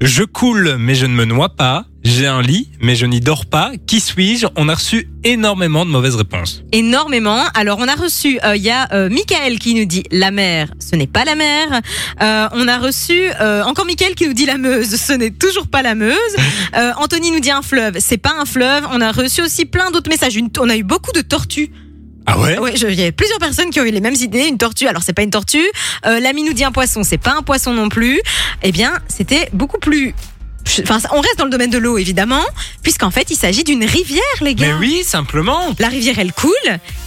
Je 0.01 0.23
coule 0.23 0.75
mais 0.77 0.95
je 0.95 1.05
ne 1.05 1.13
me 1.13 1.23
noie 1.23 1.49
pas, 1.55 1.85
j'ai 2.03 2.27
un 2.27 2.41
lit 2.41 2.69
mais 2.81 2.95
je 2.95 3.05
n'y 3.05 3.19
dors 3.19 3.45
pas, 3.45 3.71
qui 3.88 3.99
suis-je? 3.99 4.47
On 4.55 4.69
a 4.69 4.75
reçu 4.75 5.09
énormément 5.23 5.85
de 5.85 5.91
mauvaises 5.91 6.15
réponses. 6.15 6.63
énormément. 6.71 7.43
Alors, 7.53 7.77
on 7.81 7.88
a 7.88 7.95
reçu, 7.95 8.39
euh, 8.45 8.55
il 8.55 8.62
y 8.63 8.69
a 8.69 8.88
euh, 8.93 9.09
Michael 9.09 9.59
qui 9.59 9.73
nous 9.75 9.85
dit 9.85 10.03
la 10.12 10.31
mer, 10.31 10.69
ce 10.79 10.95
n'est 10.95 11.07
pas 11.07 11.25
la 11.25 11.35
mer. 11.35 11.81
Euh, 12.21 12.47
on 12.53 12.67
a 12.67 12.77
reçu 12.77 13.19
encore 13.65 13.85
Michael 13.85 14.15
qui 14.15 14.27
nous 14.27 14.33
dit 14.33 14.45
la 14.45 14.57
Meuse, 14.57 14.95
ce 14.95 15.13
n'est 15.13 15.31
toujours 15.31 15.67
pas 15.67 15.81
la 15.81 15.95
Meuse. 15.95 16.15
Anthony 16.97 17.31
nous 17.31 17.39
dit 17.41 17.51
un 17.51 17.62
fleuve, 17.62 17.97
c'est 17.99 18.17
pas 18.17 18.33
un 18.39 18.45
fleuve. 18.45 18.85
On 18.91 19.01
a 19.01 19.12
reçu 19.12 19.41
aussi 19.41 19.65
plein 19.65 19.91
d'autres 19.91 20.09
messages. 20.09 20.35
Une- 20.35 20.49
on 20.59 20.69
a 20.69 20.77
eu 20.77 20.83
beaucoup 20.83 21.12
de 21.12 21.21
tortues. 21.21 21.71
Ah 22.25 22.38
ouais? 22.39 22.57
Je- 22.75 22.88
il 22.88 22.99
y 22.99 23.03
a 23.05 23.12
plusieurs 23.12 23.39
personnes 23.39 23.71
qui 23.71 23.79
ont 23.79 23.83
eu 23.85 23.91
les 23.91 24.01
mêmes 24.01 24.13
idées. 24.15 24.45
Une 24.47 24.57
tortue, 24.57 24.88
alors 24.88 25.01
c'est 25.03 25.13
pas 25.13 25.23
une 25.23 25.31
tortue. 25.31 25.65
Euh, 26.05 26.19
L'ami 26.19 26.43
nous 26.43 26.53
dit 26.53 26.63
un 26.63 26.71
poisson, 26.71 27.01
c'est 27.03 27.17
pas 27.17 27.35
un 27.38 27.41
poisson 27.41 27.73
non 27.73 27.89
plus. 27.89 28.21
Eh 28.62 28.71
bien, 28.71 28.93
c'était 29.07 29.49
beaucoup 29.51 29.79
plus. 29.79 30.13
Enfin, 30.84 30.99
on 31.12 31.21
reste 31.21 31.38
dans 31.38 31.45
le 31.45 31.49
domaine 31.49 31.69
de 31.69 31.77
l'eau 31.77 31.97
évidemment, 31.97 32.43
puisqu'en 32.84 33.12
fait, 33.12 33.29
il 33.32 33.36
s'agit 33.36 33.63
d'une 33.63 33.84
rivière, 33.86 34.21
les 34.41 34.55
gars. 34.55 34.67
Mais 34.67 34.73
oui, 34.73 35.03
simplement. 35.03 35.73
La 35.79 35.88
rivière, 35.88 36.19
elle 36.19 36.32
coule, 36.34 36.51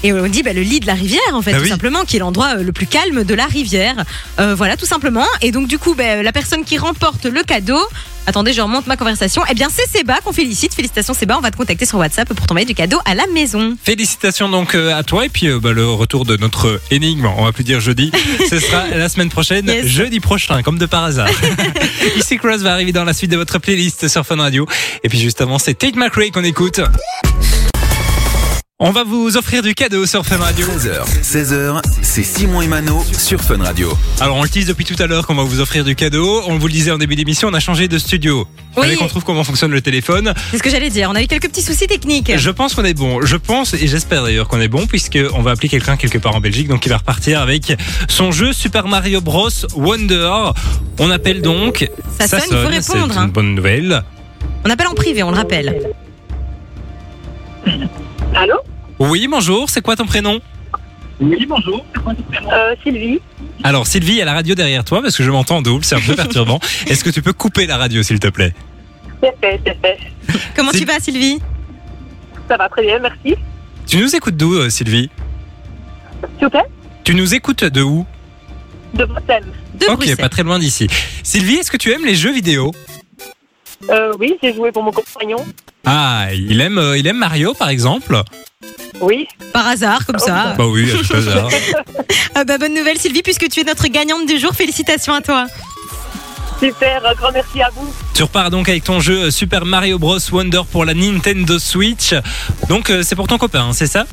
et 0.03 0.12
on 0.12 0.27
dit 0.29 0.42
bah, 0.42 0.53
le 0.53 0.62
lit 0.62 0.81
de 0.81 0.87
la 0.87 0.94
rivière, 0.94 1.20
en 1.33 1.42
fait, 1.42 1.53
Bah 1.53 1.59
tout 1.59 1.64
oui. 1.64 1.68
simplement, 1.70 2.05
qui 2.05 2.16
est 2.16 2.20
l'endroit 2.20 2.57
euh, 2.57 2.62
le 2.62 2.72
plus 2.72 2.87
calme 2.87 3.25
de 3.25 3.35
la 3.35 3.46
rivière. 3.46 4.05
Euh, 4.40 4.55
voilà, 4.55 4.77
tout 4.77 4.87
simplement. 4.87 5.27
Et 5.40 5.53
donc, 5.53 5.68
du 5.68 5.79
coup, 5.79 5.94
bah, 5.94 6.22
la 6.22 6.33
personne 6.33 6.64
qui 6.64 6.79
remporte 6.79 7.25
le 7.27 7.42
cadeau. 7.42 7.81
Attendez, 8.26 8.52
je 8.52 8.61
remonte 8.61 8.87
ma 8.87 8.96
conversation. 8.96 9.42
Eh 9.50 9.54
bien, 9.54 9.68
c'est 9.70 9.88
Seba 9.98 10.20
qu'on 10.24 10.32
félicite. 10.32 10.74
Félicitations, 10.74 11.12
Seba. 11.14 11.37
On 11.38 11.40
va 11.40 11.50
te 11.50 11.56
contacter 11.56 11.87
sur 11.87 11.98
WhatsApp 11.98 12.32
pour 12.32 12.46
t'envoyer 12.46 12.66
du 12.66 12.74
cadeau 12.74 12.98
à 13.04 13.14
la 13.14 13.26
maison. 13.26 13.76
Félicitations 13.82 14.48
donc 14.48 14.74
euh, 14.74 14.96
à 14.96 15.02
toi 15.02 15.26
et 15.26 15.28
puis 15.28 15.48
euh, 15.48 15.58
bah, 15.58 15.72
le 15.72 15.87
retour 15.88 16.24
de 16.24 16.37
notre 16.37 16.80
énigme, 16.90 17.26
on 17.26 17.44
va 17.44 17.52
plus 17.52 17.64
dire 17.64 17.80
jeudi, 17.80 18.12
ce 18.50 18.61
sera 18.61 18.87
la 18.88 19.08
semaine 19.08 19.28
prochaine, 19.28 19.66
Yes. 19.66 19.87
jeudi 19.87 20.20
prochain, 20.20 20.62
comme 20.62 20.78
de 20.78 20.87
par 20.87 21.04
hasard. 21.04 21.28
Ici 22.16 22.37
Cross 22.38 22.61
va 22.62 22.72
arriver 22.72 22.92
dans 22.92 23.04
la 23.04 23.12
suite 23.12 23.30
de 23.30 23.37
votre 23.37 23.58
playlist 23.58 24.06
sur 24.08 24.24
Fun 24.24 24.37
Radio. 24.37 24.66
Et 25.02 25.08
puis 25.08 25.18
juste 25.18 25.40
avant, 25.40 25.58
c'est 25.58 25.74
Tate 25.74 25.96
McRae 25.96 26.30
qu'on 26.32 26.44
écoute. 26.44 26.80
On 28.85 28.90
va 28.90 29.05
vous 29.05 29.37
offrir 29.37 29.62
du 29.62 29.77
cadeau 29.77 30.07
sur 30.07 30.27
Fun 30.27 30.38
Radio. 30.38 30.66
13h, 30.66 31.23
16h, 31.23 31.83
c'est 32.03 32.25
Simon 32.25 32.62
et 32.62 32.66
Mano 32.66 33.01
sur 33.16 33.40
Fun 33.40 33.62
Radio. 33.62 33.97
Alors 34.21 34.35
on 34.35 34.42
le 34.42 34.49
tease 34.49 34.66
depuis 34.66 34.85
tout 34.85 35.01
à 35.01 35.07
l'heure 35.07 35.25
qu'on 35.25 35.37
va 35.37 35.45
vous 35.45 35.61
offrir 35.61 35.85
du 35.85 35.95
cadeau. 35.95 36.42
On 36.49 36.59
vous 36.59 36.66
le 36.66 36.73
disait 36.73 36.90
en 36.90 36.99
début 36.99 37.14
d'émission, 37.14 37.47
on 37.47 37.55
a 37.55 37.61
changé 37.61 37.87
de 37.87 37.97
studio. 37.97 38.45
Oui. 38.77 38.83
Fallait 38.83 38.97
qu'on 38.97 39.07
trouve 39.07 39.23
comment 39.23 39.45
fonctionne 39.45 39.71
le 39.71 39.81
téléphone. 39.83 40.35
C'est 40.51 40.59
ce 40.59 40.64
que 40.64 40.68
j'allais 40.68 40.90
dire. 40.90 41.09
On 41.12 41.14
a 41.14 41.23
eu 41.23 41.29
quelques 41.29 41.49
petits 41.49 41.62
soucis 41.62 41.87
techniques. 41.87 42.37
Je 42.37 42.51
pense 42.51 42.75
qu'on 42.75 42.85
est 42.85 42.92
bon. 42.92 43.25
Je 43.25 43.37
pense 43.37 43.73
et 43.73 43.87
j'espère 43.87 44.25
d'ailleurs 44.25 44.49
qu'on 44.49 44.61
est 44.61 44.66
bon 44.66 44.85
puisque 44.88 45.18
on 45.33 45.42
va 45.42 45.53
appeler 45.53 45.68
quelqu'un 45.68 45.97
quelque 45.97 46.18
part 46.18 46.35
en 46.35 46.40
Belgique 46.40 46.66
donc 46.66 46.85
il 46.85 46.88
va 46.88 46.97
repartir 46.97 47.40
avec 47.40 47.79
son 48.09 48.33
jeu 48.33 48.53
Super 48.53 48.88
Mario 48.88 49.21
Bros 49.21 49.49
Wonder. 49.77 50.51
On 50.99 51.09
appelle 51.09 51.40
donc. 51.40 51.88
Ça 52.18 52.27
sonne, 52.27 52.40
il 52.51 52.57
faut 52.57 52.83
C'est 52.83 52.95
répondre, 52.99 53.16
une 53.16 53.31
bonne 53.31 53.55
nouvelle. 53.55 54.03
On 54.64 54.71
appelle 54.71 54.88
en 54.88 54.95
privé, 54.95 55.23
on 55.23 55.31
le 55.31 55.37
rappelle. 55.37 55.95
Allô? 58.35 58.57
Oui, 59.03 59.27
bonjour, 59.27 59.69
c'est 59.69 59.81
quoi 59.83 59.97
ton 59.97 60.07
prénom 60.07 60.41
euh, 61.21 62.75
Sylvie. 62.85 63.19
Alors 63.65 63.85
Sylvie, 63.87 64.12
il 64.12 64.19
y 64.19 64.23
a 64.23 64.25
la 64.25 64.33
radio 64.33 64.55
derrière 64.55 64.85
toi 64.85 65.03
parce 65.03 65.17
que 65.17 65.25
je 65.25 65.31
m'entends 65.33 65.57
en 65.57 65.62
double, 65.62 65.85
c'est 65.85 65.97
un 65.97 66.01
peu 66.01 66.15
perturbant. 66.17 66.61
Est-ce 66.87 67.03
que 67.03 67.11
tu 67.11 67.21
peux 67.21 67.33
couper 67.33 67.67
la 67.67 67.79
radio 67.79 68.01
s'il 68.05 68.21
te 68.21 68.29
plaît 68.29 68.55
C'est 69.21 69.35
fait, 69.41 69.61
c'est 69.67 69.77
fait. 69.81 69.99
Comment 70.55 70.71
tu 70.71 70.85
vas, 70.85 71.01
Sylvie 71.01 71.41
Ça 72.49 72.57
va 72.57 72.69
très 72.69 72.83
bien, 72.83 73.01
merci. 73.01 73.35
Tu 73.88 73.97
nous 73.97 74.15
écoutes 74.15 74.37
d'où 74.37 74.55
euh, 74.55 74.71
Sylvie 74.71 75.11
S'il 76.38 76.45
vous 76.45 76.51
plaît 76.51 76.65
Tu 77.03 77.17
nous 77.17 77.35
écoutes 77.35 77.65
de 77.65 77.83
où 77.83 78.07
De 78.95 79.05
Bretagne. 79.05 79.45
De 79.75 79.87
Ok, 79.87 79.97
Bruxelles. 79.97 80.17
pas 80.17 80.29
très 80.29 80.45
loin 80.45 80.61
d'ici. 80.61 80.87
Sylvie, 81.25 81.55
est-ce 81.57 81.73
que 81.73 81.77
tu 81.77 81.91
aimes 81.91 82.05
les 82.07 82.15
jeux 82.15 82.33
vidéo 82.33 82.71
Euh, 83.91 84.12
oui, 84.21 84.37
j'ai 84.41 84.55
joué 84.55 84.71
pour 84.71 84.85
mon 84.85 84.93
compagnon. 84.93 85.45
Ah, 85.85 86.29
il 86.33 86.61
aime, 86.61 86.79
euh, 86.79 86.97
il 86.97 87.07
aime 87.09 87.19
Mario 87.19 87.55
par 87.55 87.69
exemple 87.69 88.23
Oui. 89.03 89.29
Par 89.53 89.67
hasard, 89.67 90.07
comme 90.07 90.19
ça. 90.19 90.55
Bah 90.57 90.65
oui, 90.67 90.91
à 90.91 91.03
tout 91.05 91.15
hasard. 91.15 91.49
Ah 92.35 92.45
bah, 92.45 92.57
bonne 92.57 92.73
nouvelle, 92.73 92.97
Sylvie, 92.99 93.21
puisque 93.23 93.47
tu 93.51 93.61
es 93.61 93.65
notre 93.65 93.87
gagnante 93.88 94.27
du 94.27 94.38
jour. 94.38 94.55
Félicitations 94.55 95.12
à 95.12 95.21
toi. 95.21 95.47
Super, 96.59 97.05
un 97.05 97.15
grand 97.15 97.31
merci 97.33 97.61
à 97.61 97.69
vous. 97.75 97.93
Tu 98.15 98.23
repars 98.23 98.49
donc 98.51 98.69
avec 98.69 98.85
ton 98.85 99.01
jeu 99.01 99.31
Super 99.31 99.67
Mario 99.67 99.99
Bros 99.99 100.19
Wonder 100.31 100.62
pour 100.71 100.85
la 100.85 100.95
Nintendo 100.95 101.59
Switch. 101.59 102.15
Donc 102.69 102.88
euh, 102.88 103.03
c'est 103.03 103.17
pour 103.17 103.27
ton 103.27 103.37
copain, 103.37 103.65
hein, 103.65 103.73
c'est 103.73 103.87
ça? 103.88 104.07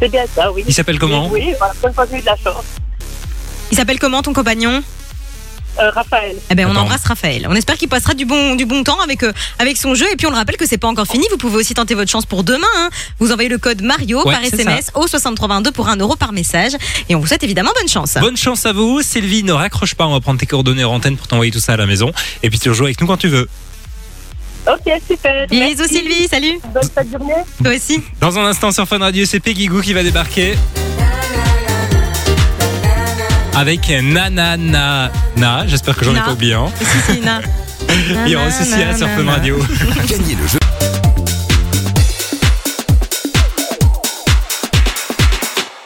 C'est 0.00 0.10
bien 0.10 0.24
ça, 0.34 0.50
oui. 0.52 0.64
Il 0.66 0.74
s'appelle 0.74 0.98
comment? 0.98 1.28
Oui, 1.28 1.54
voilà, 1.58 1.72
bonne 1.80 1.94
fois 1.94 2.04
que 2.04 2.12
j'ai 2.12 2.18
eu 2.18 2.20
de 2.22 2.26
la 2.26 2.36
chance. 2.36 2.64
Il 3.70 3.76
s'appelle 3.76 3.98
comment 3.98 4.20
ton 4.20 4.32
compagnon? 4.32 4.82
Euh, 5.80 5.90
Raphaël. 5.90 6.36
Eh 6.50 6.54
ben, 6.54 6.66
on 6.66 6.70
Attends. 6.70 6.82
embrasse 6.82 7.04
Raphaël. 7.04 7.46
On 7.50 7.54
espère 7.54 7.76
qu'il 7.76 7.88
passera 7.88 8.14
du 8.14 8.24
bon, 8.26 8.54
du 8.54 8.64
bon 8.64 8.84
temps 8.84 9.00
avec, 9.00 9.22
euh, 9.24 9.32
avec 9.58 9.76
son 9.76 9.94
jeu. 9.94 10.06
Et 10.12 10.16
puis, 10.16 10.26
on 10.26 10.30
le 10.30 10.36
rappelle 10.36 10.56
que 10.56 10.66
c'est 10.66 10.78
pas 10.78 10.86
encore 10.88 11.06
fini. 11.06 11.26
Vous 11.30 11.36
pouvez 11.36 11.56
aussi 11.56 11.74
tenter 11.74 11.94
votre 11.94 12.10
chance 12.10 12.26
pour 12.26 12.44
demain. 12.44 12.66
hein. 12.76 12.90
Vous 13.18 13.32
envoyez 13.32 13.48
le 13.48 13.58
code 13.58 13.82
Mario 13.82 14.24
Ouais, 14.24 14.32
par 14.32 14.40
c'est 14.44 14.54
SMS 14.60 14.90
au 14.94 15.06
6322 15.06 15.72
pour 15.72 15.88
1 15.88 15.96
euro 15.96 16.14
par 16.16 16.32
message. 16.32 16.72
Et 17.08 17.14
on 17.16 17.20
vous 17.20 17.26
souhaite 17.26 17.42
évidemment 17.42 17.70
bonne 17.78 17.88
chance. 17.88 18.14
Bonne 18.20 18.36
chance 18.36 18.66
à 18.66 18.72
vous. 18.72 19.02
Sylvie, 19.02 19.42
ne 19.42 19.52
raccroche 19.52 19.94
pas, 19.94 20.06
on 20.06 20.12
va 20.12 20.20
prendre 20.20 20.38
tes 20.38 20.46
coordonnées 20.46 20.84
en 20.84 20.94
antenne 20.94 21.16
pour 21.16 21.26
t'envoyer 21.26 21.50
tout 21.50 21.60
ça 21.60 21.72
à 21.72 21.76
la 21.76 21.86
maison. 21.86 22.12
Et 22.42 22.50
puis 22.50 22.58
tu 22.60 22.68
rejoues 22.68 22.84
avec 22.84 23.00
nous 23.00 23.06
quand 23.06 23.16
tu 23.16 23.28
veux. 23.28 23.48
Ok, 24.66 24.92
super. 25.10 25.46
Bisous, 25.48 25.76
Merci. 25.78 25.94
Sylvie. 25.94 26.28
Salut. 26.28 26.58
Bonne 26.72 26.88
fin 26.94 27.04
de 27.04 27.10
journée. 27.10 27.34
Toi 27.62 27.74
aussi. 27.74 28.00
Dans 28.20 28.38
un 28.38 28.44
instant 28.46 28.70
sur 28.72 28.86
Fun 28.88 28.98
Radio, 28.98 29.26
c'est 29.26 29.40
Peggy 29.40 29.66
Goo 29.66 29.80
qui 29.82 29.92
va 29.92 30.02
débarquer. 30.02 30.54
Avec 33.56 33.88
Nanana. 33.88 35.12
Na, 35.36 35.66
j'espère 35.66 35.96
que 35.96 36.04
j'en 36.04 36.14
ai 36.14 36.20
pas 36.20 36.32
oublié. 36.32 36.54
Hein. 36.54 36.66
Si, 37.06 37.12
si, 37.12 37.20
Na. 37.20 37.40
Il 38.26 38.32
y 38.32 38.36
aura 38.36 38.48
aussi 38.48 38.64
Sia 38.64 38.96
sur 38.96 39.08
Fun 39.08 39.24
Radio. 39.26 39.58
Gagnez 40.08 40.34
le 40.34 40.48
jeu. 40.48 40.58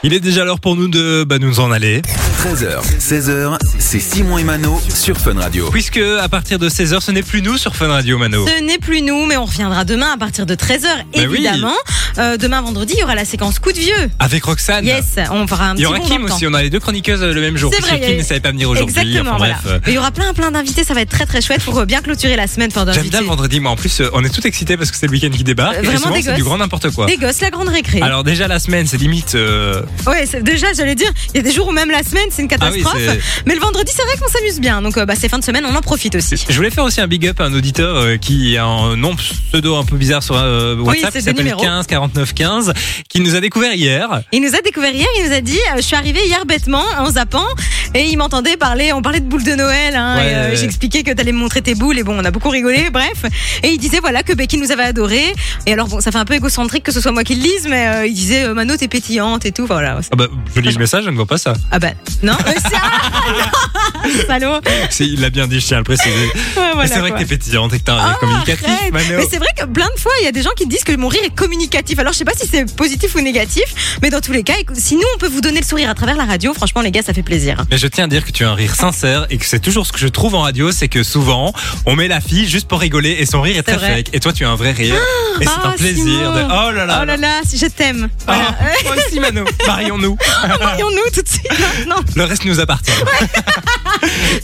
Il 0.02 0.14
est 0.14 0.20
déjà 0.20 0.44
l'heure 0.44 0.60
pour 0.60 0.76
nous 0.76 0.88
de 0.88 1.24
bah, 1.24 1.38
nous 1.38 1.60
en 1.60 1.70
aller. 1.70 2.00
13h, 2.42 2.80
16h, 3.00 3.58
c'est 3.78 3.98
Simon 3.98 4.38
et 4.38 4.44
Mano 4.44 4.80
sur 4.94 5.16
Fun 5.16 5.34
Radio. 5.34 5.68
Puisque 5.72 5.96
à 5.98 6.28
partir 6.28 6.58
de 6.60 6.68
16h, 6.68 7.00
ce 7.00 7.10
n'est 7.10 7.22
plus 7.24 7.42
nous 7.42 7.56
sur 7.58 7.74
Fun 7.74 7.88
Radio, 7.88 8.16
Mano. 8.16 8.46
Ce 8.46 8.62
n'est 8.62 8.78
plus 8.78 9.02
nous, 9.02 9.26
mais 9.26 9.36
on 9.36 9.44
reviendra 9.44 9.84
demain 9.84 10.12
à 10.12 10.16
partir 10.16 10.46
de 10.46 10.54
13h, 10.54 10.82
Bah 10.82 11.02
oui. 11.16 11.22
évidemment. 11.22 11.72
Euh, 12.18 12.36
demain 12.36 12.62
vendredi, 12.62 12.94
il 12.96 13.00
y 13.00 13.02
aura 13.02 13.14
la 13.16 13.24
séquence 13.24 13.58
coup 13.58 13.72
de 13.72 13.78
vieux. 13.78 14.10
Avec 14.20 14.44
Roxane. 14.44 14.84
Yes, 14.86 15.16
on 15.32 15.46
fera 15.48 15.70
un 15.70 15.72
Il 15.72 15.74
petit 15.76 15.82
y 15.82 15.86
aura 15.86 15.98
Kim 15.98 16.24
aussi, 16.26 16.46
on 16.46 16.54
a 16.54 16.62
les 16.62 16.70
deux 16.70 16.78
chroniqueuses 16.80 17.22
le 17.22 17.40
même 17.40 17.56
jour. 17.56 17.72
C'est 17.74 17.80
vrai, 17.82 18.00
Kim 18.00 18.10
il 18.12 18.18
ne 18.18 18.22
savait 18.22 18.40
pas 18.40 18.50
venir 18.52 18.70
aujourd'hui. 18.70 18.94
Exactement, 18.96 19.30
Enfin, 19.30 19.38
voilà. 19.38 19.58
bref, 19.64 19.80
Mais 19.86 19.92
il 19.92 19.94
y 19.94 19.98
aura 19.98 20.10
plein, 20.12 20.32
plein 20.32 20.50
d'invités, 20.52 20.84
ça 20.84 20.94
va 20.94 21.00
être 21.00 21.10
très, 21.10 21.26
très 21.26 21.40
chouette 21.40 21.62
pour 21.62 21.78
euh, 21.78 21.86
bien 21.86 22.00
clôturer 22.02 22.36
la 22.36 22.46
semaine 22.46 22.70
pendant 22.72 22.92
J'aime 22.92 23.08
bien 23.08 23.20
le 23.20 23.26
vendredi, 23.26 23.58
moi 23.60 23.72
en 23.72 23.76
plus, 23.76 24.00
euh, 24.00 24.10
on 24.12 24.24
est 24.24 24.30
tout 24.30 24.46
excités 24.46 24.76
parce 24.76 24.90
que 24.92 24.96
c'est 24.96 25.06
le 25.06 25.12
week-end 25.12 25.30
qui 25.30 25.44
débarque. 25.44 25.76
Euh, 25.76 25.82
et 25.82 25.86
vraiment 25.86 25.98
souvent, 25.98 26.14
des 26.14 26.22
c'est 26.22 26.34
du 26.34 26.44
grand 26.44 26.58
n'importe 26.58 26.90
quoi. 26.92 27.06
Des 27.06 27.16
gosses, 27.16 27.40
la 27.40 27.50
grande 27.50 27.68
récré. 27.68 28.00
Alors 28.00 28.22
déjà 28.24 28.46
la 28.48 28.58
semaine, 28.60 28.86
c'est 28.86 28.96
limite. 28.96 29.34
euh, 29.34 29.82
Ouais, 30.06 30.24
déjà, 30.42 30.68
j'allais 30.76 30.94
dire, 30.94 31.10
il 31.34 31.36
y 31.36 31.40
a 31.40 31.42
des 31.42 31.52
jours 31.52 31.68
où 31.68 31.72
même 31.72 31.90
la 31.90 32.02
semaine, 32.02 32.26
c'est 32.30 32.42
une 32.42 32.48
Ah 32.60 32.70
oui, 32.72 32.82
catastrophe. 32.82 33.02
c'est- 33.06 33.42
mais 33.46 33.54
le 33.54 33.60
vendredi, 33.60 33.92
c'est 33.94 34.02
vrai 34.02 34.12
qu'on 34.20 34.28
s'amuse 34.28 34.60
bien. 34.60 34.82
Donc, 34.82 34.96
euh, 34.96 35.04
bah, 35.06 35.14
ces 35.16 35.28
fins 35.28 35.38
de 35.38 35.44
semaine, 35.44 35.64
on 35.66 35.74
en 35.74 35.80
profite 35.80 36.14
aussi. 36.14 36.36
Je 36.48 36.54
voulais 36.56 36.70
faire 36.70 36.84
aussi 36.84 37.00
un 37.00 37.06
big 37.06 37.26
up 37.26 37.40
à 37.40 37.44
un 37.44 37.54
auditeur 37.54 37.96
euh, 37.96 38.16
qui 38.16 38.56
a 38.56 38.64
un 38.64 38.96
nom 38.96 39.14
pseudo 39.16 39.76
un 39.76 39.84
peu 39.84 39.96
bizarre 39.96 40.22
sur 40.22 40.36
euh, 40.36 40.76
WhatsApp 40.76 41.10
c'est 41.12 41.18
qui 41.20 41.24
s'appelle 41.24 41.36
numéros. 41.44 41.62
15 41.62 41.86
49 41.86 42.34
15 42.34 42.72
qui 43.08 43.20
nous 43.20 43.34
a 43.34 43.40
découvert 43.40 43.72
hier. 43.74 44.22
Il 44.32 44.42
nous 44.42 44.54
a 44.54 44.60
découvert 44.60 44.92
hier, 44.94 45.06
il 45.18 45.28
nous 45.28 45.34
a 45.34 45.40
dit, 45.40 45.58
je 45.76 45.82
suis 45.82 45.96
arrivé 45.96 46.20
hier 46.26 46.44
bêtement, 46.46 46.84
en 46.98 47.10
zappant, 47.10 47.46
et 47.94 48.04
il 48.04 48.16
m'entendait 48.16 48.56
parler, 48.56 48.92
on 48.92 49.02
parlait 49.02 49.20
de 49.20 49.26
boules 49.28 49.44
de 49.44 49.52
Noël, 49.54 49.94
hein, 49.96 50.16
Ouais, 50.16 50.32
euh, 50.34 50.50
ouais. 50.50 50.56
j'expliquais 50.56 51.02
que 51.02 51.10
t'allais 51.12 51.32
me 51.32 51.38
montrer 51.38 51.62
tes 51.62 51.74
boules, 51.74 51.98
et 51.98 52.02
bon, 52.02 52.16
on 52.18 52.24
a 52.24 52.30
beaucoup 52.30 52.50
rigolé, 52.50 52.90
bref. 52.90 53.24
Et 53.62 53.68
il 53.70 53.78
disait, 53.78 54.00
voilà, 54.00 54.22
que 54.22 54.32
Becky 54.32 54.58
nous 54.58 54.70
avait 54.72 54.82
adoré. 54.84 55.22
Et 55.66 55.72
alors, 55.72 55.88
bon, 55.88 56.00
ça 56.00 56.10
fait 56.12 56.18
un 56.18 56.24
peu 56.24 56.34
égocentrique 56.34 56.84
que 56.84 56.92
ce 56.92 57.00
soit 57.00 57.12
moi 57.12 57.24
qui 57.24 57.34
le 57.34 57.42
lise, 57.42 57.66
mais 57.68 57.86
euh, 57.88 58.06
il 58.06 58.14
disait, 58.14 58.52
Mano, 58.54 58.76
t'es 58.76 58.88
pétillante 58.88 59.44
et 59.46 59.52
tout, 59.52 59.66
voilà. 59.66 60.00
Ah 60.12 60.16
bah, 60.16 60.26
je 60.54 60.60
lis 60.60 60.72
le 60.72 60.78
message, 60.78 61.04
je 61.04 61.10
ne 61.10 61.16
vois 61.16 61.26
pas 61.26 61.38
ça. 61.38 61.54
Ah 61.70 61.78
bah, 61.78 61.88
non, 62.22 62.34
c'est- 62.46 62.74
Ah, 62.74 64.08
salaud. 64.26 64.60
Il 65.00 65.20
l'a 65.20 65.30
bien 65.30 65.46
dit, 65.46 65.60
je 65.60 65.66
tiens 65.66 65.76
à 65.78 65.80
le 65.80 65.84
préciser. 65.84 66.10
Ouais, 66.10 66.30
Mais 66.56 66.62
voilà, 66.74 66.88
c'est 66.88 66.98
vrai 67.00 67.10
quoi. 67.10 67.18
que 67.18 67.24
t'es 67.24 67.28
pétillante 67.28 67.72
et 67.74 67.78
que 67.78 67.84
t'as 67.84 67.94
un 67.94 67.96
rire 68.04 68.14
Ah, 68.14 68.18
communicatif. 68.20 68.68
Mais 68.92 69.26
c'est 69.30 69.38
vrai 69.38 69.48
que 69.58 69.64
plein 69.66 69.88
de 69.94 70.00
fois, 70.00 70.12
il 70.20 70.24
y 70.24 70.28
a 70.28 70.32
des 70.32 70.42
gens 70.42 70.50
qui 70.56 70.66
disent 70.66 70.84
que 70.84 70.94
mon 70.96 71.08
rire 71.08 71.22
est 71.24 71.34
communicatif. 71.34 71.98
Alors, 71.98 72.12
je 72.12 72.18
sais 72.18 72.24
pas 72.24 72.32
si 72.36 72.46
c'est 72.46 72.74
positif 72.74 73.14
ou 73.14 73.20
négatif, 73.20 73.98
mais 74.02 74.10
dans 74.10 74.20
tous 74.20 74.32
les 74.32 74.42
cas, 74.42 74.54
si 74.74 74.96
nous, 74.96 75.02
on 75.14 75.18
peut 75.18 75.28
vous 75.28 75.40
donner 75.40 75.60
le 75.60 75.66
sourire 75.66 75.90
à 75.90 75.94
travers 75.94 76.16
la 76.16 76.24
radio, 76.24 76.52
franchement, 76.54 76.80
les 76.80 76.90
gars, 76.90 77.02
ça 77.02 77.12
fait 77.14 77.22
plaisir. 77.22 77.64
Mais 77.70 77.78
je 77.78 77.86
tiens 77.86 78.04
à 78.04 78.08
dire 78.08 78.24
que 78.24 78.32
tu 78.32 78.44
as 78.44 78.50
un 78.50 78.54
rire 78.54 78.74
sincère 78.74 79.26
et 79.30 79.38
que 79.38 79.44
c'est 79.46 79.60
toujours 79.60 79.86
ce 79.86 79.92
que 79.92 79.98
je 79.98 80.08
trouve 80.08 80.34
en 80.34 80.40
radio, 80.42 80.72
c'est 80.72 80.88
que 80.88 81.02
souvent 81.02 81.52
on 81.86 81.96
met 81.96 82.08
la 82.08 82.20
fille 82.20 82.48
juste 82.48 82.68
pour 82.68 82.80
rigoler 82.80 83.16
et 83.18 83.26
son 83.26 83.40
rire 83.40 83.56
est 83.58 83.62
très 83.62 83.76
vrai. 83.76 83.96
fake. 83.96 84.08
Et 84.12 84.20
toi 84.20 84.32
tu 84.32 84.44
as 84.44 84.50
un 84.50 84.54
vrai 84.56 84.72
rire 84.72 84.94
et 85.40 85.44
c'est 85.44 85.50
Ah, 85.62 85.68
un 85.68 85.70
plaisir. 85.72 86.04
Simon. 86.04 86.34
De... 86.34 86.42
Oh 86.44 86.70
là 86.72 86.86
là. 86.86 86.98
Oh 87.02 87.04
là 87.04 87.16
là, 87.16 87.40
si 87.44 87.58
je 87.58 87.66
t'aime. 87.66 88.08
Ah, 88.26 88.34
Voilà. 88.56 88.56
moi 88.84 88.94
aussi 89.06 89.20
Mano. 89.20 89.44
Marions-nous. 89.66 90.16
Marions-nous 90.60 91.10
tout 91.14 91.22
de 91.22 91.28
suite 91.28 91.48
maintenant. 91.50 92.02
Le 92.16 92.24
reste 92.24 92.44
nous 92.44 92.60
appartient. 92.60 92.90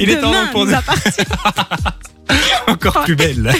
Il 0.00 0.10
est 0.10 0.20
temps 0.20 0.32
donc 0.32 0.50
pour 0.52 0.66
nous 0.66 0.74
encore 2.66 3.04
plus 3.04 3.16
belle. 3.16 3.52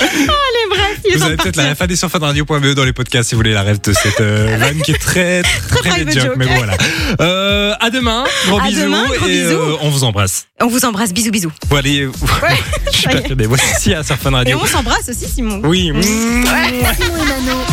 Allez, 0.00 0.66
bref, 0.70 0.98
il 1.04 1.12
est 1.12 1.16
Vous 1.16 1.22
avez 1.24 1.36
peut-être 1.36 1.56
la 1.56 1.74
FAD 1.74 1.94
sur 1.96 2.10
funradio.be 2.10 2.74
dans 2.74 2.84
les 2.84 2.92
podcasts 2.92 3.30
si 3.30 3.34
vous 3.34 3.40
voulez 3.40 3.52
la 3.52 3.62
rêve 3.62 3.80
de 3.80 3.92
cette 3.92 4.20
euh, 4.20 4.56
vanne 4.60 4.80
qui 4.82 4.92
est 4.92 4.98
très 4.98 5.42
très, 5.42 6.00
joke, 6.04 6.10
joke. 6.10 6.32
mais 6.36 6.46
bon, 6.46 6.54
voilà. 6.56 6.76
Euh, 7.20 7.74
à 7.80 7.90
demain, 7.90 8.24
gros 8.46 8.60
À 8.60 8.66
bisous 8.68 8.82
demain, 8.82 9.04
gros 9.06 9.26
et 9.26 9.28
bisous. 9.28 9.54
euh, 9.54 9.76
on 9.80 9.90
vous 9.90 10.04
embrasse. 10.04 10.46
On 10.60 10.66
vous 10.68 10.84
embrasse, 10.84 11.12
bisous, 11.12 11.30
bisous. 11.30 11.52
Bon 11.68 11.76
allez, 11.76 12.08
je 12.92 12.96
suis 12.96 13.08
perturbé. 13.08 13.46
Voici 13.46 13.94
à 13.94 14.02
sur 14.04 14.16
Fun 14.16 14.42
Et 14.44 14.54
on 14.54 14.66
s'embrasse 14.66 15.08
aussi, 15.08 15.26
Simon. 15.28 15.60
Oui. 15.64 15.92
Simon 16.02 16.44
et 16.44 16.82
Mano. 16.82 17.64